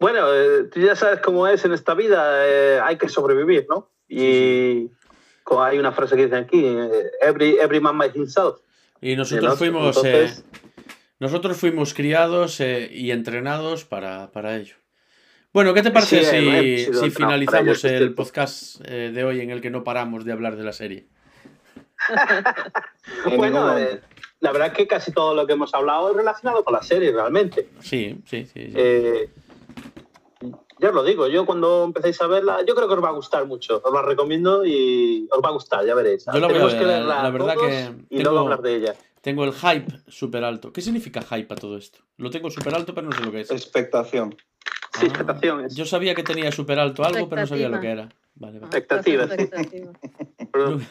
Bueno, 0.00 0.32
eh, 0.34 0.64
tú 0.64 0.80
ya 0.80 0.96
sabes 0.96 1.20
cómo 1.20 1.46
es 1.46 1.64
en 1.64 1.72
esta 1.72 1.94
vida, 1.94 2.46
eh, 2.46 2.80
hay 2.82 2.96
que 2.98 3.08
sobrevivir, 3.08 3.66
¿no? 3.68 3.88
Y 4.08 4.90
hay 5.60 5.78
una 5.78 5.92
frase 5.92 6.16
que 6.16 6.24
dicen 6.24 6.44
aquí, 6.44 6.64
eh, 6.64 7.10
every, 7.20 7.56
every 7.58 7.80
man 7.80 7.96
by 7.98 8.10
himself. 8.14 8.58
Y 9.00 9.14
nosotros 9.16 9.50
¿no? 9.50 9.56
fuimos, 9.56 9.96
Entonces- 9.96 10.40
eh, 10.40 10.58
nosotros 11.20 11.56
fuimos 11.56 11.94
criados 11.94 12.60
eh, 12.60 12.88
y 12.92 13.12
entrenados 13.12 13.84
para, 13.84 14.32
para 14.32 14.56
ello. 14.56 14.74
Bueno, 15.52 15.74
¿qué 15.74 15.82
te 15.82 15.90
parece 15.90 16.24
Sí, 16.24 16.92
si, 16.94 17.10
finalizamos 17.10 17.84
el 17.84 18.14
podcast 18.14 18.80
eh, 18.86 19.10
de 19.12 19.24
hoy 19.24 19.40
en 19.40 19.50
el 19.50 19.60
que 19.60 19.70
no 19.70 19.84
paramos 19.84 20.24
de 20.24 20.32
hablar 20.32 20.56
de 20.56 20.64
la 20.64 20.72
serie? 20.72 21.06
Bueno, 23.36 23.76
eh, 23.78 24.00
la 24.40 24.52
verdad 24.52 24.68
es 24.68 24.74
que 24.74 24.86
casi 24.86 25.12
todo 25.12 25.34
lo 25.34 25.46
que 25.46 25.52
hemos 25.52 25.72
hablado 25.74 26.10
es 26.10 26.16
relacionado 26.16 26.64
con 26.64 26.72
la 26.74 26.82
serie, 26.82 27.12
realmente. 27.12 27.68
Sí, 27.80 28.20
sí, 28.26 28.44
sí. 28.46 28.66
sí. 28.66 28.72
Eh, 28.74 29.28
ya 30.80 30.88
os 30.88 30.94
lo 30.94 31.04
digo, 31.04 31.28
yo 31.28 31.46
cuando 31.46 31.84
empecéis 31.84 32.20
a 32.22 32.26
verla, 32.26 32.58
yo 32.66 32.74
creo 32.74 32.88
que 32.88 32.94
os 32.94 33.02
va 33.04 33.08
a 33.10 33.12
gustar 33.12 33.46
mucho. 33.46 33.80
Os 33.84 33.92
la 33.92 34.02
recomiendo 34.02 34.64
y 34.64 35.28
os 35.30 35.40
va 35.44 35.48
a 35.50 35.52
gustar, 35.52 35.84
ya 35.86 35.94
veréis. 35.94 36.24
Yo 36.32 36.40
la 36.40 36.48
voy 36.48 36.56
a 36.56 36.64
ver, 36.66 36.78
que 36.78 36.84
la- 36.84 37.22
la 37.22 37.30
verdad 37.30 37.54
que 37.56 37.92
y 38.10 38.18
tengo- 38.18 38.30
luego 38.30 38.38
hablar 38.40 38.62
de 38.62 38.76
ella. 38.76 38.94
Tengo 39.20 39.44
el 39.44 39.52
hype 39.52 39.92
súper 40.08 40.42
alto. 40.42 40.72
¿Qué 40.72 40.80
significa 40.80 41.22
hype 41.22 41.52
a 41.54 41.56
todo 41.56 41.76
esto? 41.76 42.00
Lo 42.16 42.30
tengo 42.30 42.50
súper 42.50 42.74
alto, 42.74 42.92
pero 42.94 43.08
no 43.08 43.16
sé 43.16 43.22
lo 43.24 43.30
que 43.30 43.42
es. 43.42 43.50
Expectación. 43.52 44.34
Sí, 45.00 45.06
Ah, 45.06 45.06
expectación 45.06 45.64
es. 45.64 45.74
Yo 45.74 45.86
sabía 45.86 46.14
que 46.14 46.22
tenía 46.22 46.52
súper 46.52 46.78
alto 46.78 47.04
algo, 47.04 47.28
pero 47.28 47.42
no 47.42 47.46
sabía 47.46 47.68
lo 47.68 47.80
que 47.80 47.90
era. 47.90 48.08
Vale, 48.34 48.58
vale. 48.58 48.64
Expectativa, 48.66 49.26
sí. 49.26 49.32
Expectativa. 49.42 49.92
Perdón. 50.52 50.86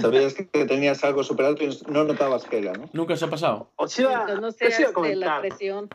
Sabías 0.00 0.34
que 0.34 0.64
tenías 0.66 1.02
algo 1.02 1.24
súper 1.24 1.46
alto 1.46 1.64
y 1.64 1.78
no 1.88 2.04
notabas 2.04 2.44
que 2.44 2.58
era, 2.58 2.72
¿no? 2.74 2.88
¿Nunca 2.92 3.14
os 3.14 3.22
ha 3.22 3.30
pasado? 3.30 3.70
No 3.78 3.84
os 3.84 3.92
sea 3.92 4.26
a 4.26 4.48
este, 4.48 5.16
la 5.16 5.40
presión. 5.40 5.88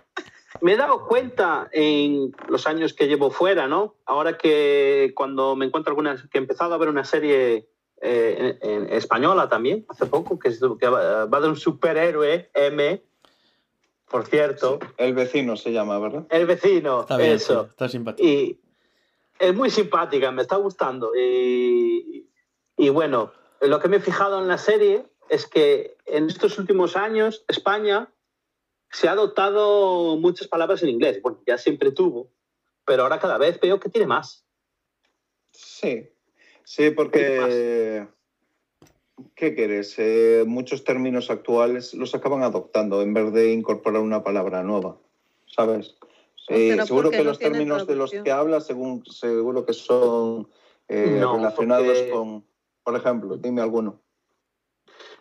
Me 0.61 0.73
he 0.73 0.77
dado 0.77 1.07
cuenta 1.07 1.69
en 1.71 2.35
los 2.49 2.67
años 2.67 2.93
que 2.93 3.07
llevo 3.07 3.29
fuera, 3.29 3.67
¿no? 3.67 3.95
Ahora 4.05 4.37
que 4.37 5.13
cuando 5.15 5.55
me 5.55 5.65
encuentro 5.65 5.91
alguna, 5.91 6.15
que 6.15 6.39
he 6.39 6.41
empezado 6.41 6.73
a 6.73 6.77
ver 6.77 6.89
una 6.89 7.05
serie 7.05 7.69
eh, 8.01 8.57
en, 8.61 8.69
en 8.69 8.93
española 8.93 9.47
también, 9.47 9.85
hace 9.87 10.07
poco, 10.07 10.39
que, 10.39 10.49
es, 10.49 10.59
que 10.79 10.89
va, 10.89 11.25
va 11.25 11.39
de 11.39 11.49
un 11.49 11.55
superhéroe, 11.55 12.49
M, 12.53 13.01
por 14.09 14.25
cierto, 14.25 14.79
El 14.97 15.13
vecino 15.13 15.55
se 15.55 15.71
llama, 15.71 15.99
¿verdad? 15.99 16.25
el 16.29 16.45
vecino, 16.45 17.01
Está 17.01 17.17
bien, 17.17 17.33
eso. 17.33 17.63
sí, 17.63 17.69
está 17.69 17.89
simpático. 17.89 18.27
Y 18.27 18.59
es 19.39 19.55
muy 19.55 19.69
simpática, 19.69 20.31
me 20.31 20.41
está 20.41 20.55
gustando. 20.57 21.11
Y, 21.15 22.29
y 22.77 22.89
bueno, 22.89 23.31
lo 23.61 23.79
que 23.79 23.87
me 23.87 23.97
he 23.97 24.01
fijado 24.01 24.41
en 24.41 24.47
la 24.47 24.57
serie 24.57 25.05
es 25.29 25.45
que 25.45 25.95
en 26.05 26.27
estos 26.27 26.57
últimos 26.59 26.95
años 26.95 27.45
España 27.47 28.11
se 28.91 29.07
ha 29.07 29.11
adoptado 29.11 30.17
muchas 30.17 30.47
palabras 30.47 30.81
en 30.83 30.89
inglés. 30.89 31.21
Bueno, 31.21 31.41
ya 31.45 31.57
siempre 31.57 31.91
tuvo, 31.91 32.31
pero 32.85 33.03
ahora 33.03 33.19
cada 33.19 33.37
vez 33.37 33.59
veo 33.59 33.79
que 33.79 33.89
tiene 33.89 34.07
más. 34.07 34.45
Sí. 35.51 36.09
Sí, 36.63 36.91
porque... 36.91 38.07
¿Qué 39.35 39.55
quieres? 39.55 39.95
Eh, 39.97 40.43
muchos 40.47 40.83
términos 40.83 41.29
actuales 41.29 41.93
los 41.93 42.13
acaban 42.15 42.43
adoptando 42.43 43.01
en 43.01 43.13
vez 43.13 43.31
de 43.33 43.51
incorporar 43.51 44.01
una 44.01 44.23
palabra 44.23 44.63
nueva, 44.63 44.97
¿sabes? 45.47 45.95
Eh, 46.47 46.77
seguro 46.85 47.11
que 47.11 47.17
no 47.19 47.23
los 47.25 47.39
términos 47.39 47.85
de 47.85 47.95
los 47.95 48.11
que 48.11 48.31
hablas 48.31 48.65
según, 48.65 49.05
seguro 49.05 49.65
que 49.65 49.73
son 49.73 50.47
eh, 50.87 51.17
No, 51.19 51.35
relacionados 51.37 51.97
porque- 51.97 52.09
con... 52.11 52.45
Por 52.83 52.95
ejemplo, 52.95 53.37
dime 53.37 53.61
alguno. 53.61 54.01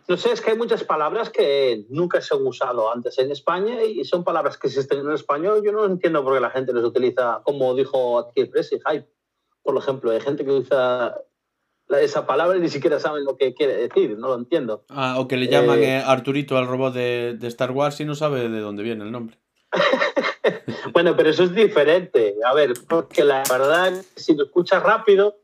No 0.07 0.17
sé, 0.17 0.31
es 0.31 0.41
que 0.41 0.49
hay 0.51 0.57
muchas 0.57 0.83
palabras 0.83 1.29
que 1.29 1.85
nunca 1.89 2.19
se 2.19 2.33
han 2.33 2.45
usado 2.47 2.91
antes 2.91 3.19
en 3.19 3.29
España 3.29 3.83
y 3.83 4.03
son 4.05 4.23
palabras 4.23 4.57
que 4.57 4.65
existen 4.67 5.01
en 5.01 5.11
español. 5.11 5.61
Yo 5.63 5.71
no 5.71 5.85
entiendo 5.85 6.23
por 6.23 6.33
qué 6.33 6.39
la 6.39 6.49
gente 6.49 6.73
las 6.73 6.83
utiliza, 6.83 7.41
como 7.43 7.75
dijo 7.75 8.17
aquí 8.17 8.41
el 8.41 8.49
Presi, 8.49 8.79
hype. 8.89 9.07
Por 9.61 9.77
ejemplo, 9.77 10.09
hay 10.09 10.19
gente 10.19 10.43
que 10.43 10.49
usa 10.51 11.15
esa 11.89 12.27
palabra 12.27 12.57
y 12.57 12.61
ni 12.61 12.69
siquiera 12.69 12.99
saben 12.99 13.23
lo 13.23 13.35
que 13.35 13.53
quiere 13.53 13.75
decir, 13.75 14.17
no 14.17 14.27
lo 14.27 14.35
entiendo. 14.35 14.83
Ah, 14.89 15.15
o 15.17 15.27
que 15.27 15.37
le 15.37 15.47
llaman 15.47 15.79
Eh, 15.79 15.97
eh, 15.97 16.03
Arturito 16.05 16.57
al 16.57 16.67
robot 16.67 16.93
de, 16.93 17.35
de 17.37 17.47
Star 17.47 17.71
Wars 17.71 17.99
y 17.99 18.05
no 18.05 18.15
sabe 18.15 18.47
de 18.47 18.59
dónde 18.59 18.83
viene 18.83 19.03
el 19.03 19.11
nombre. 19.11 19.37
Bueno, 20.93 21.15
pero 21.15 21.29
eso 21.29 21.43
es 21.43 21.53
diferente. 21.53 22.35
A 22.45 22.53
ver, 22.53 22.73
porque 22.87 23.23
la 23.23 23.43
verdad, 23.49 23.93
si 24.15 24.35
lo 24.35 24.45
escuchas 24.45 24.81
rápido, 24.83 25.37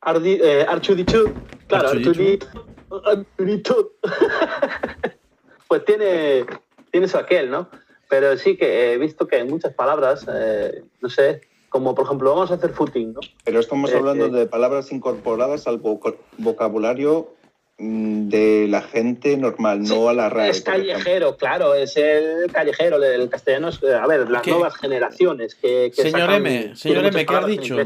Ardi, 0.00 0.38
eh, 0.42 0.66
Archudichu, 0.68 1.32
claro, 1.66 1.88
Archudichu. 1.88 2.46
Arturito, 2.90 3.06
Arturito, 3.06 3.92
pues 5.68 5.84
tiene, 5.84 6.46
tiene 6.90 7.06
eso 7.06 7.18
aquel, 7.18 7.50
¿no? 7.50 7.68
Pero 8.08 8.36
sí 8.36 8.56
que 8.56 8.92
he 8.92 8.98
visto 8.98 9.26
que 9.26 9.36
hay 9.36 9.44
muchas 9.44 9.74
palabras, 9.74 10.26
eh, 10.32 10.84
no 11.00 11.08
sé, 11.08 11.42
como 11.70 11.94
por 11.94 12.04
ejemplo, 12.04 12.30
vamos 12.34 12.50
a 12.50 12.54
hacer 12.54 12.70
footing, 12.70 13.14
¿no? 13.14 13.20
Pero 13.44 13.60
estamos 13.60 13.90
Eh, 13.90 13.96
hablando 13.96 14.26
eh. 14.26 14.30
de 14.30 14.46
palabras 14.46 14.92
incorporadas 14.92 15.66
al 15.66 15.80
voc- 15.82 16.16
vocabulario 16.36 17.34
mm, 17.78 18.28
de 18.28 18.66
la 18.68 18.82
gente 18.82 19.36
normal, 19.38 19.82
no 19.84 20.08
a 20.08 20.12
la 20.12 20.28
RAE. 20.28 20.50
es 20.50 20.60
callejero, 20.60 21.36
claro, 21.38 21.74
es 21.74 21.96
el 21.96 22.52
callejero, 22.52 23.02
el 23.02 23.30
castellano 23.30 23.68
es, 23.68 23.82
a 23.82 24.06
ver, 24.06 24.28
las 24.28 24.42
¿Qué? 24.42 24.50
nuevas 24.50 24.76
generaciones 24.76 25.54
que... 25.54 25.90
que 25.94 26.02
Señor 26.02 26.28
sacan- 26.28 26.36
M, 26.46 26.76
señor 26.76 27.04
M, 27.06 27.24
¿qué 27.24 27.34
has 27.34 27.46
dicho? 27.46 27.76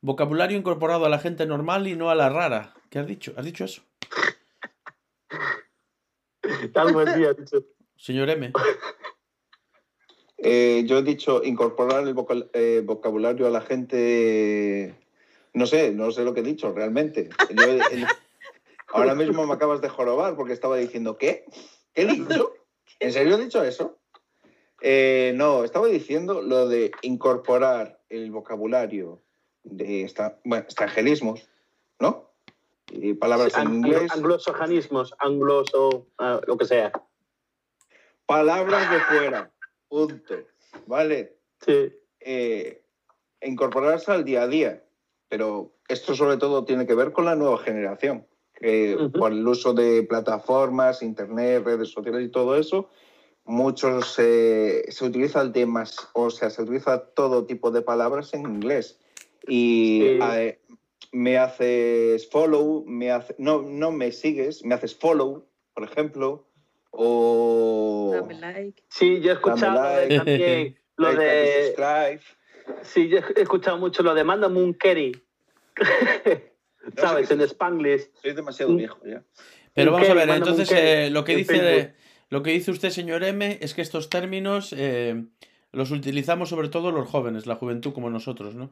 Vocabulario 0.00 0.56
incorporado 0.56 1.04
a 1.04 1.08
la 1.08 1.18
gente 1.18 1.44
normal 1.46 1.86
y 1.86 1.94
no 1.96 2.10
a 2.10 2.14
la 2.14 2.28
rara. 2.28 2.72
¿Qué 2.90 2.98
has 2.98 3.06
dicho? 3.06 3.32
¿Has 3.36 3.44
dicho 3.44 3.64
eso? 3.64 3.82
Algo 6.74 7.00
así 7.00 7.24
has 7.24 7.36
dicho. 7.36 7.64
Señor 7.96 8.30
M. 8.30 8.52
Eh, 10.44 10.84
yo 10.86 10.98
he 10.98 11.02
dicho 11.02 11.42
incorporar 11.44 12.02
el 12.06 12.14
vocal- 12.14 12.50
eh, 12.52 12.82
vocabulario 12.84 13.46
a 13.46 13.50
la 13.50 13.60
gente. 13.60 14.94
No 15.54 15.66
sé, 15.66 15.92
no 15.92 16.10
sé 16.10 16.24
lo 16.24 16.34
que 16.34 16.40
he 16.40 16.44
dicho 16.44 16.72
realmente. 16.72 17.28
Yo, 17.50 17.62
el- 17.64 18.06
ahora 18.88 19.14
mismo 19.14 19.46
me 19.46 19.54
acabas 19.54 19.80
de 19.80 19.88
jorobar 19.88 20.34
porque 20.36 20.52
estaba 20.52 20.76
diciendo, 20.76 21.16
¿qué? 21.16 21.44
¿Qué 21.94 22.02
he 22.02 22.06
dicho? 22.06 22.52
¿En 23.00 23.12
serio 23.12 23.36
he 23.36 23.44
dicho 23.44 23.62
eso? 23.62 23.98
Eh, 24.80 25.32
no, 25.36 25.62
estaba 25.62 25.86
diciendo 25.86 26.42
lo 26.42 26.68
de 26.68 26.90
incorporar 27.02 28.00
el 28.08 28.30
vocabulario 28.32 29.22
de 29.62 30.02
esta, 30.02 30.40
bueno, 30.44 30.64
extranjerismos, 30.64 31.48
¿no? 32.00 32.30
Y 32.90 33.14
palabras 33.14 33.56
en 33.56 33.74
inglés, 33.74 34.10
Anglosajanismos, 34.12 35.14
angloso, 35.20 36.08
ah, 36.18 36.40
lo 36.46 36.56
que 36.58 36.64
sea. 36.64 36.90
palabras 38.26 38.90
de 38.90 39.00
fuera, 39.00 39.50
punto. 39.92 40.34
¿Vale? 40.86 41.36
Sí. 41.64 41.92
eh, 42.20 42.82
incorporarse 43.42 44.10
al 44.10 44.24
día 44.24 44.42
a 44.42 44.48
día. 44.48 44.82
Pero 45.28 45.72
esto 45.88 46.14
sobre 46.14 46.38
todo 46.38 46.64
tiene 46.64 46.86
que 46.86 46.94
ver 46.94 47.12
con 47.12 47.24
la 47.26 47.36
nueva 47.36 47.58
generación, 47.58 48.26
que 48.54 48.96
por 49.18 49.32
el 49.32 49.46
uso 49.46 49.74
de 49.74 50.02
plataformas, 50.02 51.02
internet, 51.02 51.64
redes 51.64 51.90
sociales 51.90 52.26
y 52.26 52.30
todo 52.30 52.56
eso, 52.56 52.88
muchos 53.44 54.18
eh, 54.18 54.84
se 54.88 55.04
utiliza 55.04 55.40
el 55.42 55.52
temas, 55.52 55.96
o 56.14 56.30
sea, 56.30 56.50
se 56.50 56.62
utiliza 56.62 57.06
todo 57.14 57.44
tipo 57.44 57.70
de 57.70 57.82
palabras 57.82 58.34
en 58.34 58.42
inglés. 58.42 58.98
Y 59.46 60.00
Sí. 60.02 60.18
eh, 60.22 60.58
me 61.12 61.38
haces 61.38 62.28
follow, 62.30 62.84
me 62.86 63.10
hace, 63.10 63.34
no, 63.38 63.62
no 63.62 63.90
me 63.90 64.12
sigues, 64.12 64.64
me 64.64 64.74
haces 64.74 64.94
follow, 64.94 65.44
por 65.74 65.84
ejemplo, 65.84 66.46
o 66.92 68.12
Dame 68.14 68.34
like. 68.34 68.82
Sí, 68.88 69.20
yo 69.20 69.32
he 69.32 69.34
escuchado 69.34 69.82
like. 69.82 70.16
también 70.16 70.78
lo 70.96 71.12
like, 71.12 71.74
de. 71.76 72.20
Sí, 72.82 73.08
yo 73.08 73.18
he 73.36 73.42
escuchado 73.42 73.78
mucho 73.78 74.02
lo 74.02 74.14
de 74.14 74.24
mándame 74.24 74.60
un 74.60 74.74
Kerry. 74.74 75.20
¿Sabes? 76.96 77.30
En 77.30 77.40
es. 77.40 77.50
Spanglish. 77.50 78.10
Soy 78.20 78.34
demasiado 78.34 78.74
viejo 78.76 78.98
ya. 79.04 79.24
Pero 79.74 79.90
Un 79.90 79.94
vamos 79.94 80.10
a 80.10 80.14
ver, 80.14 80.28
entonces 80.30 80.70
eh, 80.72 81.08
lo 81.10 81.24
que 81.24 81.36
dice 81.36 81.94
lo 82.28 82.42
que 82.42 82.50
dice 82.52 82.70
usted, 82.70 82.88
señor 82.90 83.24
M, 83.24 83.58
es 83.60 83.74
que 83.74 83.82
estos 83.82 84.08
términos 84.08 84.74
eh, 84.76 85.22
los 85.70 85.90
utilizamos 85.90 86.48
sobre 86.48 86.70
todo 86.70 86.90
los 86.90 87.08
jóvenes, 87.08 87.46
la 87.46 87.56
juventud 87.56 87.92
como 87.92 88.08
nosotros, 88.08 88.54
¿no? 88.54 88.70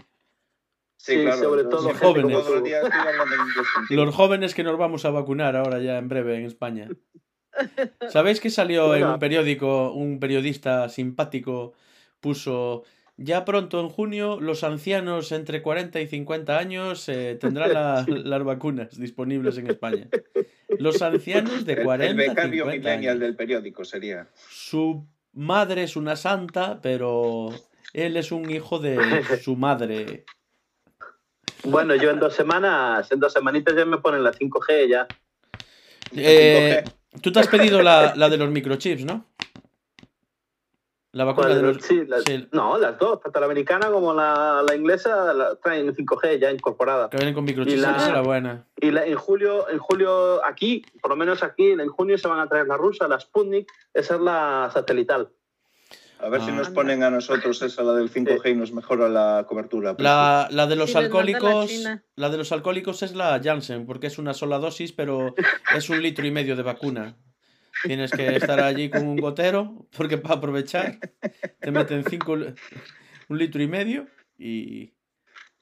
Sí, 0.97 1.15
Sí, 1.17 1.23
claro. 1.23 1.43
sobre 1.43 1.65
todo 1.65 1.95
jóvenes. 1.95 2.33
Los 2.33 2.49
contigo. 2.49 4.05
Los 4.05 4.15
jóvenes 4.15 4.55
que 4.55 4.63
nos 4.63 4.79
vamos 4.79 5.05
a 5.05 5.11
vacunar 5.11 5.57
ahora 5.57 5.79
ya 5.79 5.99
en 5.99 6.09
breve 6.09 6.37
en 6.37 6.45
España. 6.45 6.89
¿Sabéis 8.09 8.41
que 8.41 8.51
salió 8.51 8.95
en 8.95 9.05
un 9.05 9.19
periódico, 9.19 9.93
un 9.93 10.19
periodista 10.21 10.89
simpático 10.89 11.75
puso, 12.21 12.85
ya 13.17 13.45
pronto 13.45 13.81
en 13.81 13.89
junio 13.89 14.41
los 14.41 14.65
ancianos 14.65 15.33
entre 15.33 15.63
40 15.63 16.01
y 16.01 16.07
50 16.07 16.59
años 16.59 17.09
eh, 17.09 17.37
tendrán 17.41 17.73
la- 17.73 18.05
las 18.09 18.45
vacunas 18.45 18.99
disponibles 18.99 19.59
en 19.59 19.69
España? 19.71 20.09
Los 20.79 21.03
ancianos 21.03 21.65
de 21.65 21.75
El- 21.75 21.83
40 21.85 22.11
el 22.11 22.17
becario 22.17 22.65
50 22.65 22.71
millennial 22.77 23.11
años. 23.17 23.21
del 23.21 23.37
periódico 23.37 23.85
sería. 23.85 24.29
Su 24.49 25.07
madre 25.33 25.83
es 25.85 25.97
una 25.97 26.17
santa, 26.17 26.81
pero 26.81 27.51
él 27.93 28.17
es 28.17 28.33
un 28.33 28.51
hijo 28.51 28.79
de 28.79 28.97
su 29.43 29.57
madre. 29.57 30.25
Bueno, 31.65 31.95
yo 31.95 32.11
en 32.11 32.19
dos 32.21 32.35
semanas, 32.35 33.11
en 33.13 33.21
dos 33.21 33.33
semanitas 33.35 33.75
ya 33.77 33.85
me 33.85 33.99
ponen 33.99 34.25
la 34.25 34.33
5G 34.33 34.89
ya. 34.89 35.07
Eh, 36.17 36.83
Tú 37.23 37.33
te 37.33 37.41
has 37.41 37.49
pedido 37.49 37.83
la, 37.83 38.15
la 38.15 38.29
de 38.29 38.37
los 38.37 38.51
microchips, 38.51 39.05
¿no? 39.05 39.25
La 41.13 41.25
vacuna 41.25 41.49
¿Cuál 41.49 41.61
de 41.61 41.73
los... 41.75 41.83
sí, 41.85 42.05
las- 42.07 42.23
sí, 42.23 42.47
No, 42.53 42.79
las 42.79 42.97
dos, 42.97 43.21
tanto 43.21 43.41
la 43.41 43.47
americana 43.47 43.91
como 43.91 44.15
la, 44.15 44.63
la 44.67 44.77
inglesa, 44.77 45.35
la 45.35 45.57
traen 45.57 45.93
5G 45.93 46.39
ya 46.39 46.53
incorporada. 46.53 47.11
que 47.11 47.17
vienen 47.17 47.35
con 47.35 47.45
microchips, 47.45 47.77
Y 47.77 47.81
la- 47.81 47.97
esa 47.97 48.07
es 48.07 48.13
la 48.13 48.21
buena. 48.23 48.65
Y 48.77 48.93
la- 48.93 49.05
en 49.05 49.17
julio, 49.17 49.69
en 49.69 49.79
julio 49.81 50.45
aquí, 50.47 50.85
por 51.03 51.11
lo 51.11 51.17
menos 51.17 51.43
aquí, 51.43 51.73
en 51.73 51.89
junio 51.89 52.17
se 52.17 52.29
van 52.29 52.39
a 52.39 52.49
traer 52.49 52.69
la 52.69 52.77
rusa, 52.77 53.09
la 53.09 53.19
Sputnik, 53.19 53.69
esa 53.93 54.15
es 54.15 54.21
la 54.21 54.71
satelital. 54.73 55.31
A 56.23 56.29
ver 56.29 56.43
si 56.43 56.51
Ah. 56.51 56.55
nos 56.55 56.69
ponen 56.71 57.03
a 57.03 57.11
nosotros 57.11 57.63
esa, 57.63 57.83
la 57.83 57.95
del 57.95 58.11
5G, 58.11 58.51
y 58.51 58.55
nos 58.55 58.73
mejora 58.73 59.09
la 59.09 59.47
cobertura. 59.49 59.95
La, 59.99 60.49
la 60.51 60.67
de 60.67 60.77
los 60.77 60.93
la 60.95 61.01
alcohólicos, 61.01 61.67
China. 61.69 62.05
la 62.17 62.29
de 62.29 62.37
los 62.37 62.53
alcohólicos 62.53 63.03
es 63.03 63.15
la 63.15 63.41
Janssen, 63.43 63.87
porque 63.87 64.07
es 64.09 64.19
una 64.19 64.35
sola 64.35 64.59
dosis, 64.59 64.93
pero 64.93 65.35
es 65.77 65.89
un 65.91 66.03
litro 66.03 66.27
y 66.27 66.31
medio 66.31 66.57
de 66.57 66.63
vacuna. 66.63 67.17
Tienes 67.85 68.11
que 68.11 68.37
estar 68.37 68.61
allí 68.61 68.91
con 68.91 69.07
un 69.07 69.17
gotero, 69.17 69.87
porque 69.97 70.19
para 70.19 70.35
aprovechar 70.35 70.99
te 71.61 71.71
meten 71.71 72.05
cinco, 72.05 72.33
un 72.33 73.39
litro 73.39 73.63
y 73.63 73.69
medio 73.69 74.07
y, 74.37 74.93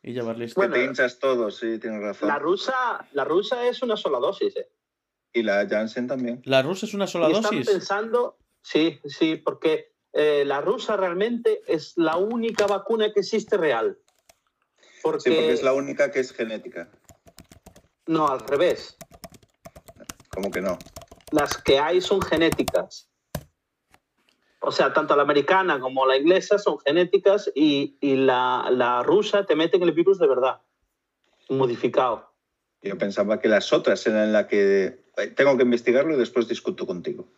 y 0.02 0.12
ya 0.12 0.24
vas 0.24 0.36
listo. 0.38 0.60
Que 0.60 0.66
Bueno, 0.66 0.74
te 0.82 0.84
hinchas 0.90 1.20
todo, 1.20 1.50
sí, 1.52 1.78
tienes 1.78 2.00
razón. 2.02 2.28
La 2.28 2.38
rusa, 2.40 3.06
la 3.12 3.24
rusa 3.24 3.64
es 3.68 3.82
una 3.82 3.96
sola 3.96 4.18
dosis. 4.18 4.56
¿eh? 4.56 4.68
Y 5.32 5.44
la 5.44 5.64
Janssen 5.68 6.08
también. 6.08 6.40
La 6.44 6.62
rusa 6.62 6.86
es 6.86 6.94
una 6.94 7.06
sola 7.06 7.28
y 7.28 7.32
están 7.34 7.52
dosis. 7.54 7.70
pensando, 7.70 8.38
sí, 8.62 8.98
sí, 9.04 9.36
porque 9.36 9.87
eh, 10.12 10.44
la 10.44 10.60
rusa 10.60 10.96
realmente 10.96 11.60
es 11.66 11.92
la 11.96 12.16
única 12.16 12.66
vacuna 12.66 13.12
que 13.12 13.20
existe 13.20 13.56
real. 13.56 13.98
Porque, 15.02 15.20
Sí, 15.20 15.30
porque 15.30 15.52
es 15.52 15.62
la 15.62 15.72
única 15.72 16.10
que 16.10 16.20
es 16.20 16.32
genética. 16.32 16.90
no, 18.06 18.28
al 18.28 18.40
revés. 18.40 18.96
Como 20.30 20.50
que 20.50 20.60
no. 20.60 20.78
Las 21.30 21.56
que 21.58 21.78
hay 21.78 22.00
son 22.00 22.22
genéticas. 22.22 23.08
O 24.60 24.72
sea, 24.72 24.92
tanto 24.92 25.14
la 25.14 25.22
americana 25.22 25.78
como 25.78 26.04
la 26.06 26.16
inglesa 26.16 26.58
son 26.58 26.78
genéticas 26.80 27.50
y, 27.54 27.96
y 28.00 28.16
la, 28.16 28.68
la 28.72 29.02
rusa 29.02 29.46
te 29.46 29.54
meten 29.54 29.82
el 29.82 29.92
virus 29.92 30.18
de 30.18 30.26
verdad, 30.26 30.60
modificado. 31.48 32.32
Yo 32.82 32.96
pensaba 32.98 33.40
que 33.40 33.48
las 33.48 33.72
otras 33.72 34.06
eran 34.06 34.32
la 34.32 34.46
que. 34.48 35.04
Tengo 35.36 35.56
que 35.56 35.64
investigarlo 35.64 36.14
y 36.14 36.18
después 36.18 36.48
discuto 36.48 36.86
contigo. 36.86 37.28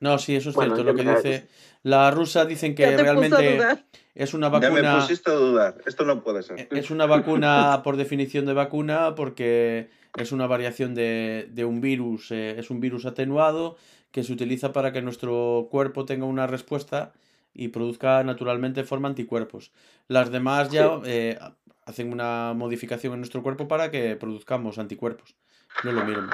No, 0.00 0.18
sí, 0.18 0.34
eso 0.36 0.50
es 0.50 0.56
Bueno, 0.56 0.74
cierto. 0.74 0.92
Lo 0.92 0.96
que 0.96 1.08
dice 1.08 1.48
la 1.82 2.10
rusa 2.10 2.44
dicen 2.44 2.74
que 2.74 2.96
realmente 2.96 3.58
es 4.14 4.34
una 4.34 4.50
Ya 4.50 4.58
me 4.60 4.80
vacuna. 4.82 5.00
pusiste 5.00 5.30
a 5.30 5.34
dudar. 5.34 5.78
Esto 5.86 6.04
no 6.04 6.22
puede 6.22 6.42
ser. 6.42 6.68
Es 6.70 6.90
una 6.90 7.06
vacuna 7.06 7.80
por 7.82 7.96
definición 7.96 8.46
de 8.46 8.52
vacuna 8.52 9.14
porque 9.14 9.88
es 10.16 10.32
una 10.32 10.46
variación 10.46 10.94
de, 10.94 11.48
de 11.50 11.64
un 11.64 11.80
virus, 11.80 12.30
eh, 12.30 12.56
es 12.58 12.70
un 12.70 12.80
virus 12.80 13.06
atenuado 13.06 13.76
que 14.10 14.22
se 14.24 14.32
utiliza 14.32 14.72
para 14.72 14.92
que 14.92 15.02
nuestro 15.02 15.68
cuerpo 15.70 16.04
tenga 16.04 16.26
una 16.26 16.46
respuesta 16.46 17.12
y 17.54 17.68
produzca 17.68 18.22
naturalmente 18.24 18.84
forma 18.84 19.08
anticuerpos. 19.08 19.72
Las 20.08 20.30
demás 20.30 20.70
ya 20.70 21.00
eh, 21.04 21.38
hacen 21.86 22.12
una 22.12 22.52
modificación 22.54 23.14
en 23.14 23.20
nuestro 23.20 23.42
cuerpo 23.42 23.66
para 23.68 23.90
que 23.90 24.16
produzcamos 24.16 24.78
anticuerpos. 24.78 25.34
No 25.84 25.90
es 25.90 25.96
lo 25.96 26.04
mismo. 26.04 26.30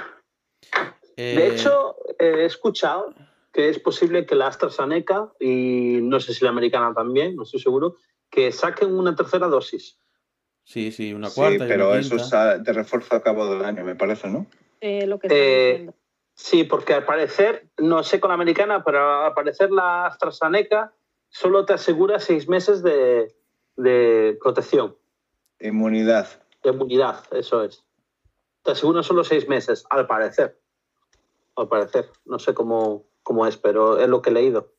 De 1.19 1.35
Eh, 1.49 1.53
hecho, 1.53 1.97
eh, 2.21 2.35
he 2.39 2.45
escuchado 2.45 3.12
que 3.53 3.69
es 3.69 3.81
posible 3.81 4.25
que 4.25 4.37
la 4.37 4.47
AstraZeneca, 4.47 5.33
y 5.41 5.99
no 6.03 6.21
sé 6.21 6.33
si 6.33 6.45
la 6.45 6.51
americana 6.51 6.95
también, 6.95 7.35
no 7.35 7.43
estoy 7.43 7.59
seguro, 7.59 7.97
que 8.31 8.53
saquen 8.53 8.95
una 8.95 9.16
tercera 9.16 9.49
dosis. 9.49 9.99
sí, 10.62 10.93
sí, 10.93 11.12
una 11.12 11.29
Sí, 11.29 11.35
cuarta 11.41 11.64
y 11.64 11.69
pero 11.69 11.89
una 11.89 11.99
eso 11.99 12.16
es 12.16 12.33
a- 12.33 12.59
de 12.59 12.73
refuerzo 12.73 13.16
a 13.16 13.23
cabo 13.23 13.47
del 13.53 13.64
año, 13.64 13.83
me 13.85 13.97
parece, 13.97 14.29
¿no? 14.29 14.47
Eh, 14.81 15.07
lo 15.09 15.19
que 15.19 15.27
Eh. 15.31 15.91
Sí, 16.35 16.62
porque 16.62 16.93
al 16.95 17.05
parecer, 17.05 17.69
no 17.79 18.05
sé 18.05 18.21
con 18.21 18.29
la 18.29 18.35
americana, 18.35 18.85
pero 18.85 19.25
al 19.25 19.35
parecer 19.35 19.73
la 19.73 20.07
AstraZeneca 20.07 20.95
solo 21.31 21.64
te 21.64 21.73
asegura 21.73 22.21
seis 22.21 22.49
meses 22.49 22.81
de, 22.85 23.35
de 23.77 24.39
protección, 24.41 24.97
Inmunidad. 25.59 26.29
de 26.62 26.71
inmunidad, 26.71 27.25
eso 27.33 27.64
es. 27.64 27.85
Te 28.62 28.71
asegura 28.71 29.03
solo 29.03 29.25
seis 29.25 29.49
meses, 29.49 29.85
al 29.91 30.07
parecer. 30.07 30.61
Al 31.59 31.68
parecer. 31.68 32.11
No 32.24 32.38
sé 32.38 32.54
cómo, 32.54 33.04
cómo 33.22 33.46
es, 33.46 33.56
pero 33.56 33.98
es 33.98 34.09
lo 34.09 34.22
que 34.22 34.30
he 34.30 34.32
leído. 34.32 34.72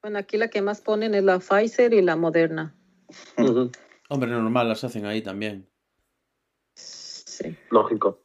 Bueno, 0.00 0.18
aquí 0.18 0.38
la 0.38 0.48
que 0.48 0.62
más 0.62 0.80
ponen 0.80 1.14
es 1.14 1.22
la 1.24 1.38
Pfizer 1.38 1.92
y 1.92 2.02
la 2.02 2.16
Moderna. 2.16 2.74
Hombre, 4.08 4.30
normal, 4.30 4.68
las 4.68 4.84
hacen 4.84 5.04
ahí 5.04 5.20
también. 5.22 5.68
Sí. 6.74 7.56
Lógico. 7.70 8.20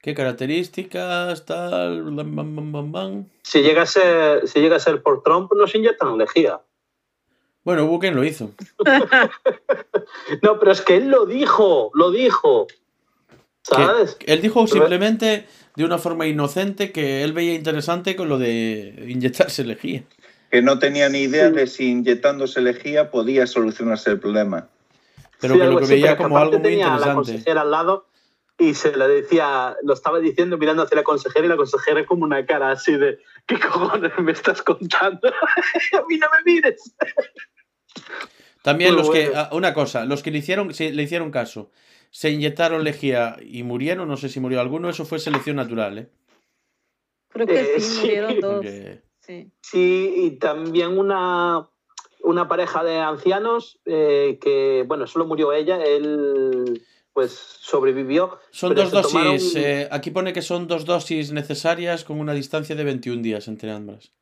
¿Qué 0.00 0.14
características? 0.14 1.44
Tal. 1.44 2.02
bam, 2.02 2.34
bam, 2.34 2.56
bam, 2.56 2.72
bam, 2.72 2.92
bam? 2.92 3.30
Si 3.42 3.60
llega, 3.60 3.82
a 3.82 3.86
ser, 3.86 4.48
si 4.48 4.60
llega 4.60 4.76
a 4.76 4.80
ser 4.80 5.02
por 5.02 5.22
Trump, 5.22 5.52
nos 5.52 5.74
inyectan 5.74 6.16
lejía. 6.16 6.60
Bueno, 7.64 7.84
hubo 7.84 7.98
quien 7.98 8.14
lo 8.14 8.24
hizo. 8.24 8.52
No, 10.42 10.58
pero 10.58 10.72
es 10.72 10.80
que 10.80 10.96
él 10.96 11.08
lo 11.08 11.26
dijo, 11.26 11.90
lo 11.94 12.10
dijo. 12.10 12.68
¿Sabes? 13.68 14.16
Él 14.26 14.40
dijo 14.42 14.66
simplemente 14.66 15.46
de 15.74 15.84
una 15.84 15.98
forma 15.98 16.26
inocente 16.26 16.92
que 16.92 17.22
él 17.22 17.32
veía 17.32 17.54
interesante 17.54 18.16
con 18.16 18.28
lo 18.28 18.38
de 18.38 19.06
inyectarse 19.08 19.64
lejía. 19.64 20.04
Que 20.50 20.62
no 20.62 20.78
tenía 20.78 21.08
ni 21.08 21.20
idea 21.20 21.50
de 21.50 21.66
si 21.66 21.90
inyectándose 21.90 22.60
lejía 22.60 23.10
podía 23.10 23.46
solucionarse 23.46 24.10
el 24.10 24.20
problema. 24.20 24.68
Pero 25.40 25.54
Sí, 25.54 25.60
que 25.60 25.66
lo 25.66 25.78
que 25.80 25.86
veía 25.86 26.16
que 26.16 26.22
como 26.22 26.38
algo 26.38 26.58
muy 26.58 26.62
tenía 26.62 26.86
a 26.86 26.88
la 26.90 26.94
interesante. 26.94 27.14
consejera 27.14 27.60
al 27.62 27.70
lado 27.70 28.06
y 28.58 28.72
se 28.74 28.96
le 28.96 29.06
decía, 29.08 29.76
lo 29.82 29.92
estaba 29.92 30.18
diciendo 30.20 30.56
mirando 30.56 30.84
hacia 30.84 30.96
la 30.96 31.02
consejera 31.02 31.44
y 31.44 31.48
la 31.48 31.56
consejera 31.56 32.06
como 32.06 32.24
una 32.24 32.46
cara 32.46 32.70
así 32.70 32.96
de, 32.96 33.18
¿qué 33.46 33.58
cojones 33.58 34.12
me 34.18 34.32
estás 34.32 34.62
contando? 34.62 35.28
a 35.28 36.06
mí 36.08 36.16
no 36.16 36.26
me 36.30 36.52
mires. 36.52 36.94
También 38.62 38.94
Muy 38.94 39.02
los 39.02 39.10
que, 39.10 39.26
bueno. 39.26 39.40
ah, 39.40 39.50
una 39.52 39.74
cosa, 39.74 40.04
los 40.06 40.22
que 40.22 40.30
le 40.30 40.38
hicieron, 40.38 40.68
le 40.68 41.02
hicieron 41.02 41.30
caso, 41.30 41.70
se 42.10 42.30
inyectaron 42.30 42.84
lejía 42.84 43.36
y 43.42 43.62
murieron, 43.62 44.08
no 44.08 44.16
sé 44.16 44.28
si 44.28 44.40
murió 44.40 44.60
alguno, 44.60 44.88
eso 44.88 45.04
fue 45.04 45.18
selección 45.18 45.56
natural, 45.56 45.98
¿eh? 45.98 46.08
Creo 47.28 47.46
que 47.46 47.60
Eh, 47.60 47.80
sí, 47.80 47.80
sí. 47.80 48.00
murieron 48.00 48.40
dos. 48.40 48.54
Porque- 48.56 49.02
Sí. 49.20 49.50
Sí, 49.60 50.12
y 50.16 50.30
también 50.38 50.96
una, 50.96 51.68
una 52.22 52.46
pareja 52.46 52.84
de 52.84 52.98
ancianos 52.98 53.80
que, 53.84 54.38
que, 54.40 54.84
bueno, 54.86 55.08
solo 55.08 55.26
murió 55.26 55.52
ella, 55.52 55.82
él 55.84 56.80
pues 57.12 57.32
sobrevivió. 57.32 58.38
Son 58.52 58.72
dos 58.74 58.92
tomaron- 58.92 59.32
dosis, 59.32 59.56
eh, 59.56 59.88
aquí 59.90 60.12
pone 60.12 60.32
que 60.32 60.42
son 60.42 60.68
dos 60.68 60.84
dosis 60.84 61.32
necesarias 61.32 62.04
con 62.04 62.20
una 62.20 62.34
distancia 62.34 62.76
de 62.76 62.84
21 62.84 63.20
días 63.22 63.48
entre 63.48 63.72
ambas. 63.72 64.12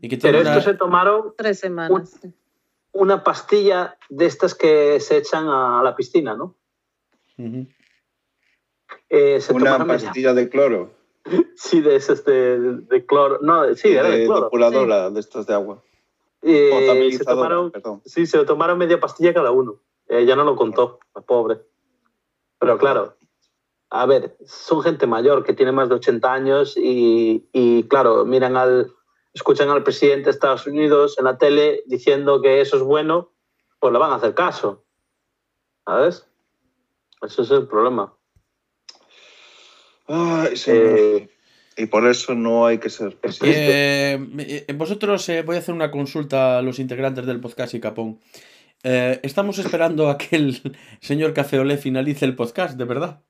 Y 0.00 0.08
que 0.08 0.18
Pero 0.18 0.40
una... 0.40 0.50
estos 0.50 0.64
se 0.64 0.74
tomaron 0.74 1.32
Tres 1.38 1.58
semanas. 1.60 2.20
una 2.92 3.24
pastilla 3.24 3.96
de 4.10 4.26
estas 4.26 4.54
que 4.54 5.00
se 5.00 5.16
echan 5.16 5.48
a 5.48 5.80
la 5.82 5.96
piscina, 5.96 6.34
¿no? 6.36 6.56
Eh, 9.08 9.40
se 9.40 9.52
Una 9.52 9.86
pastilla 9.86 10.34
de 10.34 10.48
cloro, 10.48 10.90
Sí, 11.56 11.80
de 11.80 11.96
esas 11.96 12.24
de, 12.24 12.58
de 12.58 13.06
cloro. 13.06 13.38
No, 13.42 13.74
sí, 13.74 13.88
era 13.88 14.08
de 14.08 14.18
de 14.18 14.26
cloro. 14.26 14.44
depuradora, 14.44 15.10
de 15.10 15.20
estas 15.20 15.46
de 15.46 15.54
agua. 15.54 15.82
Eh, 16.42 17.10
se 17.12 17.24
tomaron, 17.24 17.70
perdón. 17.70 18.00
sí, 18.04 18.26
se 18.26 18.42
tomaron 18.44 18.78
media 18.78 18.98
pastilla 18.98 19.34
cada 19.34 19.50
uno. 19.50 19.80
Eh, 20.08 20.24
ya 20.24 20.36
no 20.36 20.44
lo 20.44 20.56
contó, 20.56 21.00
la 21.14 21.20
pobre. 21.20 21.60
Pero 22.58 22.78
claro, 22.78 23.16
a 23.90 24.06
ver, 24.06 24.36
son 24.44 24.82
gente 24.82 25.06
mayor 25.06 25.44
que 25.44 25.52
tiene 25.52 25.72
más 25.72 25.88
de 25.88 25.96
80 25.96 26.32
años 26.32 26.76
y, 26.76 27.48
y, 27.52 27.84
claro, 27.84 28.24
miran 28.24 28.56
al, 28.56 28.92
escuchan 29.34 29.68
al 29.70 29.82
presidente 29.82 30.24
de 30.24 30.30
Estados 30.30 30.66
Unidos 30.66 31.16
en 31.18 31.24
la 31.26 31.38
tele 31.38 31.82
diciendo 31.86 32.40
que 32.40 32.60
eso 32.60 32.76
es 32.76 32.82
bueno, 32.82 33.32
pues 33.78 33.92
le 33.92 33.98
van 33.98 34.12
a 34.12 34.16
hacer 34.16 34.34
caso. 34.34 34.84
¿Sabes? 35.84 36.29
Ese 37.22 37.42
es 37.42 37.50
el 37.50 37.66
problema. 37.66 38.14
Ay, 40.06 40.56
sí. 40.56 40.70
Eh, 40.74 41.28
y 41.76 41.86
por 41.86 42.06
eso 42.06 42.34
no 42.34 42.66
hay 42.66 42.78
que 42.78 42.90
ser 42.90 43.16
pesimista. 43.16 43.60
Eh, 43.62 44.64
eh, 44.66 44.72
vosotros 44.74 45.28
eh, 45.28 45.42
voy 45.42 45.56
a 45.56 45.60
hacer 45.60 45.74
una 45.74 45.90
consulta 45.90 46.58
a 46.58 46.62
los 46.62 46.78
integrantes 46.78 47.26
del 47.26 47.40
podcast 47.40 47.74
y 47.74 47.80
Capón. 47.80 48.20
Eh, 48.82 49.20
estamos 49.22 49.58
esperando 49.58 50.08
a 50.08 50.16
que 50.16 50.36
el 50.36 50.60
señor 51.00 51.34
Cafeolé 51.34 51.76
finalice 51.76 52.24
el 52.24 52.34
podcast, 52.34 52.76
de 52.78 52.84
verdad. 52.84 53.22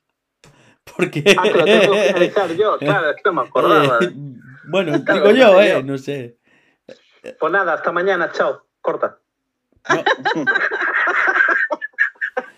Porque. 0.96 1.22
ah, 1.36 1.42
que 1.42 1.50
lo 1.50 1.64
tengo 1.64 1.92
que 1.94 2.02
finalizar 2.02 2.52
yo, 2.56 2.78
claro, 2.78 3.10
es 3.10 3.16
que 3.16 3.22
no 3.26 3.32
me 3.32 3.42
acordaba. 3.48 3.98
Eh, 4.62 4.72
bueno, 4.72 5.04
Claro, 5.04 5.32
digo 5.32 5.36
yo, 5.36 5.52
no 5.52 5.58
sé 5.58 5.66
eh, 5.66 5.72
yo. 5.72 5.82
no 5.82 5.98
sé. 5.98 7.36
Pues 7.40 7.52
nada, 7.52 7.74
hasta 7.74 7.90
mañana, 7.90 8.30
chao, 8.30 8.66
corta. 8.80 9.18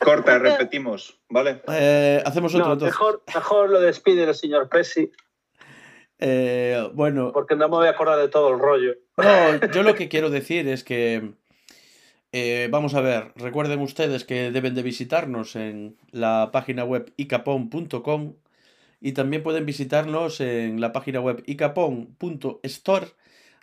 Corta, 0.04 0.38
repetimos, 0.38 1.20
¿vale? 1.28 1.62
Eh, 1.68 2.22
hacemos 2.24 2.54
otro 2.54 2.66
No, 2.66 2.72
entonces. 2.74 2.94
mejor, 2.98 3.22
mejor 3.34 3.70
lo 3.70 3.80
despide 3.80 4.24
el 4.24 4.34
señor 4.34 4.68
Presi, 4.68 5.10
Eh, 6.18 6.88
bueno, 6.94 7.32
porque 7.32 7.56
no 7.56 7.68
me 7.68 7.76
voy 7.76 7.86
a 7.88 7.90
acordar 7.90 8.18
de 8.18 8.28
todo 8.28 8.50
el 8.52 8.58
rollo. 8.60 8.94
no, 9.16 9.66
yo 9.72 9.82
lo 9.82 9.94
que 9.94 10.08
quiero 10.08 10.30
decir 10.30 10.68
es 10.68 10.84
que. 10.84 11.32
eh, 12.32 12.68
vamos 12.70 12.94
a 12.94 13.00
ver, 13.00 13.32
recuerden 13.36 13.80
ustedes 13.80 14.24
que 14.24 14.50
deben 14.52 14.74
de 14.74 14.82
visitarnos 14.82 15.56
en 15.56 15.96
la 16.12 16.50
página 16.52 16.84
web 16.84 17.12
icapon.com 17.16 18.34
y 19.00 19.12
también 19.12 19.42
pueden 19.42 19.66
visitarnos 19.66 20.40
en 20.40 20.80
la 20.80 20.92
página 20.92 21.20
web 21.20 21.42
icapon.store 21.46 23.08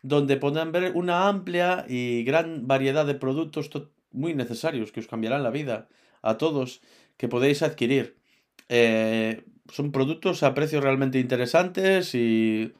donde 0.02 0.38
podrán 0.38 0.72
ver 0.72 0.92
una 0.96 1.28
amplia 1.30 1.86
y 1.88 2.24
gran 2.24 2.68
variedad 2.68 3.06
de 3.06 3.16
productos 3.16 3.70
to- 3.70 3.90
muy 4.12 4.34
necesarios 4.34 4.92
que 4.92 5.00
os 5.00 5.08
cambiarán 5.08 5.44
la 5.44 5.50
vida 5.50 5.88
a 6.22 6.38
todos 6.38 6.82
que 7.18 7.28
podéis 7.28 7.62
adquirir. 7.62 8.16
Eh, 8.70 9.44
son 9.72 9.92
productos 9.92 10.44
a 10.44 10.54
precios 10.54 10.84
realmente 10.84 11.20
interesantes 11.20 12.16
y 12.16 12.74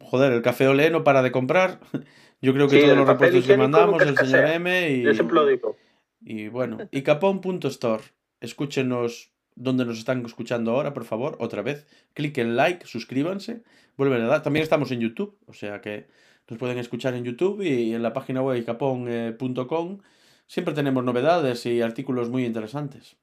joder, 0.00 0.32
el 0.32 0.42
café 0.42 0.68
olé 0.68 0.90
no 0.90 1.04
para 1.04 1.22
de 1.22 1.32
comprar. 1.32 1.80
Yo 2.42 2.52
creo 2.52 2.68
que 2.68 2.80
Sí, 2.80 2.82
todos 2.82 2.98
los 2.98 3.08
repuestos 3.08 3.46
que 3.46 3.56
mandamos, 3.56 4.02
el 4.02 4.16
señor. 4.16 4.46
M 4.46 4.90
y, 4.90 5.02
Yo 5.02 5.14
siempre 5.14 5.36
lo 5.36 5.46
digo. 5.46 5.76
y 6.20 6.48
bueno, 6.48 6.78
y 6.90 7.02
capón.store. 7.02 8.02
Escúchenos 8.40 9.30
donde 9.54 9.84
nos 9.84 9.98
están 9.98 10.24
escuchando 10.26 10.72
ahora, 10.72 10.92
por 10.92 11.04
favor, 11.04 11.36
otra 11.38 11.62
vez. 11.62 11.86
Cliquen 12.14 12.56
like, 12.56 12.86
suscríbanse, 12.86 13.62
vuelven 13.96 14.22
a 14.22 14.26
dar. 14.26 14.42
También 14.42 14.64
estamos 14.64 14.90
en 14.90 15.00
YouTube, 15.00 15.38
o 15.46 15.52
sea 15.52 15.80
que 15.80 16.08
nos 16.48 16.58
pueden 16.58 16.78
escuchar 16.78 17.14
en 17.14 17.24
YouTube 17.24 17.62
y 17.62 17.94
en 17.94 18.02
la 18.02 18.12
página 18.12 18.42
web 18.42 18.64
capón.com. 18.64 20.00
Siempre 20.46 20.74
tenemos 20.74 21.04
novedades 21.04 21.64
y 21.66 21.80
artículos 21.80 22.28
muy 22.28 22.44
interesantes. 22.44 23.16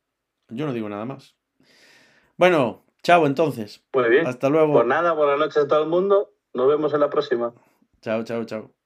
Yo 0.49 0.65
no 0.65 0.73
digo 0.73 0.89
nada 0.89 1.05
más. 1.05 1.35
Bueno, 2.37 2.85
chao 3.03 3.27
entonces. 3.27 3.83
Muy 3.93 4.09
bien. 4.09 4.27
Hasta 4.27 4.49
luego. 4.49 4.73
Pues 4.73 4.87
nada, 4.87 5.13
buenas 5.13 5.39
noches 5.39 5.57
a 5.57 5.67
todo 5.67 5.83
el 5.83 5.89
mundo. 5.89 6.33
Nos 6.53 6.67
vemos 6.67 6.93
en 6.93 7.01
la 7.01 7.09
próxima. 7.09 7.53
Chao, 8.01 8.23
chao, 8.23 8.45
chao. 8.45 8.78